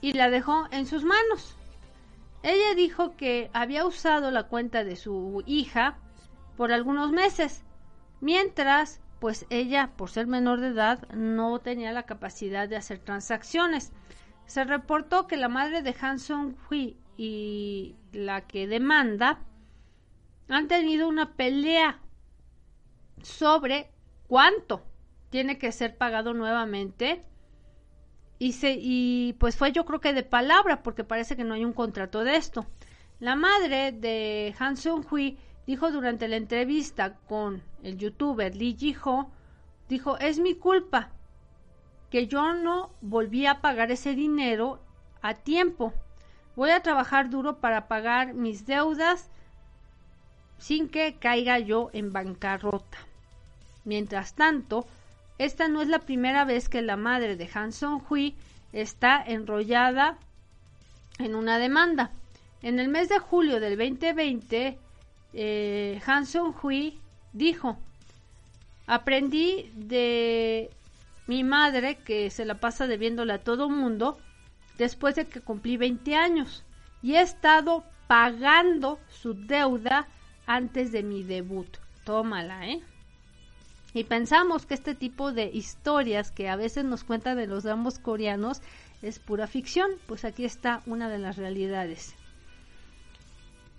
y 0.00 0.14
la 0.14 0.30
dejó 0.30 0.66
en 0.70 0.86
sus 0.86 1.04
manos. 1.04 1.54
Ella 2.42 2.74
dijo 2.74 3.16
que 3.18 3.50
había 3.52 3.84
usado 3.84 4.30
la 4.30 4.44
cuenta 4.44 4.82
de 4.82 4.96
su 4.96 5.42
hija 5.44 5.98
por 6.56 6.72
algunos 6.72 7.12
meses, 7.12 7.62
mientras 8.20 9.00
pues 9.18 9.46
ella, 9.50 9.92
por 9.96 10.10
ser 10.10 10.26
menor 10.26 10.60
de 10.60 10.68
edad, 10.68 11.08
no 11.12 11.58
tenía 11.60 11.92
la 11.92 12.04
capacidad 12.04 12.68
de 12.68 12.76
hacer 12.76 12.98
transacciones. 12.98 13.92
Se 14.46 14.64
reportó 14.64 15.26
que 15.26 15.36
la 15.36 15.48
madre 15.48 15.82
de 15.82 15.94
Hanson 15.98 16.56
Hui 16.70 16.96
y 17.16 17.96
la 18.12 18.42
que 18.42 18.66
demanda 18.66 19.40
han 20.48 20.68
tenido 20.68 21.08
una 21.08 21.34
pelea 21.34 22.00
sobre 23.22 23.90
cuánto 24.28 24.82
tiene 25.30 25.58
que 25.58 25.72
ser 25.72 25.96
pagado 25.96 26.34
nuevamente 26.34 27.24
y 28.38 28.52
se 28.52 28.76
y 28.78 29.34
pues 29.40 29.56
fue 29.56 29.72
yo 29.72 29.84
creo 29.86 30.00
que 30.00 30.12
de 30.12 30.22
palabra 30.22 30.82
porque 30.82 31.04
parece 31.04 31.36
que 31.36 31.44
no 31.44 31.54
hay 31.54 31.64
un 31.64 31.72
contrato 31.72 32.22
de 32.22 32.36
esto. 32.36 32.66
La 33.18 33.34
madre 33.34 33.92
de 33.92 34.54
Han 34.58 34.76
Sung-hui 34.76 35.38
dijo 35.66 35.90
durante 35.90 36.28
la 36.28 36.36
entrevista 36.36 37.16
con 37.28 37.62
el 37.82 37.98
youtuber 37.98 38.54
Lee 38.54 38.76
Ji-ho 38.78 39.30
dijo, 39.88 40.18
"Es 40.18 40.38
mi 40.38 40.54
culpa 40.54 41.10
que 42.10 42.26
yo 42.26 42.54
no 42.54 42.90
volví 43.00 43.46
a 43.46 43.60
pagar 43.60 43.90
ese 43.90 44.14
dinero 44.14 44.80
a 45.22 45.34
tiempo. 45.34 45.92
Voy 46.54 46.70
a 46.70 46.82
trabajar 46.82 47.30
duro 47.30 47.58
para 47.58 47.88
pagar 47.88 48.34
mis 48.34 48.66
deudas 48.66 49.28
sin 50.58 50.88
que 50.88 51.16
caiga 51.16 51.58
yo 51.58 51.90
en 51.92 52.12
bancarrota. 52.12 52.98
Mientras 53.84 54.34
tanto, 54.34 54.86
esta 55.38 55.68
no 55.68 55.82
es 55.82 55.88
la 55.88 56.00
primera 56.00 56.44
vez 56.44 56.68
que 56.68 56.80
la 56.80 56.96
madre 56.96 57.36
de 57.36 57.50
Han 57.52 57.72
Song-hui 57.72 58.34
está 58.72 59.22
enrollada 59.22 60.18
en 61.18 61.34
una 61.34 61.58
demanda. 61.58 62.10
En 62.62 62.80
el 62.80 62.88
mes 62.88 63.08
de 63.08 63.18
julio 63.18 63.60
del 63.60 63.76
2020, 63.76 64.78
eh, 65.38 66.00
Han 66.06 66.24
Song-hui 66.24 66.98
dijo, 67.34 67.76
aprendí 68.86 69.70
de 69.74 70.70
mi 71.26 71.44
madre 71.44 71.96
que 71.96 72.30
se 72.30 72.46
la 72.46 72.54
pasa 72.54 72.86
debiéndole 72.86 73.34
a 73.34 73.44
todo 73.44 73.68
mundo 73.68 74.18
después 74.78 75.14
de 75.14 75.26
que 75.26 75.42
cumplí 75.42 75.76
20 75.76 76.16
años 76.16 76.64
y 77.02 77.16
he 77.16 77.20
estado 77.20 77.84
pagando 78.06 78.98
su 79.10 79.34
deuda 79.34 80.08
antes 80.46 80.90
de 80.90 81.02
mi 81.02 81.22
debut. 81.22 81.68
Tómala, 82.04 82.68
¿eh? 82.68 82.80
Y 83.92 84.04
pensamos 84.04 84.64
que 84.64 84.74
este 84.74 84.94
tipo 84.94 85.32
de 85.32 85.50
historias 85.52 86.30
que 86.30 86.48
a 86.48 86.56
veces 86.56 86.84
nos 86.84 87.04
cuentan 87.04 87.36
de 87.36 87.46
los 87.46 87.64
dramas 87.64 87.98
coreanos 87.98 88.62
es 89.02 89.18
pura 89.18 89.46
ficción, 89.46 89.90
pues 90.06 90.24
aquí 90.24 90.44
está 90.44 90.82
una 90.86 91.10
de 91.10 91.18
las 91.18 91.36
realidades. 91.36 92.14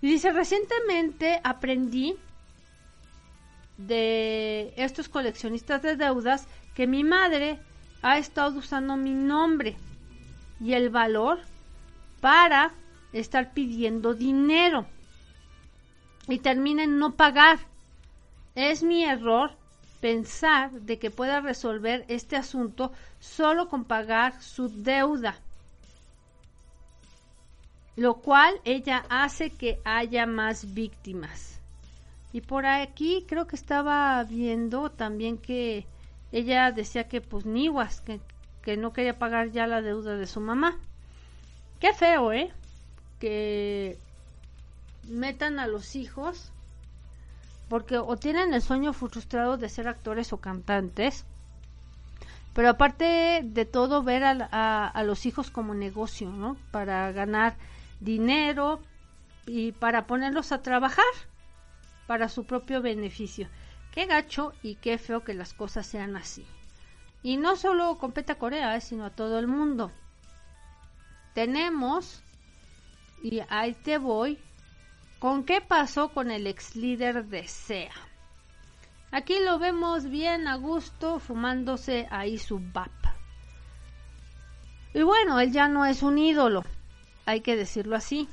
Y 0.00 0.08
dice, 0.08 0.32
recientemente 0.32 1.40
aprendí 1.42 2.16
de 3.76 4.72
estos 4.76 5.08
coleccionistas 5.08 5.82
de 5.82 5.96
deudas 5.96 6.46
que 6.74 6.86
mi 6.86 7.04
madre 7.04 7.58
ha 8.02 8.18
estado 8.18 8.58
usando 8.58 8.96
mi 8.96 9.12
nombre 9.12 9.76
y 10.60 10.72
el 10.74 10.90
valor 10.90 11.40
para 12.20 12.72
estar 13.12 13.52
pidiendo 13.52 14.14
dinero 14.14 14.86
y 16.28 16.38
termina 16.38 16.84
en 16.84 16.98
no 16.98 17.14
pagar. 17.14 17.58
Es 18.54 18.82
mi 18.82 19.04
error 19.04 19.52
pensar 20.00 20.70
de 20.72 20.98
que 20.98 21.10
pueda 21.10 21.40
resolver 21.40 22.04
este 22.08 22.36
asunto 22.36 22.92
solo 23.18 23.68
con 23.68 23.84
pagar 23.84 24.40
su 24.42 24.68
deuda, 24.68 25.36
lo 27.98 28.14
cual 28.14 28.60
ella 28.64 29.04
hace 29.08 29.50
que 29.50 29.80
haya 29.84 30.24
más 30.24 30.72
víctimas. 30.72 31.58
Y 32.32 32.42
por 32.42 32.64
aquí 32.64 33.24
creo 33.26 33.48
que 33.48 33.56
estaba 33.56 34.22
viendo 34.22 34.88
también 34.88 35.36
que 35.36 35.84
ella 36.30 36.70
decía 36.70 37.08
que 37.08 37.20
pues 37.20 37.44
niwas, 37.44 38.00
que, 38.02 38.20
que 38.62 38.76
no 38.76 38.92
quería 38.92 39.18
pagar 39.18 39.50
ya 39.50 39.66
la 39.66 39.82
deuda 39.82 40.14
de 40.14 40.28
su 40.28 40.40
mamá. 40.40 40.78
Qué 41.80 41.92
feo, 41.92 42.32
¿eh? 42.32 42.52
Que 43.18 43.98
metan 45.08 45.58
a 45.58 45.66
los 45.66 45.96
hijos 45.96 46.52
porque 47.68 47.98
o 47.98 48.16
tienen 48.16 48.54
el 48.54 48.62
sueño 48.62 48.92
frustrado 48.92 49.56
de 49.56 49.68
ser 49.68 49.88
actores 49.88 50.32
o 50.32 50.36
cantantes, 50.36 51.24
pero 52.54 52.70
aparte 52.70 53.40
de 53.42 53.64
todo 53.64 54.04
ver 54.04 54.22
a, 54.22 54.86
a, 54.86 55.02
los 55.02 55.26
hijos 55.26 55.50
como 55.50 55.74
negocio, 55.74 56.30
¿no? 56.30 56.56
Para 56.70 57.10
ganar 57.10 57.56
dinero 58.00 58.80
y 59.46 59.72
para 59.72 60.06
ponerlos 60.06 60.52
a 60.52 60.62
trabajar 60.62 61.04
para 62.06 62.28
su 62.28 62.44
propio 62.44 62.82
beneficio. 62.82 63.48
Qué 63.92 64.06
gacho 64.06 64.52
y 64.62 64.76
qué 64.76 64.98
feo 64.98 65.24
que 65.24 65.34
las 65.34 65.54
cosas 65.54 65.86
sean 65.86 66.16
así. 66.16 66.46
Y 67.22 67.36
no 67.36 67.56
solo 67.56 67.98
compete 67.98 68.32
a 68.32 68.38
Corea, 68.38 68.76
eh, 68.76 68.80
sino 68.80 69.04
a 69.04 69.10
todo 69.10 69.38
el 69.38 69.46
mundo. 69.46 69.90
Tenemos, 71.34 72.22
y 73.22 73.40
ahí 73.48 73.74
te 73.74 73.98
voy, 73.98 74.38
con 75.18 75.44
qué 75.44 75.60
pasó 75.60 76.10
con 76.10 76.30
el 76.30 76.46
ex 76.46 76.76
líder 76.76 77.24
de 77.26 77.48
SEA. 77.48 77.92
Aquí 79.10 79.38
lo 79.44 79.58
vemos 79.58 80.08
bien 80.08 80.46
a 80.46 80.56
gusto 80.56 81.18
fumándose 81.18 82.06
ahí 82.10 82.38
su 82.38 82.60
VAP. 82.72 82.90
Y 84.94 85.02
bueno, 85.02 85.40
él 85.40 85.52
ya 85.52 85.68
no 85.68 85.84
es 85.86 86.02
un 86.02 86.18
ídolo, 86.18 86.64
hay 87.28 87.42
que 87.42 87.56
decirlo 87.56 87.94
así. 87.94 88.26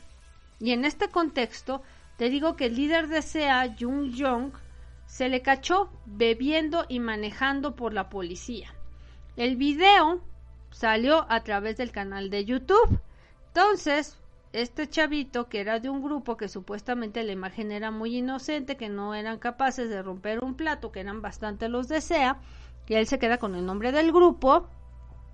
Y 0.57 0.71
en 0.71 0.85
este 0.85 1.09
contexto, 1.09 1.81
te 2.15 2.29
digo 2.29 2.55
que 2.55 2.67
el 2.67 2.77
líder 2.77 3.09
de 3.09 3.21
SEA, 3.21 3.75
Jung 3.77 4.13
Jong, 4.17 4.53
se 5.05 5.27
le 5.27 5.41
cachó 5.41 5.89
bebiendo 6.05 6.85
y 6.87 7.01
manejando 7.01 7.75
por 7.75 7.93
la 7.93 8.09
policía. 8.09 8.73
El 9.35 9.57
video 9.57 10.21
salió 10.71 11.25
a 11.29 11.43
través 11.43 11.75
del 11.75 11.91
canal 11.91 12.29
de 12.29 12.45
YouTube. 12.45 13.01
Entonces, 13.47 14.17
este 14.53 14.89
chavito, 14.89 15.49
que 15.49 15.59
era 15.59 15.81
de 15.81 15.89
un 15.89 16.01
grupo 16.01 16.37
que 16.37 16.47
supuestamente 16.47 17.21
la 17.23 17.33
imagen 17.33 17.73
era 17.73 17.91
muy 17.91 18.15
inocente, 18.15 18.77
que 18.77 18.87
no 18.87 19.13
eran 19.13 19.39
capaces 19.39 19.89
de 19.89 20.01
romper 20.03 20.41
un 20.41 20.55
plato, 20.55 20.93
que 20.93 21.01
eran 21.01 21.21
bastante 21.21 21.67
los 21.67 21.89
desea, 21.89 22.39
que 22.85 22.97
él 22.97 23.07
se 23.07 23.19
queda 23.19 23.39
con 23.39 23.55
el 23.55 23.65
nombre 23.65 23.91
del 23.91 24.13
grupo, 24.13 24.69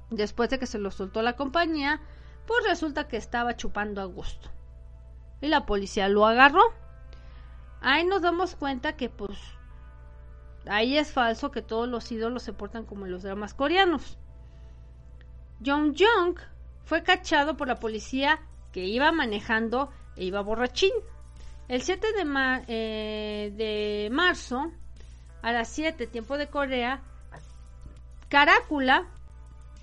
después 0.09 0.49
de 0.49 0.57
que 0.57 0.65
se 0.65 0.79
lo 0.79 0.89
soltó 0.89 1.21
la 1.21 1.35
compañía, 1.35 2.01
pues 2.45 2.65
resulta 2.65 3.07
que 3.07 3.17
estaba 3.17 3.55
chupando 3.55 4.01
a 4.01 4.05
gusto. 4.05 4.49
Y 5.41 5.47
la 5.47 5.65
policía 5.65 6.07
lo 6.09 6.25
agarró. 6.25 6.61
Ahí 7.81 8.05
nos 8.05 8.21
damos 8.21 8.55
cuenta 8.55 8.95
que 8.95 9.09
pues 9.09 9.37
ahí 10.67 10.97
es 10.97 11.11
falso 11.11 11.51
que 11.51 11.61
todos 11.61 11.87
los 11.87 12.11
ídolos 12.11 12.43
se 12.43 12.53
portan 12.53 12.85
como 12.85 13.07
los 13.07 13.23
dramas 13.23 13.53
coreanos. 13.53 14.17
Jong 15.65 15.95
Jong 15.97 16.37
fue 16.83 17.03
cachado 17.03 17.57
por 17.57 17.67
la 17.67 17.79
policía 17.79 18.39
que 18.71 18.85
iba 18.85 19.11
manejando 19.11 19.91
e 20.15 20.25
iba 20.25 20.41
borrachín. 20.41 20.91
El 21.67 21.81
7 21.81 22.07
de, 22.13 22.63
eh, 22.67 23.53
de 23.55 24.09
marzo, 24.11 24.71
a 25.41 25.51
las 25.51 25.69
7, 25.69 26.07
tiempo 26.07 26.37
de 26.37 26.47
Corea, 26.47 27.01
Carácula, 28.29 29.07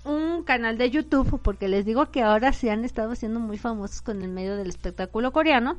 un 0.09 0.43
canal 0.43 0.77
de 0.77 0.89
YouTube, 0.89 1.39
porque 1.41 1.67
les 1.67 1.85
digo 1.85 2.11
que 2.11 2.23
ahora 2.23 2.51
se 2.51 2.71
han 2.71 2.83
estado 2.83 3.15
siendo 3.15 3.39
muy 3.39 3.57
famosos 3.57 4.01
con 4.01 4.21
el 4.21 4.29
medio 4.29 4.57
del 4.57 4.69
espectáculo 4.69 5.31
coreano, 5.31 5.77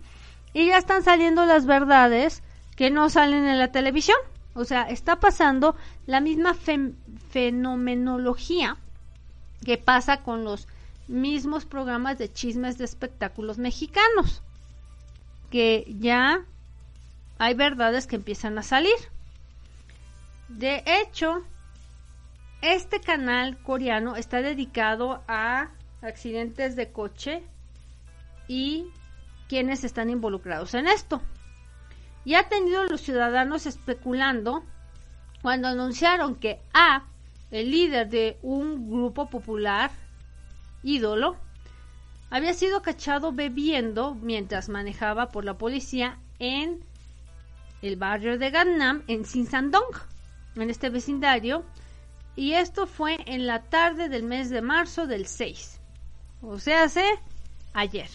y 0.52 0.66
ya 0.66 0.78
están 0.78 1.02
saliendo 1.02 1.44
las 1.46 1.66
verdades 1.66 2.42
que 2.76 2.90
no 2.90 3.10
salen 3.10 3.46
en 3.46 3.58
la 3.58 3.72
televisión. 3.72 4.16
O 4.54 4.64
sea, 4.64 4.82
está 4.82 5.20
pasando 5.20 5.76
la 6.06 6.20
misma 6.20 6.54
fenomenología 7.30 8.76
que 9.64 9.78
pasa 9.78 10.22
con 10.22 10.44
los 10.44 10.66
mismos 11.06 11.66
programas 11.66 12.18
de 12.18 12.32
chismes 12.32 12.78
de 12.78 12.84
espectáculos 12.84 13.58
mexicanos, 13.58 14.42
que 15.50 15.84
ya 15.98 16.44
hay 17.38 17.54
verdades 17.54 18.06
que 18.06 18.16
empiezan 18.16 18.58
a 18.58 18.62
salir. 18.62 18.96
De 20.48 20.82
hecho, 20.86 21.44
este 22.62 23.00
canal 23.00 23.58
coreano 23.62 24.16
está 24.16 24.42
dedicado 24.42 25.22
a 25.26 25.70
accidentes 26.02 26.76
de 26.76 26.92
coche 26.92 27.42
y 28.48 28.86
quienes 29.48 29.84
están 29.84 30.10
involucrados 30.10 30.74
en 30.74 30.86
esto. 30.86 31.22
Y 32.24 32.34
ha 32.34 32.48
tenido 32.48 32.84
los 32.84 33.00
ciudadanos 33.00 33.66
especulando 33.66 34.62
cuando 35.42 35.68
anunciaron 35.68 36.36
que 36.36 36.60
A, 36.72 37.04
el 37.50 37.70
líder 37.70 38.08
de 38.08 38.38
un 38.42 38.90
grupo 38.90 39.28
popular 39.30 39.90
ídolo, 40.82 41.36
había 42.30 42.54
sido 42.54 42.82
cachado 42.82 43.32
bebiendo 43.32 44.14
mientras 44.14 44.68
manejaba 44.68 45.28
por 45.30 45.44
la 45.44 45.58
policía 45.58 46.18
en 46.38 46.84
el 47.82 47.96
barrio 47.96 48.38
de 48.38 48.50
Gangnam, 48.50 49.02
en 49.08 49.24
Sinsandong, 49.24 49.96
en 50.54 50.70
este 50.70 50.90
vecindario, 50.90 51.64
y 52.36 52.52
esto 52.52 52.86
fue 52.86 53.18
en 53.26 53.46
la 53.46 53.62
tarde 53.62 54.08
del 54.08 54.22
mes 54.22 54.50
de 54.50 54.62
marzo 54.62 55.06
del 55.06 55.26
6, 55.26 55.80
o 56.42 56.58
sea, 56.58 56.84
hace 56.84 57.04
ayer. 57.72 58.08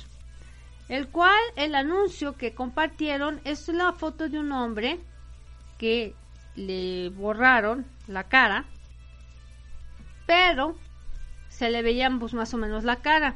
El 0.88 1.08
cual 1.08 1.42
el 1.56 1.74
anuncio 1.74 2.34
que 2.38 2.54
compartieron 2.54 3.42
es 3.44 3.68
la 3.70 3.92
foto 3.94 4.30
de 4.30 4.40
un 4.40 4.52
hombre 4.52 5.00
que 5.80 6.14
le 6.56 7.10
borraron 7.10 7.86
la 8.08 8.26
cara, 8.26 8.66
pero 10.26 10.76
se 11.50 11.70
le 11.70 11.82
veían 11.82 12.20
pues 12.20 12.34
más 12.34 12.54
o 12.54 12.58
menos 12.58 12.84
la 12.84 12.98
cara 12.98 13.36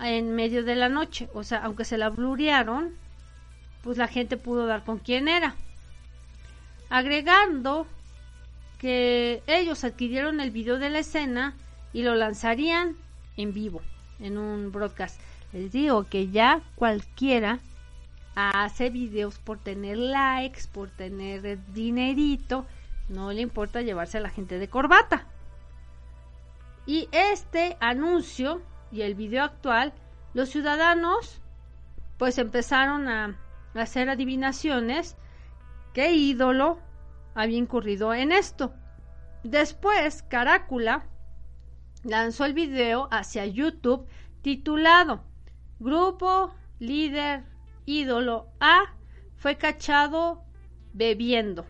en 0.00 0.34
medio 0.34 0.64
de 0.64 0.74
la 0.74 0.88
noche. 0.88 1.28
O 1.34 1.44
sea, 1.44 1.64
aunque 1.64 1.84
se 1.84 1.98
la 1.98 2.10
blurearon, 2.10 2.94
pues 3.82 3.98
la 3.98 4.08
gente 4.08 4.36
pudo 4.36 4.66
dar 4.66 4.84
con 4.84 4.98
quién 4.98 5.28
era. 5.28 5.54
Agregando 6.90 7.86
que 8.84 9.42
ellos 9.46 9.82
adquirieron 9.82 10.40
el 10.40 10.50
video 10.50 10.78
de 10.78 10.90
la 10.90 10.98
escena 10.98 11.54
y 11.94 12.02
lo 12.02 12.14
lanzarían 12.16 12.98
en 13.38 13.54
vivo, 13.54 13.80
en 14.18 14.36
un 14.36 14.72
broadcast. 14.72 15.18
Les 15.54 15.72
digo 15.72 16.04
que 16.04 16.28
ya 16.28 16.60
cualquiera 16.74 17.60
hace 18.34 18.90
videos 18.90 19.38
por 19.38 19.58
tener 19.58 19.96
likes, 19.96 20.64
por 20.70 20.90
tener 20.90 21.58
dinerito, 21.72 22.66
no 23.08 23.32
le 23.32 23.40
importa 23.40 23.80
llevarse 23.80 24.18
a 24.18 24.20
la 24.20 24.28
gente 24.28 24.58
de 24.58 24.68
corbata. 24.68 25.28
Y 26.84 27.08
este 27.10 27.78
anuncio 27.80 28.60
y 28.92 29.00
el 29.00 29.14
video 29.14 29.44
actual, 29.44 29.94
los 30.34 30.50
ciudadanos 30.50 31.40
pues 32.18 32.36
empezaron 32.36 33.08
a 33.08 33.34
hacer 33.72 34.10
adivinaciones 34.10 35.16
qué 35.94 36.12
ídolo 36.12 36.83
había 37.34 37.58
incurrido 37.58 38.14
en 38.14 38.32
esto. 38.32 38.74
Después, 39.42 40.22
Carácula 40.22 41.06
lanzó 42.02 42.44
el 42.44 42.54
video 42.54 43.08
hacia 43.10 43.46
YouTube 43.46 44.06
titulado 44.42 45.24
Grupo 45.78 46.54
Líder 46.78 47.44
Ídolo 47.86 48.48
A 48.60 48.94
fue 49.36 49.56
cachado 49.56 50.44
bebiendo. 50.92 51.66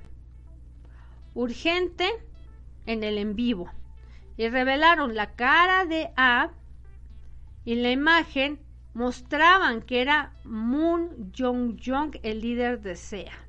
Urgente 1.35 2.09
en 2.87 3.03
el 3.03 3.19
en 3.19 3.35
vivo 3.35 3.71
y 4.37 4.49
revelaron 4.49 5.15
la 5.15 5.35
cara 5.35 5.85
de 5.85 6.13
A 6.17 6.51
y 7.65 7.77
la 7.77 7.91
imagen 7.91 8.61
mostraban 8.93 9.83
que 9.83 10.01
era 10.01 10.35
Moon 10.45 11.33
Jong-jong, 11.37 12.21
el 12.23 12.41
líder 12.41 12.81
de 12.81 12.95
SEA. 12.95 13.44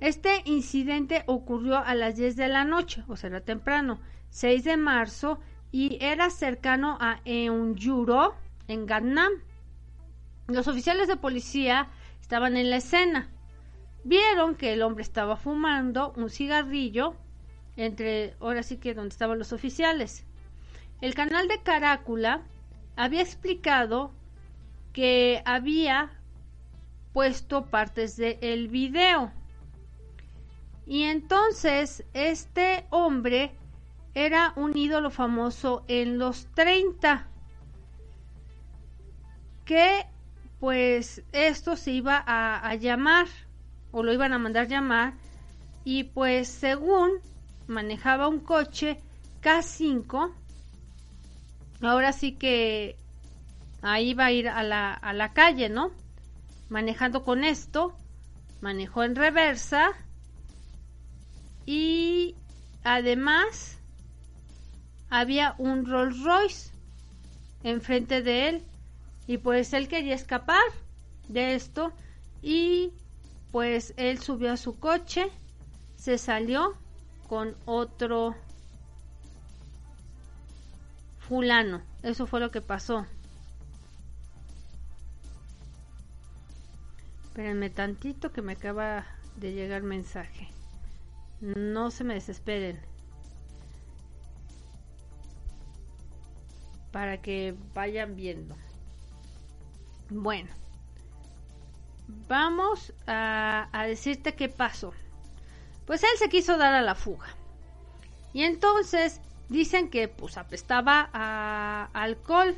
Este 0.00 0.42
incidente 0.44 1.24
ocurrió 1.26 1.78
a 1.78 1.94
las 1.94 2.16
10 2.16 2.36
de 2.36 2.48
la 2.48 2.64
noche, 2.64 3.02
o 3.08 3.16
sea, 3.16 3.40
temprano, 3.40 4.00
6 4.30 4.64
de 4.64 4.76
marzo, 4.76 5.40
y 5.72 5.98
era 6.00 6.30
cercano 6.30 6.98
a 7.00 7.20
Eunjuro, 7.24 8.34
en 8.68 8.86
Gangnam. 8.86 9.32
Los 10.48 10.68
oficiales 10.68 11.08
de 11.08 11.16
policía 11.16 11.88
estaban 12.20 12.56
en 12.56 12.70
la 12.70 12.76
escena. 12.76 13.30
Vieron 14.04 14.54
que 14.54 14.72
el 14.72 14.82
hombre 14.82 15.02
estaba 15.02 15.36
fumando 15.36 16.12
un 16.16 16.30
cigarrillo 16.30 17.16
entre, 17.76 18.34
ahora 18.40 18.62
sí 18.62 18.76
que 18.76 18.94
donde 18.94 19.12
estaban 19.12 19.38
los 19.38 19.52
oficiales. 19.52 20.24
El 21.00 21.14
canal 21.14 21.48
de 21.48 21.62
Carácula 21.62 22.42
había 22.96 23.22
explicado 23.22 24.12
que 24.92 25.42
había 25.44 26.12
puesto 27.12 27.66
partes 27.66 28.16
del 28.16 28.68
video. 28.68 29.32
Y 30.86 31.02
entonces 31.02 32.04
este 32.14 32.86
hombre 32.90 33.52
era 34.14 34.52
un 34.56 34.76
ídolo 34.76 35.10
famoso 35.10 35.84
en 35.88 36.18
los 36.18 36.46
30 36.54 37.26
que 39.64 40.06
pues 40.60 41.22
esto 41.32 41.76
se 41.76 41.90
iba 41.90 42.22
a, 42.24 42.74
llamar 42.76 43.26
o 43.90 44.02
lo 44.02 44.12
iban 44.12 44.32
a 44.32 44.38
mandar 44.38 44.68
llamar 44.68 45.14
y 45.84 46.04
pues 46.04 46.48
según 46.48 47.10
manejaba 47.66 48.28
un 48.28 48.38
coche 48.40 49.00
K5 49.42 50.32
ahora 51.82 52.12
sí 52.12 52.32
que 52.32 52.96
ahí 53.82 54.14
va 54.14 54.26
a 54.26 54.32
ir 54.32 54.48
a 54.48 54.62
la, 54.62 54.94
a 54.94 55.12
la 55.12 55.32
calle, 55.32 55.68
¿no? 55.68 55.90
Manejando 56.70 57.22
con 57.22 57.44
esto, 57.44 57.94
manejó 58.60 59.02
en 59.02 59.14
reversa 59.14 59.92
y 61.66 62.36
además 62.84 63.78
había 65.10 65.54
un 65.58 65.84
Rolls 65.84 66.22
Royce 66.22 66.70
enfrente 67.64 68.22
de 68.22 68.48
él 68.48 68.62
y 69.26 69.38
pues 69.38 69.72
él 69.72 69.88
quería 69.88 70.14
escapar 70.14 70.62
de 71.28 71.54
esto 71.54 71.92
y 72.42 72.92
pues 73.50 73.92
él 73.96 74.20
subió 74.20 74.52
a 74.52 74.56
su 74.56 74.78
coche, 74.78 75.30
se 75.96 76.18
salió 76.18 76.74
con 77.28 77.56
otro 77.64 78.36
fulano. 81.18 81.82
Eso 82.02 82.26
fue 82.26 82.38
lo 82.38 82.50
que 82.50 82.60
pasó. 82.60 83.06
Espérenme 87.24 87.70
tantito 87.70 88.32
que 88.32 88.42
me 88.42 88.52
acaba 88.52 89.04
de 89.36 89.52
llegar 89.52 89.82
mensaje. 89.82 90.55
No 91.40 91.90
se 91.90 92.04
me 92.04 92.14
desesperen. 92.14 92.80
Para 96.92 97.20
que 97.20 97.54
vayan 97.74 98.16
viendo. 98.16 98.56
Bueno. 100.08 100.50
Vamos 102.28 102.92
a, 103.06 103.68
decirte 103.86 104.34
qué 104.34 104.48
pasó. 104.48 104.92
Pues 105.86 106.02
él 106.02 106.10
se 106.18 106.28
quiso 106.28 106.56
dar 106.56 106.74
a 106.74 106.82
la 106.82 106.94
fuga. 106.94 107.26
Y 108.32 108.42
entonces 108.42 109.20
dicen 109.48 109.90
que 109.90 110.08
pues 110.08 110.36
apestaba 110.36 111.10
a 111.12 111.88
alcohol. 111.92 112.56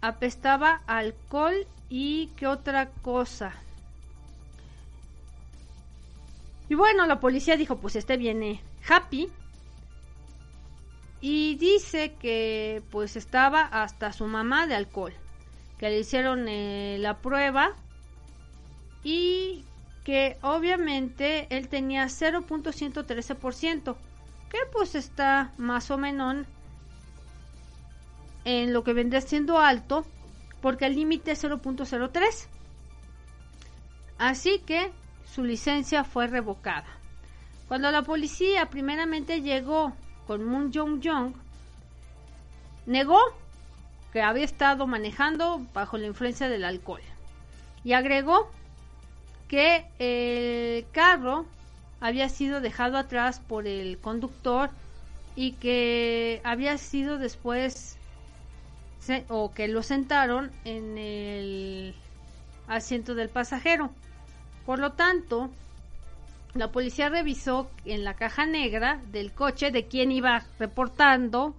Apestaba 0.00 0.82
alcohol 0.86 1.66
y 1.88 2.28
qué 2.36 2.46
otra 2.46 2.90
cosa. 3.02 3.52
Y 6.70 6.76
bueno, 6.76 7.04
la 7.06 7.18
policía 7.18 7.56
dijo, 7.56 7.78
pues 7.78 7.96
este 7.96 8.16
viene 8.16 8.62
happy. 8.88 9.28
Y 11.20 11.56
dice 11.56 12.14
que 12.14 12.80
pues 12.92 13.16
estaba 13.16 13.62
hasta 13.62 14.12
su 14.12 14.28
mamá 14.28 14.68
de 14.68 14.76
alcohol. 14.76 15.12
Que 15.78 15.90
le 15.90 15.98
hicieron 15.98 16.46
eh, 16.46 16.96
la 17.00 17.18
prueba. 17.18 17.72
Y 19.02 19.64
que 20.04 20.38
obviamente 20.42 21.48
él 21.50 21.66
tenía 21.68 22.04
0.113%. 22.04 23.96
Que 24.48 24.58
pues 24.72 24.94
está 24.94 25.52
más 25.58 25.90
o 25.90 25.98
menos 25.98 26.46
en 28.44 28.72
lo 28.72 28.84
que 28.84 28.92
vendría 28.92 29.22
siendo 29.22 29.58
alto. 29.58 30.06
Porque 30.62 30.86
el 30.86 30.94
límite 30.94 31.32
es 31.32 31.42
0.03. 31.42 32.46
Así 34.18 34.60
que 34.60 34.92
su 35.34 35.44
licencia 35.44 36.04
fue 36.04 36.26
revocada. 36.26 36.86
Cuando 37.68 37.90
la 37.90 38.02
policía 38.02 38.66
primeramente 38.66 39.42
llegó 39.42 39.92
con 40.26 40.44
Moon 40.44 40.72
Jong-jong, 40.72 41.34
negó 42.86 43.18
que 44.12 44.22
había 44.22 44.44
estado 44.44 44.86
manejando 44.86 45.64
bajo 45.72 45.96
la 45.98 46.06
influencia 46.06 46.48
del 46.48 46.64
alcohol 46.64 47.02
y 47.84 47.92
agregó 47.92 48.50
que 49.46 49.86
el 49.98 50.86
carro 50.90 51.46
había 52.00 52.28
sido 52.28 52.60
dejado 52.60 52.96
atrás 52.98 53.40
por 53.40 53.66
el 53.66 53.98
conductor 53.98 54.70
y 55.36 55.52
que 55.52 56.40
había 56.44 56.76
sido 56.78 57.18
después 57.18 57.96
o 59.28 59.52
que 59.52 59.68
lo 59.68 59.82
sentaron 59.82 60.50
en 60.64 60.98
el 60.98 61.94
asiento 62.68 63.14
del 63.14 63.28
pasajero. 63.28 63.90
Por 64.70 64.78
lo 64.78 64.92
tanto, 64.92 65.50
la 66.54 66.70
policía 66.70 67.08
revisó 67.08 67.68
en 67.84 68.04
la 68.04 68.14
caja 68.14 68.46
negra 68.46 69.00
del 69.10 69.32
coche 69.32 69.72
de 69.72 69.88
quién 69.88 70.12
iba 70.12 70.44
reportando, 70.60 71.56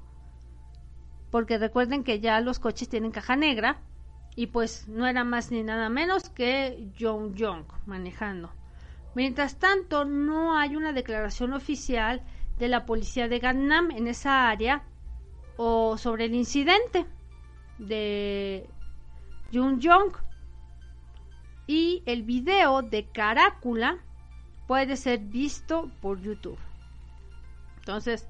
porque 1.29 1.57
recuerden 1.57 2.05
que 2.05 2.21
ya 2.21 2.39
los 2.39 2.59
coches 2.59 2.87
tienen 2.87 3.11
caja 3.11 3.35
negra, 3.35 3.81
y 4.37 4.47
pues 4.47 4.87
no 4.87 5.05
era 5.07 5.25
más 5.25 5.51
ni 5.51 5.61
nada 5.61 5.89
menos 5.89 6.29
que 6.29 6.87
Jong 6.97 7.35
Jong 7.37 7.65
manejando. 7.85 8.49
Mientras 9.13 9.59
tanto, 9.59 10.05
no 10.05 10.57
hay 10.57 10.77
una 10.77 10.93
declaración 10.93 11.51
oficial 11.51 12.21
de 12.59 12.69
la 12.69 12.85
policía 12.85 13.27
de 13.27 13.39
Gangnam 13.39 13.91
en 13.91 14.07
esa 14.07 14.47
área 14.47 14.83
o 15.57 15.97
sobre 15.97 16.27
el 16.27 16.33
incidente 16.33 17.05
de 17.77 18.69
Jung 19.51 19.81
Jong 19.83 20.13
y 21.67 22.03
el 22.05 22.23
video 22.23 22.81
de 22.81 23.05
Carácula 23.07 23.99
puede 24.67 24.95
ser 24.95 25.19
visto 25.19 25.89
por 26.01 26.21
YouTube. 26.21 26.57
Entonces, 27.79 28.27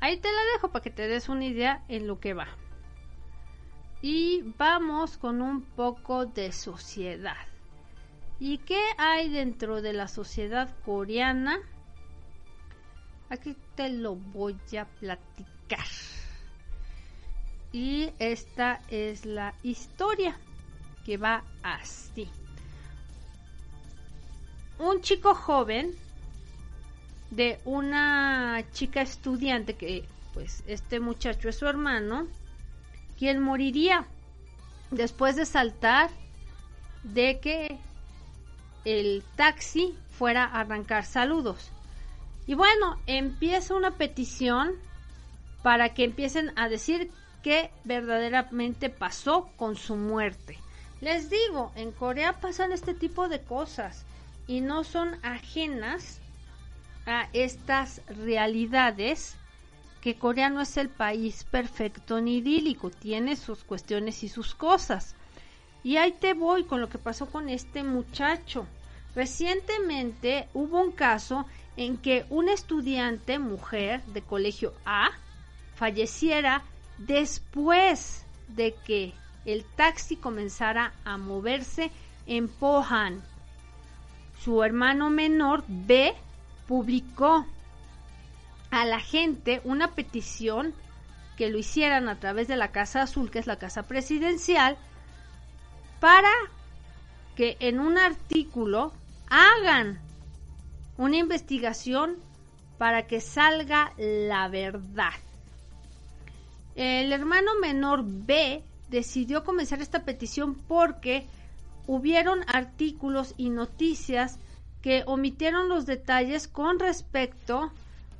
ahí 0.00 0.18
te 0.18 0.30
la 0.30 0.40
dejo 0.54 0.70
para 0.70 0.82
que 0.82 0.90
te 0.90 1.06
des 1.06 1.28
una 1.28 1.44
idea 1.44 1.84
en 1.88 2.06
lo 2.06 2.20
que 2.20 2.34
va. 2.34 2.48
Y 4.02 4.42
vamos 4.58 5.16
con 5.16 5.42
un 5.42 5.62
poco 5.62 6.26
de 6.26 6.52
sociedad. 6.52 7.46
¿Y 8.38 8.58
qué 8.58 8.82
hay 8.98 9.30
dentro 9.30 9.80
de 9.80 9.92
la 9.92 10.08
sociedad 10.08 10.74
coreana? 10.84 11.58
Aquí 13.30 13.56
te 13.74 13.88
lo 13.88 14.16
voy 14.16 14.56
a 14.78 14.84
platicar. 14.84 15.86
Y 17.72 18.12
esta 18.18 18.80
es 18.88 19.26
la 19.26 19.54
historia 19.62 20.38
que 21.04 21.16
va 21.16 21.42
así 21.62 22.30
un 24.78 25.00
chico 25.00 25.34
joven 25.34 25.94
de 27.30 27.58
una 27.64 28.62
chica 28.72 29.02
estudiante 29.02 29.74
que 29.74 30.04
pues 30.32 30.62
este 30.66 31.00
muchacho 31.00 31.48
es 31.48 31.56
su 31.56 31.66
hermano, 31.66 32.26
quien 33.18 33.42
moriría 33.42 34.06
después 34.90 35.34
de 35.36 35.46
saltar 35.46 36.10
de 37.02 37.40
que 37.40 37.78
el 38.84 39.24
taxi 39.36 39.96
fuera 40.10 40.44
a 40.44 40.60
arrancar 40.60 41.04
saludos. 41.04 41.70
Y 42.46 42.54
bueno, 42.54 42.98
empieza 43.06 43.74
una 43.74 43.92
petición 43.92 44.74
para 45.62 45.94
que 45.94 46.04
empiecen 46.04 46.52
a 46.56 46.68
decir 46.68 47.10
qué 47.42 47.70
verdaderamente 47.84 48.90
pasó 48.90 49.48
con 49.56 49.76
su 49.76 49.96
muerte. 49.96 50.58
Les 51.00 51.28
digo, 51.28 51.72
en 51.74 51.92
Corea 51.92 52.40
pasan 52.40 52.72
este 52.72 52.94
tipo 52.94 53.28
de 53.28 53.40
cosas 53.40 54.04
y 54.46 54.60
no 54.60 54.84
son 54.84 55.18
ajenas 55.22 56.20
a 57.06 57.28
estas 57.32 58.00
realidades 58.08 59.36
que 60.00 60.16
Corea 60.16 60.50
no 60.50 60.60
es 60.60 60.76
el 60.76 60.88
país 60.88 61.44
perfecto 61.44 62.20
ni 62.20 62.36
idílico, 62.36 62.90
tiene 62.90 63.34
sus 63.34 63.64
cuestiones 63.64 64.22
y 64.22 64.28
sus 64.28 64.54
cosas. 64.54 65.16
Y 65.82 65.96
ahí 65.96 66.12
te 66.12 66.34
voy 66.34 66.64
con 66.64 66.80
lo 66.80 66.88
que 66.88 66.98
pasó 66.98 67.26
con 67.26 67.48
este 67.48 67.82
muchacho. 67.82 68.66
Recientemente 69.14 70.48
hubo 70.54 70.80
un 70.80 70.92
caso 70.92 71.46
en 71.76 71.96
que 71.96 72.24
una 72.30 72.52
estudiante 72.52 73.38
mujer 73.38 74.02
de 74.06 74.22
colegio 74.22 74.74
A 74.84 75.10
falleciera 75.74 76.62
después 76.98 78.24
de 78.48 78.74
que 78.86 79.12
el 79.44 79.64
taxi 79.64 80.16
comenzara 80.16 80.92
a 81.04 81.18
moverse 81.18 81.90
en 82.26 82.48
Pohan. 82.48 83.22
Su 84.46 84.62
hermano 84.62 85.10
menor 85.10 85.64
B 85.66 86.14
publicó 86.68 87.44
a 88.70 88.84
la 88.84 89.00
gente 89.00 89.60
una 89.64 89.96
petición 89.96 90.72
que 91.36 91.50
lo 91.50 91.58
hicieran 91.58 92.08
a 92.08 92.20
través 92.20 92.46
de 92.46 92.54
la 92.54 92.70
Casa 92.70 93.02
Azul, 93.02 93.32
que 93.32 93.40
es 93.40 93.48
la 93.48 93.58
casa 93.58 93.88
presidencial, 93.88 94.78
para 95.98 96.30
que 97.34 97.56
en 97.58 97.80
un 97.80 97.98
artículo 97.98 98.92
hagan 99.28 99.98
una 100.96 101.16
investigación 101.16 102.14
para 102.78 103.08
que 103.08 103.20
salga 103.20 103.94
la 103.98 104.46
verdad. 104.46 105.14
El 106.76 107.12
hermano 107.12 107.50
menor 107.60 108.04
B 108.06 108.62
decidió 108.90 109.42
comenzar 109.42 109.82
esta 109.82 110.04
petición 110.04 110.54
porque 110.54 111.26
hubieron 111.86 112.40
artículos 112.46 113.34
y 113.36 113.50
noticias 113.50 114.38
que 114.82 115.02
omitieron 115.06 115.68
los 115.68 115.86
detalles 115.86 116.48
con 116.48 116.78
respecto 116.78 117.72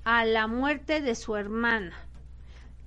a 0.05 0.25
la 0.25 0.47
muerte 0.47 1.01
de 1.01 1.15
su 1.15 1.37
hermana. 1.37 1.97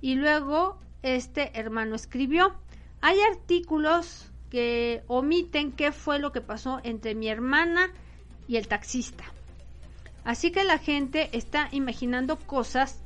Y 0.00 0.14
luego 0.14 0.78
este 1.02 1.58
hermano 1.58 1.94
escribió, 1.94 2.54
hay 3.00 3.20
artículos 3.20 4.30
que 4.50 5.02
omiten 5.06 5.72
qué 5.72 5.92
fue 5.92 6.18
lo 6.18 6.32
que 6.32 6.40
pasó 6.40 6.80
entre 6.82 7.14
mi 7.14 7.28
hermana 7.28 7.90
y 8.48 8.56
el 8.56 8.68
taxista. 8.68 9.24
Así 10.24 10.50
que 10.50 10.64
la 10.64 10.78
gente 10.78 11.30
está 11.32 11.68
imaginando 11.72 12.36
cosas 12.38 13.00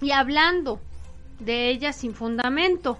y 0.00 0.12
hablando 0.12 0.80
de 1.40 1.70
ellas 1.70 1.96
sin 1.96 2.14
fundamento. 2.14 2.98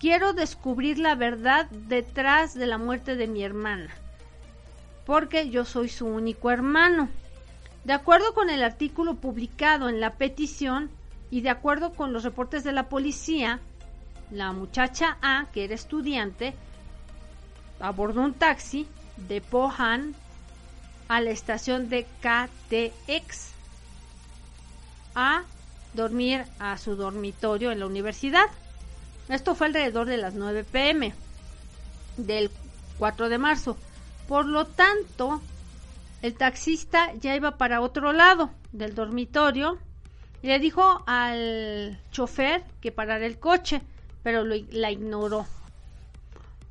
Quiero 0.00 0.32
descubrir 0.32 0.98
la 0.98 1.16
verdad 1.16 1.66
detrás 1.70 2.54
de 2.54 2.66
la 2.66 2.78
muerte 2.78 3.16
de 3.16 3.26
mi 3.26 3.42
hermana, 3.42 3.90
porque 5.04 5.50
yo 5.50 5.64
soy 5.64 5.88
su 5.88 6.06
único 6.06 6.50
hermano. 6.50 7.08
De 7.84 7.92
acuerdo 7.92 8.32
con 8.32 8.48
el 8.48 8.62
artículo 8.62 9.14
publicado 9.14 9.88
en 9.88 10.00
la 10.00 10.14
petición 10.14 10.90
y 11.30 11.40
de 11.40 11.50
acuerdo 11.50 11.94
con 11.94 12.12
los 12.12 12.22
reportes 12.22 12.62
de 12.62 12.72
la 12.72 12.88
policía, 12.88 13.58
la 14.30 14.52
muchacha 14.52 15.16
A, 15.20 15.46
que 15.52 15.64
era 15.64 15.74
estudiante, 15.74 16.54
abordó 17.80 18.20
un 18.20 18.34
taxi 18.34 18.86
de 19.16 19.40
Pohan 19.40 20.14
a 21.08 21.20
la 21.20 21.30
estación 21.30 21.88
de 21.88 22.06
KTX 22.20 23.52
a 25.14 25.42
dormir 25.94 26.44
a 26.60 26.78
su 26.78 26.94
dormitorio 26.94 27.72
en 27.72 27.80
la 27.80 27.86
universidad. 27.86 28.46
Esto 29.28 29.54
fue 29.54 29.66
alrededor 29.66 30.06
de 30.06 30.16
las 30.16 30.34
9 30.34 30.64
pm 30.64 31.14
del 32.16 32.50
4 32.98 33.28
de 33.28 33.38
marzo. 33.38 33.76
Por 34.26 34.46
lo 34.46 34.66
tanto, 34.66 35.40
el 36.22 36.34
taxista 36.34 37.12
ya 37.14 37.36
iba 37.36 37.58
para 37.58 37.80
otro 37.80 38.12
lado 38.12 38.50
del 38.72 38.94
dormitorio 38.94 39.78
y 40.42 40.48
le 40.48 40.58
dijo 40.58 41.02
al 41.06 42.00
chofer 42.10 42.64
que 42.80 42.92
parara 42.92 43.26
el 43.26 43.38
coche, 43.38 43.82
pero 44.22 44.44
la 44.44 44.90
ignoró. 44.90 45.46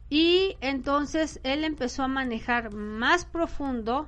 Y 0.10 0.56
entonces 0.62 1.40
él 1.44 1.64
empezó 1.64 2.04
a 2.04 2.08
manejar 2.08 2.74
más 2.74 3.26
profundo 3.26 4.08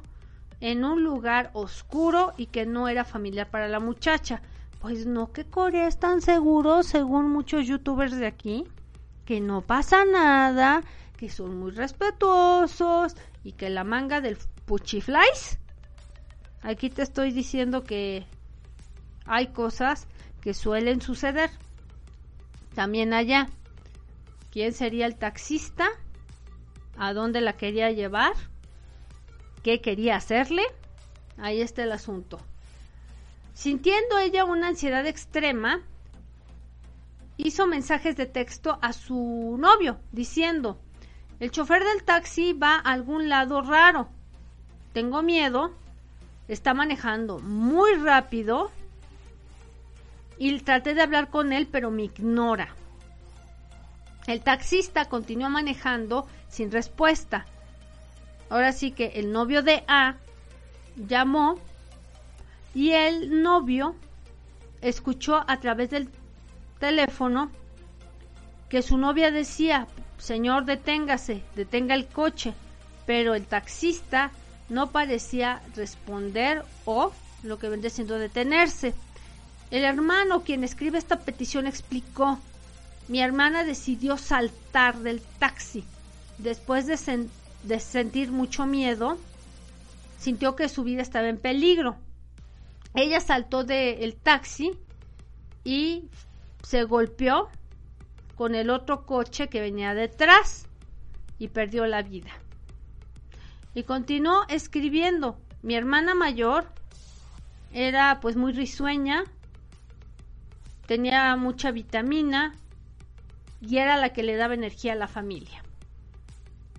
en 0.61 0.85
un 0.85 1.03
lugar 1.03 1.51
oscuro 1.53 2.33
y 2.37 2.47
que 2.47 2.65
no 2.65 2.87
era 2.87 3.05
familiar 3.05 3.49
para 3.49 3.67
la 3.67 3.79
muchacha. 3.79 4.41
Pues 4.79 5.05
no 5.05 5.31
que 5.33 5.45
Corea 5.45 5.87
es 5.87 5.99
tan 5.99 6.21
seguro, 6.21 6.83
según 6.83 7.29
muchos 7.29 7.67
youtubers 7.67 8.17
de 8.17 8.27
aquí, 8.27 8.65
que 9.25 9.41
no 9.41 9.61
pasa 9.61 10.05
nada, 10.05 10.81
que 11.17 11.29
son 11.29 11.59
muy 11.59 11.71
respetuosos 11.71 13.15
y 13.43 13.51
que 13.51 13.69
la 13.69 13.83
manga 13.83 14.21
del 14.21 14.37
puchiflies. 14.65 15.59
Aquí 16.61 16.89
te 16.89 17.01
estoy 17.01 17.31
diciendo 17.31 17.83
que 17.83 18.25
hay 19.25 19.47
cosas 19.47 20.07
que 20.41 20.53
suelen 20.53 21.01
suceder. 21.01 21.49
También 22.73 23.13
allá. 23.13 23.47
¿Quién 24.51 24.73
sería 24.73 25.05
el 25.05 25.15
taxista? 25.15 25.87
¿A 26.97 27.13
dónde 27.13 27.41
la 27.41 27.53
quería 27.57 27.91
llevar? 27.91 28.33
¿Qué 29.61 29.81
quería 29.81 30.15
hacerle? 30.15 30.63
Ahí 31.37 31.61
está 31.61 31.83
el 31.83 31.91
asunto. 31.91 32.39
Sintiendo 33.59 34.17
ella 34.19 34.45
una 34.45 34.69
ansiedad 34.69 35.05
extrema, 35.05 35.81
hizo 37.35 37.67
mensajes 37.67 38.15
de 38.15 38.25
texto 38.25 38.79
a 38.81 38.93
su 38.93 39.57
novio 39.59 39.99
diciendo, 40.13 40.79
el 41.41 41.51
chofer 41.51 41.83
del 41.83 42.05
taxi 42.05 42.53
va 42.53 42.75
a 42.75 42.93
algún 42.93 43.27
lado 43.27 43.61
raro. 43.61 44.07
Tengo 44.93 45.23
miedo. 45.23 45.73
Está 46.47 46.73
manejando 46.73 47.39
muy 47.39 47.95
rápido. 47.95 48.71
Y 50.37 50.57
traté 50.61 50.93
de 50.93 51.01
hablar 51.01 51.29
con 51.29 51.51
él, 51.51 51.67
pero 51.67 51.91
me 51.91 52.03
ignora. 52.03 52.73
El 54.25 54.39
taxista 54.39 55.09
continuó 55.09 55.49
manejando 55.49 56.29
sin 56.47 56.71
respuesta. 56.71 57.45
Ahora 58.49 58.71
sí 58.71 58.91
que 58.91 59.07
el 59.15 59.33
novio 59.33 59.63
de 59.63 59.83
A 59.89 60.15
llamó 60.95 61.59
y 62.73 62.91
el 62.91 63.41
novio 63.41 63.95
escuchó 64.81 65.43
a 65.47 65.59
través 65.59 65.89
del 65.89 66.09
teléfono 66.79 67.51
que 68.69 68.81
su 68.81 68.97
novia 68.97 69.31
decía, 69.31 69.87
señor, 70.17 70.65
deténgase, 70.65 71.43
detenga 71.55 71.95
el 71.95 72.07
coche, 72.07 72.53
pero 73.05 73.33
el 73.35 73.45
taxista 73.45 74.31
no 74.69 74.91
parecía 74.91 75.61
responder 75.75 76.63
o 76.85 77.11
lo 77.43 77.57
que 77.57 77.69
vendría 77.69 77.89
siendo 77.89 78.19
detenerse. 78.19 78.93
El 79.71 79.83
hermano, 79.83 80.43
quien 80.43 80.63
escribe 80.63 80.97
esta 80.97 81.19
petición, 81.19 81.67
explicó 81.67 82.39
mi 83.09 83.21
hermana 83.21 83.63
decidió 83.63 84.17
saltar 84.17 84.99
del 84.99 85.19
taxi. 85.39 85.83
Después 86.37 86.85
de, 86.85 87.79
sentir 87.79 88.31
mucho 88.31 88.67
miedo, 88.67 89.17
sintió 90.19 90.55
que 90.55 90.69
su 90.69 90.83
vida 90.83 91.01
estaba 91.01 91.27
en 91.27 91.37
peligro. 91.37 91.97
Ella 92.93 93.19
saltó 93.19 93.63
del 93.63 94.15
taxi 94.15 94.77
y 95.63 96.09
se 96.63 96.83
golpeó 96.83 97.49
con 98.35 98.55
el 98.55 98.69
otro 98.69 99.05
coche 99.05 99.47
que 99.47 99.61
venía 99.61 99.93
detrás 99.93 100.67
y 101.37 101.49
perdió 101.49 101.85
la 101.87 102.01
vida. 102.01 102.31
Y 103.73 103.83
continuó 103.83 104.45
escribiendo. 104.47 105.39
Mi 105.61 105.75
hermana 105.75 106.15
mayor 106.15 106.71
era 107.73 108.19
pues 108.21 108.35
muy 108.35 108.53
risueña, 108.53 109.25
tenía 110.87 111.35
mucha 111.35 111.71
vitamina, 111.71 112.55
y 113.61 113.77
era 113.77 113.97
la 113.97 114.09
que 114.09 114.23
le 114.23 114.35
daba 114.35 114.53
energía 114.53 114.93
a 114.93 114.95
la 114.95 115.07
familia. 115.07 115.63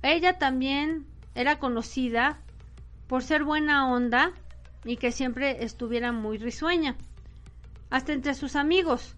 Ella 0.03 0.39
también 0.39 1.07
era 1.35 1.59
conocida 1.59 2.39
por 3.07 3.23
ser 3.23 3.45
buena 3.45 3.93
onda 3.93 4.33
y 4.85 4.97
que 4.97 5.13
siempre 5.13 5.65
estuviera 5.65 6.13
muy 6.13 6.39
risueña, 6.39 6.97
hasta 7.91 8.13
entre 8.13 8.35
sus 8.35 8.57
amigos. 8.57 9.17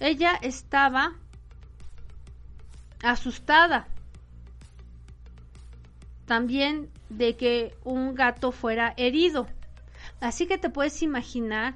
Ella 0.00 0.38
estaba 0.42 1.14
asustada 3.02 3.88
también 6.26 6.90
de 7.08 7.36
que 7.36 7.74
un 7.84 8.14
gato 8.14 8.52
fuera 8.52 8.94
herido. 8.96 9.46
Así 10.20 10.46
que 10.46 10.58
te 10.58 10.70
puedes 10.70 11.02
imaginar 11.02 11.74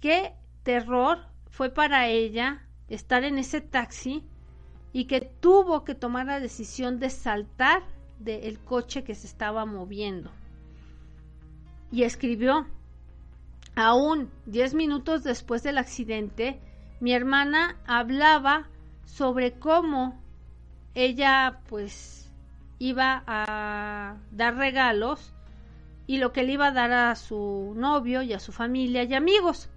qué 0.00 0.34
terror 0.62 1.18
fue 1.50 1.70
para 1.70 2.08
ella 2.08 2.66
estar 2.88 3.24
en 3.24 3.38
ese 3.38 3.60
taxi 3.60 4.24
y 4.92 5.04
que 5.04 5.20
tuvo 5.20 5.84
que 5.84 5.94
tomar 5.94 6.26
la 6.26 6.40
decisión 6.40 6.98
de 6.98 7.10
saltar 7.10 7.82
del 8.18 8.58
coche 8.60 9.04
que 9.04 9.14
se 9.14 9.26
estaba 9.26 9.64
moviendo. 9.64 10.30
Y 11.92 12.04
escribió, 12.04 12.66
aún 13.74 14.30
diez 14.46 14.74
minutos 14.74 15.24
después 15.24 15.62
del 15.62 15.78
accidente, 15.78 16.60
mi 17.00 17.12
hermana 17.12 17.76
hablaba 17.86 18.68
sobre 19.04 19.52
cómo 19.52 20.20
ella 20.94 21.60
pues 21.68 22.30
iba 22.78 23.22
a 23.26 24.16
dar 24.30 24.56
regalos 24.56 25.32
y 26.06 26.18
lo 26.18 26.32
que 26.32 26.42
le 26.42 26.52
iba 26.52 26.68
a 26.68 26.72
dar 26.72 26.92
a 26.92 27.14
su 27.14 27.72
novio 27.76 28.22
y 28.22 28.32
a 28.32 28.40
su 28.40 28.52
familia 28.52 29.04
y 29.04 29.14
amigos. 29.14 29.68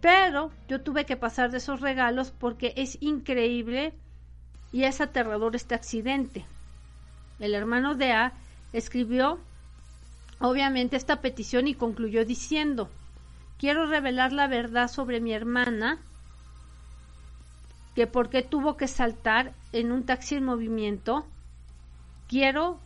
Pero 0.00 0.50
yo 0.68 0.80
tuve 0.80 1.06
que 1.06 1.16
pasar 1.16 1.50
de 1.50 1.58
esos 1.58 1.80
regalos 1.80 2.32
porque 2.32 2.72
es 2.76 2.98
increíble 3.00 3.94
y 4.72 4.84
es 4.84 5.00
aterrador 5.00 5.54
este 5.54 5.74
accidente. 5.74 6.44
El 7.38 7.54
hermano 7.54 7.94
de 7.94 8.12
A 8.12 8.32
escribió 8.72 9.38
obviamente 10.38 10.96
esta 10.96 11.20
petición 11.20 11.68
y 11.68 11.74
concluyó 11.74 12.24
diciendo, 12.24 12.90
quiero 13.58 13.86
revelar 13.86 14.32
la 14.32 14.48
verdad 14.48 14.88
sobre 14.88 15.20
mi 15.20 15.32
hermana, 15.32 15.98
que 17.94 18.06
por 18.06 18.28
qué 18.30 18.42
tuvo 18.42 18.76
que 18.76 18.88
saltar 18.88 19.52
en 19.72 19.92
un 19.92 20.04
taxi 20.04 20.36
en 20.36 20.44
movimiento, 20.44 21.26
quiero 22.28 22.80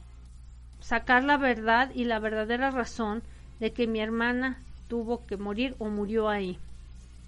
sacar 0.81 1.25
la 1.25 1.37
verdad 1.37 1.91
y 1.95 2.05
la 2.05 2.19
verdadera 2.19 2.71
razón 2.71 3.23
de 3.59 3.73
que 3.73 3.87
mi 3.87 4.01
hermana 4.01 4.63
tuvo 4.89 5.25
que 5.27 5.37
morir 5.37 5.75
o 5.79 5.89
murió 5.89 6.29
ahí. 6.29 6.59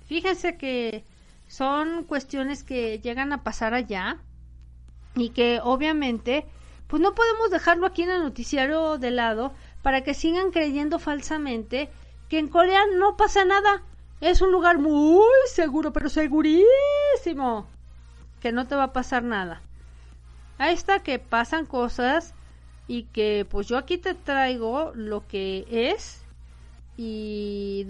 Fíjense 0.06 0.56
que 0.56 1.04
son 1.46 2.04
cuestiones 2.04 2.64
que 2.64 2.98
llegan 2.98 3.32
a 3.32 3.42
pasar 3.42 3.74
allá 3.74 4.18
y 5.14 5.30
que 5.30 5.60
obviamente 5.62 6.46
pues 6.88 7.02
no 7.02 7.14
podemos 7.14 7.50
dejarlo 7.50 7.86
aquí 7.86 8.02
en 8.02 8.10
el 8.10 8.22
noticiario 8.22 8.98
de 8.98 9.10
lado 9.10 9.52
para 9.82 10.02
que 10.02 10.14
sigan 10.14 10.50
creyendo 10.50 10.98
falsamente 10.98 11.90
que 12.28 12.38
en 12.38 12.48
Corea 12.48 12.82
no 12.96 13.16
pasa 13.16 13.44
nada. 13.44 13.82
Es 14.20 14.40
un 14.40 14.50
lugar 14.50 14.78
muy 14.78 15.22
seguro, 15.46 15.92
pero 15.92 16.08
segurísimo, 16.08 17.66
que 18.40 18.52
no 18.52 18.66
te 18.66 18.74
va 18.74 18.84
a 18.84 18.92
pasar 18.92 19.22
nada. 19.22 19.60
Ahí 20.58 20.74
está 20.74 21.00
que 21.00 21.18
pasan 21.18 21.66
cosas 21.66 22.34
y 22.88 23.04
que 23.04 23.46
pues 23.48 23.68
yo 23.68 23.76
aquí 23.76 23.98
te 23.98 24.14
traigo 24.14 24.92
lo 24.94 25.26
que 25.28 25.66
es 25.70 26.22
y, 26.96 27.86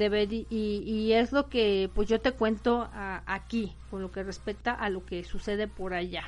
y, 0.51 1.13
es 1.13 1.33
lo 1.33 1.49
que 1.49 1.89
pues 1.95 2.09
yo 2.09 2.21
te 2.21 2.33
cuento 2.33 2.91
aquí 2.93 3.73
con 3.91 4.03
lo 4.03 4.13
que 4.13 4.23
respecta 4.23 4.73
a 4.73 4.91
lo 4.91 5.07
que 5.07 5.25
sucede 5.25 5.67
por 5.67 5.95
allá 5.95 6.25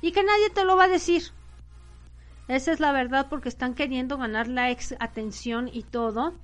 y 0.00 0.10
que 0.10 0.24
nadie 0.24 0.50
te 0.50 0.64
lo 0.64 0.76
va 0.76 0.84
a 0.84 0.88
decir 0.88 1.22
esa 2.48 2.72
es 2.72 2.80
la 2.80 2.92
verdad 2.92 3.26
porque 3.28 3.48
están 3.48 3.74
queriendo 3.74 4.18
ganar 4.18 4.48
ex 4.70 4.94
atención 5.00 5.68
y 5.72 5.82
todo 5.82 6.34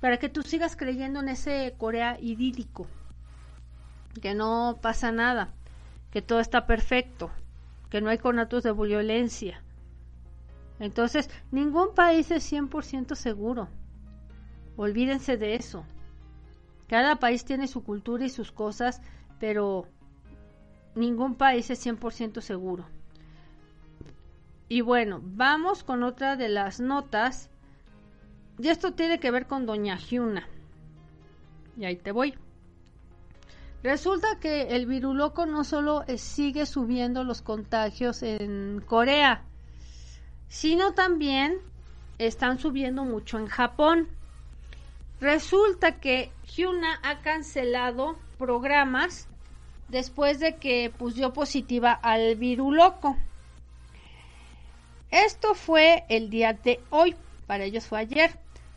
para 0.00 0.18
que 0.18 0.28
tú 0.28 0.42
sigas 0.42 0.76
creyendo 0.76 1.20
en 1.20 1.28
ese 1.28 1.74
Corea 1.78 2.18
idílico, 2.20 2.86
que 4.20 4.34
no 4.34 4.78
pasa 4.80 5.12
nada, 5.12 5.52
que 6.10 6.22
todo 6.22 6.40
está 6.40 6.66
perfecto, 6.66 7.30
que 7.90 8.00
no 8.00 8.10
hay 8.10 8.18
conatos 8.18 8.62
de 8.62 8.72
violencia. 8.72 9.62
Entonces, 10.78 11.28
ningún 11.50 11.94
país 11.94 12.30
es 12.30 12.50
100% 12.50 13.14
seguro. 13.14 13.68
Olvídense 14.76 15.36
de 15.36 15.54
eso. 15.54 15.84
Cada 16.88 17.16
país 17.16 17.44
tiene 17.44 17.68
su 17.68 17.84
cultura 17.84 18.24
y 18.24 18.30
sus 18.30 18.50
cosas, 18.50 19.02
pero 19.38 19.86
ningún 20.94 21.34
país 21.34 21.68
es 21.70 21.84
100% 21.84 22.40
seguro. 22.40 22.86
Y 24.70 24.82
bueno, 24.82 25.20
vamos 25.20 25.82
con 25.82 26.04
otra 26.04 26.36
de 26.36 26.48
las 26.48 26.78
notas. 26.78 27.50
Y 28.56 28.68
esto 28.68 28.92
tiene 28.92 29.18
que 29.18 29.32
ver 29.32 29.48
con 29.48 29.66
Doña 29.66 29.98
Hyuna. 29.98 30.46
Y 31.76 31.86
ahí 31.86 31.96
te 31.96 32.12
voy. 32.12 32.34
Resulta 33.82 34.38
que 34.38 34.76
el 34.76 34.86
viruloco 34.86 35.44
no 35.44 35.64
solo 35.64 36.04
sigue 36.16 36.66
subiendo 36.66 37.24
los 37.24 37.42
contagios 37.42 38.22
en 38.22 38.80
Corea, 38.86 39.42
sino 40.46 40.92
también 40.92 41.58
están 42.18 42.60
subiendo 42.60 43.04
mucho 43.04 43.38
en 43.38 43.48
Japón. 43.48 44.08
Resulta 45.20 45.98
que 45.98 46.30
Hyuna 46.44 47.00
ha 47.02 47.22
cancelado 47.22 48.20
programas 48.38 49.26
después 49.88 50.38
de 50.38 50.58
que 50.58 50.92
puso 50.96 51.32
positiva 51.32 51.90
al 51.90 52.36
viruloco. 52.36 53.16
Esto 55.10 55.54
fue 55.54 56.04
el 56.08 56.30
día 56.30 56.52
de 56.52 56.80
hoy, 56.90 57.16
para 57.46 57.64
ellos 57.64 57.86
fue 57.86 57.98
ayer. 57.98 58.30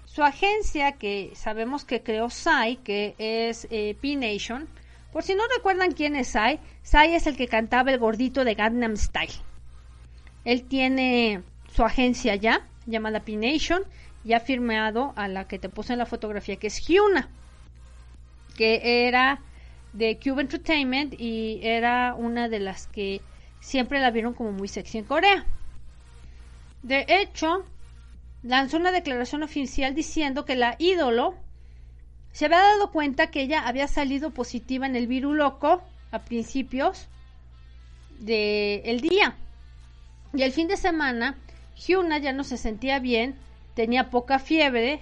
Su 0.06 0.24
agencia, 0.24 0.94
que 0.94 1.32
sabemos 1.36 1.86
que 1.86 2.02
creó 2.02 2.30
Psy, 2.30 2.78
que 2.84 3.16
es 3.18 3.68
eh, 3.70 3.96
P-Nation, 4.02 4.68
por 5.12 5.24
si 5.24 5.36
no 5.36 5.44
recuerdan 5.56 5.92
quién 5.92 6.16
es 6.16 6.30
Psy, 6.30 6.60
Psy 6.82 7.16
es 7.16 7.28
el 7.28 7.38
que 7.38 7.48
cantaba 7.48 7.92
el 7.92 8.00
gordito 8.00 8.44
de 8.44 8.56
Gangnam 8.56 8.98
Style. 8.98 9.34
Él 10.44 10.64
tiene 10.64 11.44
su 11.72 11.84
agencia 11.84 12.36
ya, 12.36 12.68
llamada 12.86 13.22
P-Nation, 13.22 13.84
y 14.24 14.34
ha 14.34 14.40
firmado 14.40 15.14
a 15.16 15.28
la 15.28 15.48
que 15.48 15.60
te 15.60 15.70
puse 15.70 15.94
en 15.94 16.00
la 16.00 16.06
fotografía, 16.06 16.56
que 16.56 16.68
es 16.68 16.88
Hyuna, 16.88 17.30
que 18.58 19.08
era 19.08 19.40
de 19.94 20.18
Cube 20.18 20.42
Entertainment 20.42 21.14
y 21.20 21.60
era 21.62 22.16
una 22.16 22.50
de 22.50 22.60
las 22.60 22.88
que 22.88 23.22
siempre 23.60 24.00
la 24.00 24.12
vieron 24.12 24.34
como 24.34 24.52
muy 24.52 24.68
sexy 24.68 24.98
en 24.98 25.06
Corea. 25.06 25.46
De 26.84 27.06
hecho, 27.08 27.66
lanzó 28.44 28.78
una 28.78 28.92
declaración 28.92 29.42
oficial 29.42 29.96
diciendo 29.96 30.46
que 30.46 30.56
la 30.56 30.76
ídolo 30.78 31.36
se 32.34 32.46
había 32.46 32.60
dado 32.60 32.92
cuenta 32.92 33.32
que 33.32 33.42
ella 33.42 33.68
había 33.68 33.88
salido 33.88 34.32
positiva 34.32 34.86
en 34.86 34.96
el 34.96 35.08
virus 35.08 35.36
loco 35.36 35.82
a 36.12 36.20
principios 36.20 37.08
del 38.20 39.02
día. 39.02 39.38
Y 40.34 40.42
el 40.42 40.52
fin 40.52 40.68
de 40.68 40.78
semana, 40.78 41.38
Hyuna 41.76 42.18
ya 42.18 42.34
no 42.34 42.44
se 42.44 42.58
sentía 42.58 43.00
bien, 43.00 43.36
tenía 43.76 44.10
poca 44.10 44.40
fiebre, 44.40 45.02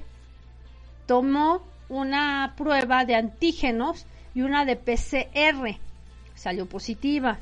tomó 1.08 1.64
una 1.90 2.54
prueba 2.58 3.06
de 3.06 3.16
antígenos 3.16 4.06
y 4.36 4.42
una 4.42 4.66
de 4.66 4.76
PCR. 4.76 5.80
Salió 6.36 6.68
positiva. 6.68 7.40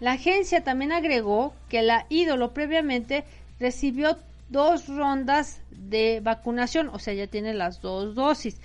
La 0.00 0.12
agencia 0.12 0.64
también 0.64 0.92
agregó 0.92 1.54
que 1.68 1.82
la 1.82 2.06
ídolo 2.08 2.52
previamente 2.52 3.24
recibió 3.62 4.18
dos 4.48 4.88
rondas 4.88 5.60
de 5.70 6.20
vacunación, 6.20 6.88
o 6.88 6.98
sea, 6.98 7.14
ya 7.14 7.28
tiene 7.28 7.54
las 7.54 7.80
dos 7.80 8.14
dosis. 8.14 8.58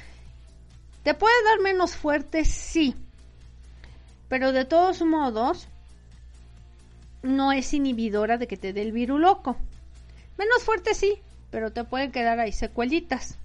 ¿Te 1.03 1.13
puede 1.13 1.35
dar 1.45 1.61
menos 1.61 1.95
fuerte? 1.95 2.43
Sí. 2.43 2.95
Pero 4.27 4.51
de 4.51 4.65
todos 4.65 5.01
modos, 5.03 5.67
no 7.21 7.51
es 7.51 7.73
inhibidora 7.73 8.37
de 8.37 8.47
que 8.47 8.57
te 8.57 8.73
dé 8.73 8.81
el 8.81 8.91
virus 8.91 9.19
loco. 9.21 9.55
Menos 10.37 10.63
fuerte 10.63 10.93
sí, 10.93 11.19
pero 11.51 11.71
te 11.71 11.83
pueden 11.83 12.11
quedar 12.11 12.39
ahí 12.39 12.51
secuelitas. 12.51 13.37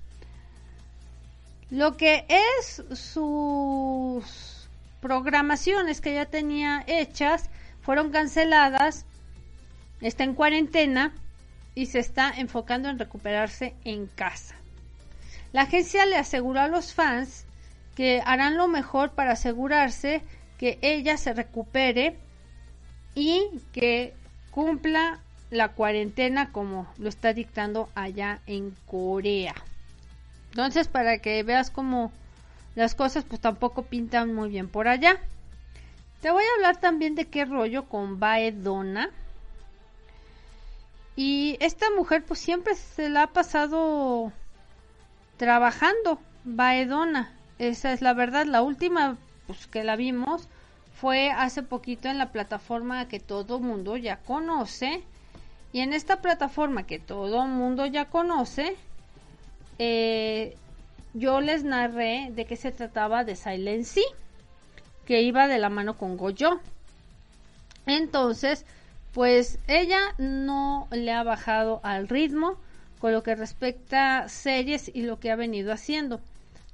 Lo 1.70 1.96
que 1.96 2.26
es 2.28 2.82
sus 2.98 4.68
programaciones 5.00 6.00
que 6.00 6.14
ya 6.14 6.26
tenía 6.26 6.82
hechas 6.86 7.50
fueron 7.82 8.10
canceladas. 8.10 9.04
Está 10.00 10.24
en 10.24 10.34
cuarentena 10.34 11.12
y 11.74 11.86
se 11.86 11.98
está 11.98 12.30
enfocando 12.36 12.88
en 12.88 12.98
recuperarse 12.98 13.74
en 13.84 14.06
casa. 14.06 14.54
La 15.52 15.62
agencia 15.62 16.06
le 16.06 16.16
aseguró 16.16 16.60
a 16.60 16.68
los 16.68 16.94
fans 16.94 17.44
que 17.94 18.22
harán 18.24 18.56
lo 18.56 18.68
mejor 18.68 19.12
para 19.12 19.32
asegurarse 19.32 20.22
que 20.58 20.78
ella 20.80 21.16
se 21.16 21.34
recupere 21.34 22.16
y 23.14 23.42
que 23.72 24.14
cumpla 24.50 25.20
la 25.50 25.68
cuarentena 25.68 26.50
como 26.50 26.86
lo 26.98 27.08
está 27.08 27.34
dictando 27.34 27.90
allá 27.94 28.40
en 28.46 28.74
Corea. 28.86 29.54
Entonces, 30.50 30.88
para 30.88 31.18
que 31.18 31.42
veas 31.42 31.70
cómo 31.70 32.12
las 32.74 32.94
cosas 32.94 33.24
pues 33.24 33.40
tampoco 33.40 33.82
pintan 33.82 34.34
muy 34.34 34.48
bien 34.48 34.68
por 34.68 34.88
allá. 34.88 35.18
Te 36.22 36.30
voy 36.30 36.44
a 36.44 36.54
hablar 36.56 36.80
también 36.80 37.14
de 37.14 37.26
qué 37.26 37.44
rollo 37.44 37.84
con 37.88 38.18
Baedona 38.18 39.10
y 41.16 41.56
esta 41.60 41.86
mujer 41.96 42.24
pues 42.24 42.40
siempre 42.40 42.74
se 42.74 43.08
la 43.08 43.24
ha 43.24 43.26
pasado 43.28 44.32
trabajando, 45.36 46.20
Baedona. 46.44 47.32
Esa 47.58 47.92
es 47.92 48.00
la 48.00 48.14
verdad. 48.14 48.46
La 48.46 48.62
última 48.62 49.16
pues, 49.46 49.66
que 49.66 49.84
la 49.84 49.96
vimos 49.96 50.48
fue 50.94 51.30
hace 51.30 51.62
poquito 51.62 52.08
en 52.08 52.18
la 52.18 52.32
plataforma 52.32 53.08
que 53.08 53.20
todo 53.20 53.60
mundo 53.60 53.96
ya 53.96 54.18
conoce. 54.18 55.04
Y 55.72 55.80
en 55.80 55.92
esta 55.92 56.20
plataforma 56.20 56.86
que 56.86 56.98
todo 56.98 57.46
mundo 57.46 57.86
ya 57.86 58.06
conoce, 58.06 58.76
eh, 59.78 60.56
yo 61.14 61.40
les 61.40 61.64
narré 61.64 62.30
de 62.32 62.44
que 62.44 62.56
se 62.56 62.72
trataba 62.72 63.24
de 63.24 63.36
Silent 63.36 63.86
que 65.06 65.22
iba 65.22 65.48
de 65.48 65.58
la 65.58 65.68
mano 65.68 65.98
con 65.98 66.16
Goyo. 66.16 66.60
Entonces, 67.86 68.64
pues 69.12 69.58
ella 69.68 70.00
no 70.18 70.88
le 70.90 71.12
ha 71.12 71.22
bajado 71.22 71.80
al 71.82 72.08
ritmo 72.08 72.58
con 72.98 73.12
lo 73.12 73.22
que 73.22 73.34
respecta 73.34 74.20
a 74.20 74.28
series 74.28 74.90
y 74.92 75.02
lo 75.02 75.20
que 75.20 75.30
ha 75.30 75.36
venido 75.36 75.72
haciendo. 75.72 76.20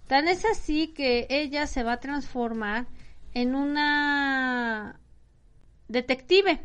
Tan 0.07 0.29
es 0.29 0.45
así 0.45 0.89
que 0.89 1.27
ella 1.31 1.67
se 1.67 1.83
va 1.83 1.95
a 1.95 2.01
transformar 2.01 2.87
en 3.35 3.55
una 3.55 5.01
detective. 5.89 6.61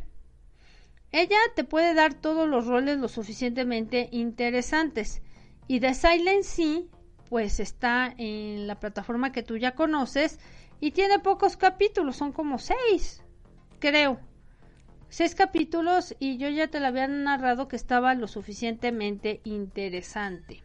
Ella 1.11 1.37
te 1.55 1.63
puede 1.63 1.93
dar 1.93 2.13
todos 2.13 2.47
los 2.47 2.67
roles 2.67 2.99
lo 2.99 3.07
suficientemente 3.07 4.09
interesantes. 4.11 5.21
Y 5.67 5.79
The 5.79 5.93
Silent 5.93 6.43
Sea, 6.43 6.81
pues 7.29 7.59
está 7.59 8.13
en 8.17 8.67
la 8.67 8.79
plataforma 8.79 9.31
que 9.31 9.43
tú 9.43 9.57
ya 9.57 9.75
conoces 9.75 10.39
y 10.79 10.91
tiene 10.91 11.19
pocos 11.19 11.57
capítulos, 11.57 12.17
son 12.17 12.31
como 12.31 12.59
seis, 12.59 13.23
creo 13.79 14.19
seis 15.13 15.35
capítulos 15.35 16.15
y 16.17 16.37
yo 16.37 16.49
ya 16.49 16.69
te 16.69 16.79
la 16.79 16.87
había 16.87 17.07
narrado 17.07 17.67
que 17.67 17.75
estaba 17.75 18.15
lo 18.15 18.27
suficientemente 18.27 19.41
interesante. 19.43 20.63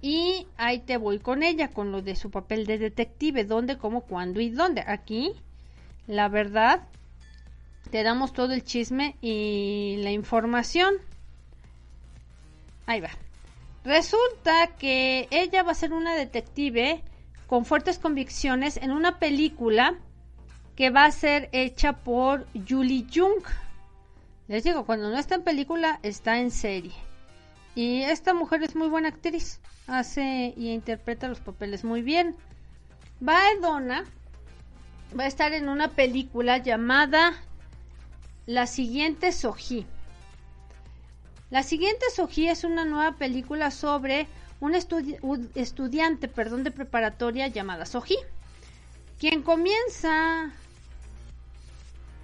Y 0.00 0.46
ahí 0.56 0.78
te 0.78 0.96
voy 0.96 1.18
con 1.18 1.42
ella, 1.42 1.68
con 1.68 1.92
lo 1.92 2.00
de 2.00 2.16
su 2.16 2.30
papel 2.30 2.64
de 2.64 2.78
detective, 2.78 3.44
dónde, 3.44 3.76
cómo, 3.76 4.00
cuándo 4.00 4.40
y 4.40 4.48
dónde. 4.48 4.82
Aquí, 4.86 5.32
la 6.06 6.30
verdad, 6.30 6.84
te 7.90 8.02
damos 8.02 8.32
todo 8.32 8.54
el 8.54 8.64
chisme 8.64 9.16
y 9.20 9.96
la 9.98 10.10
información. 10.10 10.94
Ahí 12.86 13.00
va. 13.00 13.10
Resulta 13.84 14.68
que 14.78 15.28
ella 15.30 15.62
va 15.62 15.72
a 15.72 15.74
ser 15.74 15.92
una 15.92 16.14
detective 16.14 17.02
con 17.46 17.66
fuertes 17.66 17.98
convicciones 17.98 18.78
en 18.78 18.90
una 18.90 19.18
película 19.18 19.98
que 20.76 20.88
va 20.88 21.04
a 21.04 21.10
ser 21.10 21.50
hecha 21.52 21.92
por 21.92 22.46
Julie 22.66 23.04
Jung. 23.14 23.44
Les 24.48 24.62
digo, 24.62 24.86
cuando 24.86 25.10
no 25.10 25.18
está 25.18 25.34
en 25.34 25.42
película, 25.42 25.98
está 26.02 26.38
en 26.38 26.50
serie. 26.50 26.94
Y 27.74 28.02
esta 28.02 28.32
mujer 28.32 28.62
es 28.62 28.76
muy 28.76 28.88
buena 28.88 29.08
actriz. 29.08 29.60
Hace 29.86 30.54
y 30.56 30.70
interpreta 30.70 31.28
los 31.28 31.40
papeles 31.40 31.84
muy 31.84 32.02
bien. 32.02 32.36
Baedona 33.20 34.04
va 35.18 35.24
a 35.24 35.28
estar 35.28 35.52
en 35.52 35.68
una 35.68 35.88
película 35.88 36.58
llamada 36.58 37.32
La 38.46 38.66
siguiente 38.66 39.32
Soji. 39.32 39.86
La 41.50 41.62
siguiente 41.62 42.06
Soji 42.14 42.48
es 42.48 42.64
una 42.64 42.84
nueva 42.84 43.12
película 43.16 43.70
sobre 43.70 44.26
un, 44.60 44.74
estudiante 44.74 46.28
perdón, 46.28 46.64
de 46.64 46.70
preparatoria 46.70 47.48
llamada 47.48 47.86
Soji, 47.86 48.16
quien 49.18 49.42
comienza 49.42 50.52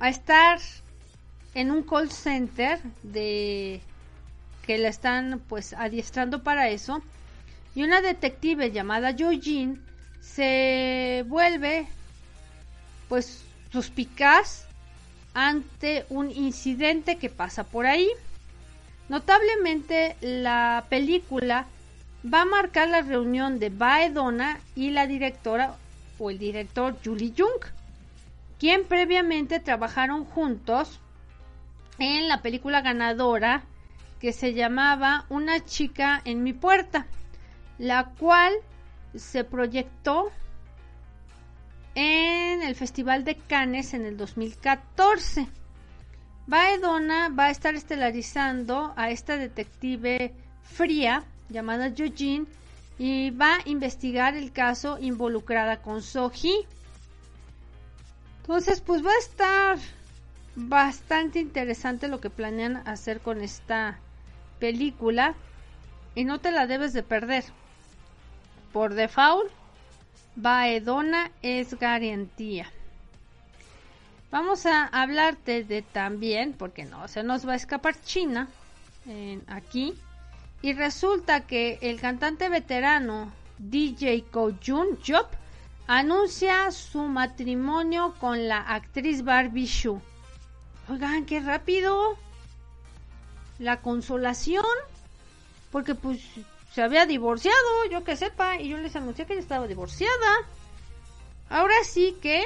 a 0.00 0.08
estar 0.08 0.58
en 1.54 1.70
un 1.70 1.82
call 1.82 2.10
center 2.10 2.80
de 3.02 3.80
que 4.66 4.78
la 4.78 4.88
están 4.88 5.40
pues 5.48 5.72
adiestrando 5.72 6.42
para 6.42 6.68
eso 6.68 7.02
y 7.74 7.82
una 7.82 8.00
detective 8.00 8.70
llamada 8.70 9.10
Yojin 9.10 9.82
se 10.20 11.24
vuelve 11.26 11.86
pues 13.08 13.44
suspicaz 13.70 14.66
ante 15.34 16.06
un 16.10 16.30
incidente 16.30 17.16
que 17.16 17.30
pasa 17.30 17.64
por 17.64 17.86
ahí. 17.86 18.08
Notablemente 19.08 20.16
la 20.20 20.84
película 20.88 21.66
va 22.32 22.42
a 22.42 22.46
marcar 22.46 22.88
la 22.88 23.02
reunión 23.02 23.58
de 23.58 23.70
Baedona 23.70 24.60
y 24.76 24.90
la 24.90 25.06
directora 25.06 25.76
o 26.18 26.30
el 26.30 26.38
director 26.38 26.96
Julie 27.04 27.34
Jung 27.36 27.64
quien 28.58 28.84
previamente 28.84 29.58
trabajaron 29.58 30.24
juntos 30.24 31.00
en 32.02 32.26
la 32.26 32.42
película 32.42 32.80
ganadora 32.80 33.62
que 34.18 34.32
se 34.32 34.54
llamaba 34.54 35.24
Una 35.28 35.64
chica 35.64 36.20
en 36.24 36.42
mi 36.42 36.52
puerta, 36.52 37.06
la 37.78 38.06
cual 38.18 38.52
se 39.14 39.44
proyectó 39.44 40.32
en 41.94 42.62
el 42.62 42.74
Festival 42.74 43.22
de 43.22 43.36
Cannes 43.36 43.94
en 43.94 44.04
el 44.04 44.16
2014. 44.16 45.46
Baedona 46.48 47.28
va 47.28 47.44
a 47.46 47.50
estar 47.50 47.76
estelarizando 47.76 48.92
a 48.96 49.10
esta 49.10 49.36
detective 49.36 50.34
fría 50.62 51.22
llamada 51.50 51.86
Eugene 51.86 52.46
y 52.98 53.30
va 53.30 53.56
a 53.56 53.68
investigar 53.68 54.34
el 54.34 54.50
caso 54.50 54.98
involucrada 54.98 55.82
con 55.82 56.02
Soji 56.02 56.66
entonces, 58.42 58.80
pues 58.80 59.06
va 59.06 59.10
a 59.12 59.18
estar 59.18 59.78
bastante 60.54 61.38
interesante 61.38 62.08
lo 62.08 62.20
que 62.20 62.30
planean 62.30 62.82
hacer 62.86 63.20
con 63.20 63.40
esta 63.40 63.98
película 64.58 65.34
y 66.14 66.24
no 66.24 66.40
te 66.40 66.52
la 66.52 66.66
debes 66.66 66.92
de 66.92 67.02
perder. 67.02 67.44
Por 68.72 68.94
default, 68.94 69.50
Baedona 70.36 71.30
es 71.42 71.78
garantía. 71.78 72.70
Vamos 74.30 74.64
a 74.64 74.86
hablarte 74.86 75.62
de 75.62 75.82
también, 75.82 76.54
porque 76.54 76.84
no 76.84 77.06
se 77.06 77.22
nos 77.22 77.46
va 77.46 77.52
a 77.52 77.56
escapar 77.56 78.00
China 78.02 78.48
aquí. 79.46 79.94
Y 80.62 80.72
resulta 80.72 81.46
que 81.46 81.78
el 81.82 82.00
cantante 82.00 82.48
veterano 82.48 83.32
DJ 83.58 84.24
Ko 84.30 84.52
Jun 84.64 84.98
Job 85.06 85.26
anuncia 85.86 86.70
su 86.70 87.02
matrimonio 87.02 88.14
con 88.20 88.48
la 88.48 88.60
actriz 88.60 89.22
Barbie 89.22 89.66
Shu. 89.66 90.00
Oigan, 90.88 91.26
qué 91.26 91.40
rápido. 91.40 92.16
La 93.58 93.80
consolación. 93.80 94.64
Porque 95.70 95.94
pues 95.94 96.20
se 96.72 96.82
había 96.82 97.06
divorciado, 97.06 97.86
yo 97.90 98.02
que 98.04 98.16
sepa, 98.16 98.60
y 98.60 98.68
yo 98.68 98.78
les 98.78 98.96
anuncié 98.96 99.26
que 99.26 99.38
estaba 99.38 99.66
divorciada. 99.66 100.46
Ahora 101.48 101.74
sí 101.84 102.16
que 102.22 102.44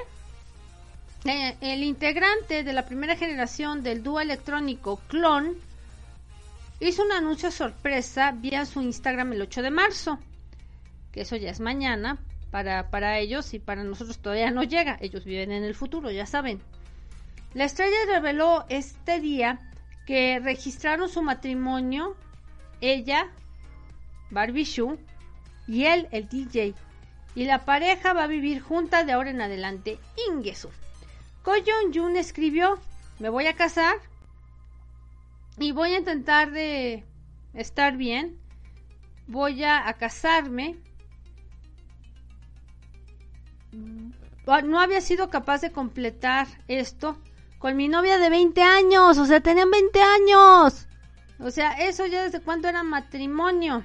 eh, 1.24 1.56
el 1.60 1.82
integrante 1.82 2.64
de 2.64 2.72
la 2.72 2.86
primera 2.86 3.16
generación 3.16 3.82
del 3.82 4.02
dúo 4.02 4.20
electrónico 4.20 5.00
Clon 5.08 5.56
hizo 6.80 7.02
un 7.04 7.12
anuncio 7.12 7.50
sorpresa 7.50 8.32
vía 8.32 8.64
su 8.64 8.80
Instagram 8.82 9.32
el 9.32 9.42
8 9.42 9.62
de 9.62 9.70
marzo, 9.70 10.18
que 11.12 11.22
eso 11.22 11.36
ya 11.36 11.50
es 11.50 11.60
mañana, 11.60 12.18
para, 12.50 12.90
para 12.90 13.18
ellos 13.18 13.54
y 13.54 13.58
para 13.58 13.84
nosotros 13.84 14.18
todavía 14.18 14.50
no 14.50 14.62
llega. 14.62 14.98
Ellos 15.00 15.24
viven 15.24 15.52
en 15.52 15.64
el 15.64 15.74
futuro, 15.74 16.10
ya 16.10 16.26
saben. 16.26 16.60
La 17.56 17.64
estrella 17.64 17.96
reveló 18.06 18.66
este 18.68 19.18
día 19.18 19.58
que 20.06 20.38
registraron 20.40 21.08
su 21.08 21.22
matrimonio, 21.22 22.14
ella, 22.82 23.30
Barbie 24.28 24.64
Shu, 24.64 24.98
y 25.66 25.86
él, 25.86 26.06
el 26.10 26.28
DJ. 26.28 26.74
Y 27.34 27.44
la 27.46 27.64
pareja 27.64 28.12
va 28.12 28.24
a 28.24 28.26
vivir 28.26 28.60
junta 28.60 29.04
de 29.04 29.12
ahora 29.12 29.30
en 29.30 29.40
adelante. 29.40 29.98
Ingesu. 30.28 30.68
Ko 31.42 31.52
Jun 31.94 32.16
escribió, 32.18 32.78
me 33.20 33.30
voy 33.30 33.46
a 33.46 33.56
casar 33.56 33.96
y 35.56 35.72
voy 35.72 35.94
a 35.94 35.98
intentar 36.00 36.50
de 36.50 37.04
estar 37.54 37.96
bien. 37.96 38.38
Voy 39.28 39.64
a 39.64 39.90
casarme 39.94 40.76
no 44.64 44.80
había 44.80 45.00
sido 45.00 45.28
capaz 45.28 45.60
de 45.60 45.72
completar 45.72 46.46
esto 46.68 47.18
con 47.58 47.76
mi 47.76 47.88
novia 47.88 48.18
de 48.18 48.30
20 48.30 48.62
años, 48.62 49.18
o 49.18 49.26
sea, 49.26 49.40
tenían 49.40 49.70
20 49.70 50.00
años. 50.00 50.86
O 51.38 51.50
sea, 51.50 51.72
eso 51.72 52.06
ya 52.06 52.24
desde 52.24 52.40
cuándo 52.40 52.68
era 52.68 52.82
matrimonio 52.82 53.84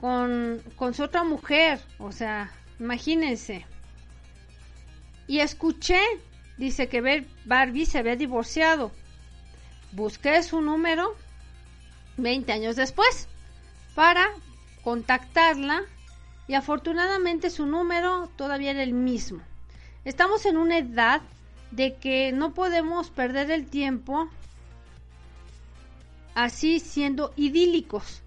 con, 0.00 0.62
con 0.76 0.94
su 0.94 1.02
otra 1.02 1.24
mujer, 1.24 1.80
o 1.98 2.12
sea, 2.12 2.50
imagínense. 2.78 3.66
Y 5.26 5.40
escuché, 5.40 6.00
dice 6.56 6.88
que 6.88 7.26
Barbie 7.44 7.86
se 7.86 7.98
había 7.98 8.16
divorciado. 8.16 8.90
Busqué 9.92 10.42
su 10.42 10.60
número 10.60 11.14
20 12.16 12.52
años 12.52 12.76
después 12.76 13.28
para 13.94 14.28
contactarla 14.82 15.82
y 16.46 16.54
afortunadamente 16.54 17.50
su 17.50 17.66
número 17.66 18.30
todavía 18.36 18.70
era 18.70 18.82
el 18.82 18.94
mismo. 18.94 19.42
Estamos 20.04 20.46
en 20.46 20.56
una 20.56 20.78
edad 20.78 21.20
de 21.70 21.96
que 21.96 22.32
no 22.32 22.54
podemos 22.54 23.10
perder 23.10 23.50
el 23.50 23.66
tiempo 23.66 24.28
así 26.34 26.80
siendo 26.80 27.32
idílicos. 27.36 28.22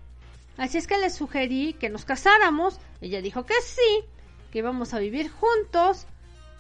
Así 0.57 0.77
es 0.77 0.87
que 0.87 0.97
le 0.97 1.09
sugerí 1.09 1.73
que 1.73 1.89
nos 1.89 2.05
casáramos. 2.05 2.79
Ella 2.99 3.21
dijo 3.21 3.45
que 3.45 3.59
sí, 3.61 4.05
que 4.51 4.59
íbamos 4.59 4.93
a 4.93 4.99
vivir 4.99 5.29
juntos. 5.29 6.05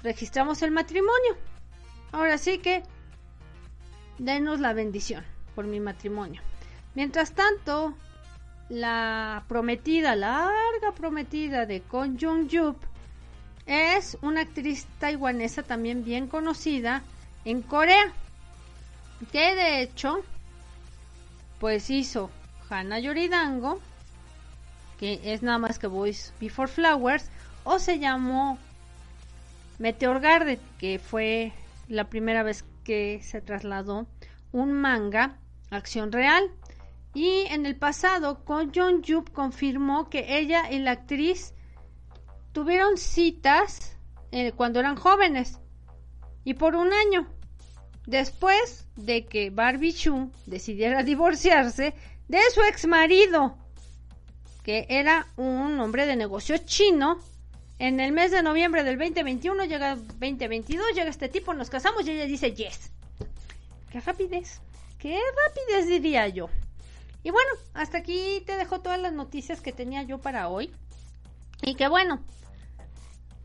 Registramos 0.01 0.61
el 0.61 0.71
matrimonio. 0.71 1.37
Ahora 2.11 2.37
sí 2.37 2.57
que 2.57 2.83
denos 4.17 4.59
la 4.59 4.73
bendición 4.73 5.23
por 5.55 5.65
mi 5.65 5.79
matrimonio. 5.79 6.41
Mientras 6.95 7.33
tanto, 7.33 7.93
la 8.69 9.43
prometida, 9.47 10.15
larga 10.15 10.93
prometida 10.95 11.65
de 11.65 11.81
Kon 11.81 12.17
Jung 12.19 12.47
Yup, 12.47 12.77
es 13.71 14.17
una 14.21 14.41
actriz 14.41 14.85
taiwanesa 14.99 15.63
también 15.63 16.03
bien 16.03 16.27
conocida 16.27 17.03
en 17.45 17.61
Corea, 17.61 18.11
que 19.31 19.55
de 19.55 19.81
hecho, 19.81 20.23
pues 21.59 21.89
hizo 21.89 22.29
Hana 22.69 22.99
Yoridango, 22.99 23.79
que 24.99 25.21
es 25.23 25.41
nada 25.41 25.57
más 25.57 25.79
que 25.79 25.87
Voice 25.87 26.33
Before 26.39 26.67
Flowers, 26.67 27.29
o 27.63 27.79
se 27.79 27.97
llamó 27.97 28.57
Meteor 29.79 30.19
Garden, 30.19 30.59
que 30.77 30.99
fue 30.99 31.53
la 31.87 32.09
primera 32.09 32.43
vez 32.43 32.65
que 32.83 33.21
se 33.23 33.41
trasladó 33.41 34.05
un 34.51 34.73
manga 34.73 35.37
acción 35.69 36.11
real. 36.11 36.43
Y 37.13 37.45
en 37.49 37.65
el 37.65 37.75
pasado, 37.75 38.43
con 38.43 38.71
John 38.73 39.01
Jup 39.05 39.31
confirmó 39.31 40.09
que 40.09 40.37
ella 40.37 40.71
y 40.71 40.79
la 40.79 40.91
actriz 40.91 41.53
tuvieron 42.53 42.97
citas 42.97 43.95
eh, 44.31 44.51
cuando 44.53 44.79
eran 44.79 44.95
jóvenes 44.95 45.59
y 46.43 46.53
por 46.53 46.75
un 46.75 46.91
año. 46.93 47.27
Después 48.05 48.87
de 48.95 49.25
que 49.25 49.49
Barbie 49.49 49.93
Chu 49.93 50.31
decidiera 50.45 51.03
divorciarse 51.11 51.93
de 52.27 52.39
su 52.53 52.61
ex 52.61 52.87
marido. 52.87 53.57
que 54.63 54.85
era 54.89 55.27
un 55.37 55.79
hombre 55.79 56.05
de 56.05 56.15
negocio 56.15 56.57
chino. 56.59 57.19
En 57.79 57.99
el 57.99 58.11
mes 58.11 58.29
de 58.29 58.43
noviembre 58.43 58.83
del 58.83 58.97
2021 58.99 59.65
llega 59.65 59.95
2022, 59.95 60.93
llega 60.93 61.09
este 61.09 61.29
tipo, 61.29 61.51
nos 61.55 61.71
casamos 61.71 62.05
y 62.05 62.11
ella 62.11 62.25
dice 62.25 62.53
yes. 62.53 62.91
Qué 63.91 63.99
rapidez, 63.99 64.61
qué 64.99 65.19
rapidez 65.47 65.87
diría 65.87 66.27
yo. 66.27 66.47
Y 67.23 67.31
bueno, 67.31 67.49
hasta 67.73 67.97
aquí 67.97 68.43
te 68.45 68.55
dejo 68.55 68.81
todas 68.81 68.99
las 68.99 69.13
noticias 69.13 69.61
que 69.61 69.73
tenía 69.73 70.03
yo 70.03 70.19
para 70.19 70.47
hoy. 70.47 70.71
Y 71.63 71.73
que 71.75 71.87
bueno, 71.87 72.23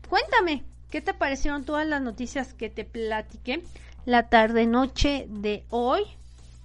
cuéntame, 0.09 0.63
¿qué 0.89 1.01
te 1.01 1.13
parecieron 1.13 1.65
todas 1.65 1.85
las 1.87 2.01
noticias 2.01 2.53
que 2.53 2.69
te 2.69 2.85
platiqué 2.85 3.63
la 4.05 4.29
tarde-noche 4.29 5.25
de 5.29 5.65
hoy? 5.69 6.03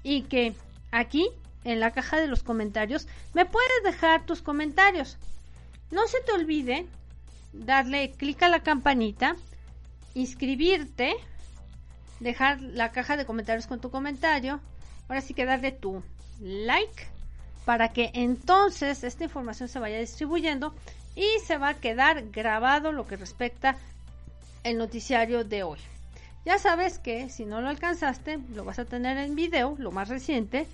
Y 0.02 0.22
que 0.22 0.54
aquí 0.90 1.28
en 1.64 1.80
la 1.80 1.92
caja 1.92 2.20
de 2.20 2.26
los 2.26 2.42
comentarios 2.42 3.06
me 3.34 3.46
puedes 3.46 3.82
dejar 3.84 4.26
tus 4.26 4.42
comentarios. 4.42 5.18
No 5.90 6.06
se 6.06 6.20
te 6.20 6.32
olvide 6.32 6.86
darle 7.52 8.12
clic 8.12 8.42
a 8.42 8.48
la 8.48 8.60
campanita, 8.60 9.36
inscribirte, 10.14 11.14
dejar 12.20 12.60
la 12.60 12.92
caja 12.92 13.16
de 13.16 13.26
comentarios 13.26 13.66
con 13.66 13.80
tu 13.80 13.90
comentario. 13.90 14.60
Ahora 15.08 15.20
sí 15.20 15.34
que 15.34 15.44
darle 15.44 15.72
tu 15.72 16.02
like 16.40 17.06
para 17.64 17.92
que 17.92 18.10
entonces 18.14 19.04
esta 19.04 19.24
información 19.24 19.68
se 19.68 19.78
vaya 19.78 19.98
distribuyendo 19.98 20.74
y 21.14 21.26
se 21.44 21.58
va 21.58 21.70
a 21.70 21.80
quedar 21.80 22.30
grabado 22.30 22.92
lo 22.92 23.06
que 23.06 23.16
respecta 23.16 23.76
el 24.64 24.78
noticiario 24.78 25.44
de 25.44 25.62
hoy. 25.62 25.78
Ya 26.44 26.58
sabes 26.58 26.98
que 26.98 27.28
si 27.28 27.44
no 27.44 27.60
lo 27.60 27.68
alcanzaste, 27.68 28.38
lo 28.54 28.64
vas 28.64 28.78
a 28.78 28.84
tener 28.84 29.16
en 29.18 29.36
video, 29.36 29.76
lo 29.78 29.92
más 29.92 30.08
reciente, 30.08 30.66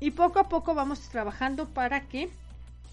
y 0.00 0.12
poco 0.12 0.38
a 0.38 0.48
poco 0.48 0.74
vamos 0.74 1.00
trabajando 1.08 1.66
para 1.66 2.02
que 2.02 2.30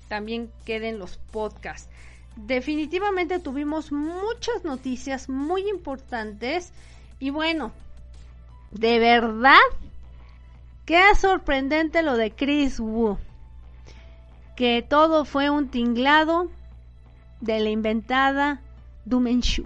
también 0.08 0.52
queden 0.66 1.00
los 1.00 1.18
podcasts. 1.18 1.90
Definitivamente 2.36 3.40
tuvimos 3.40 3.92
muchas 3.92 4.64
noticias 4.64 5.30
muy 5.30 5.70
importantes 5.70 6.72
y 7.20 7.30
bueno, 7.30 7.72
de 8.72 9.00
verdad, 9.00 9.60
qué 10.86 11.04
sorprendente 11.16 12.02
lo 12.02 12.18
de 12.18 12.32
Chris 12.32 12.80
Wu. 12.80 13.18
Que 14.56 14.86
todo 14.88 15.26
fue 15.26 15.49
un 15.49 15.70
tinglado 15.70 16.49
de 17.41 17.60
la 17.60 17.70
inventada 17.70 18.62
Dumenshu. 19.06 19.66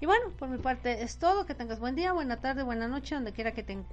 Y 0.00 0.06
bueno, 0.06 0.30
por 0.38 0.48
mi 0.48 0.58
parte 0.58 1.02
es 1.02 1.18
todo. 1.18 1.46
Que 1.46 1.54
tengas 1.54 1.78
buen 1.78 1.94
día, 1.94 2.12
buena 2.12 2.40
tarde, 2.40 2.64
buena 2.64 2.88
noche, 2.88 3.14
donde 3.14 3.32
quiera 3.32 3.52
que 3.52 3.62
te 3.62 3.72
encuentres. 3.72 3.90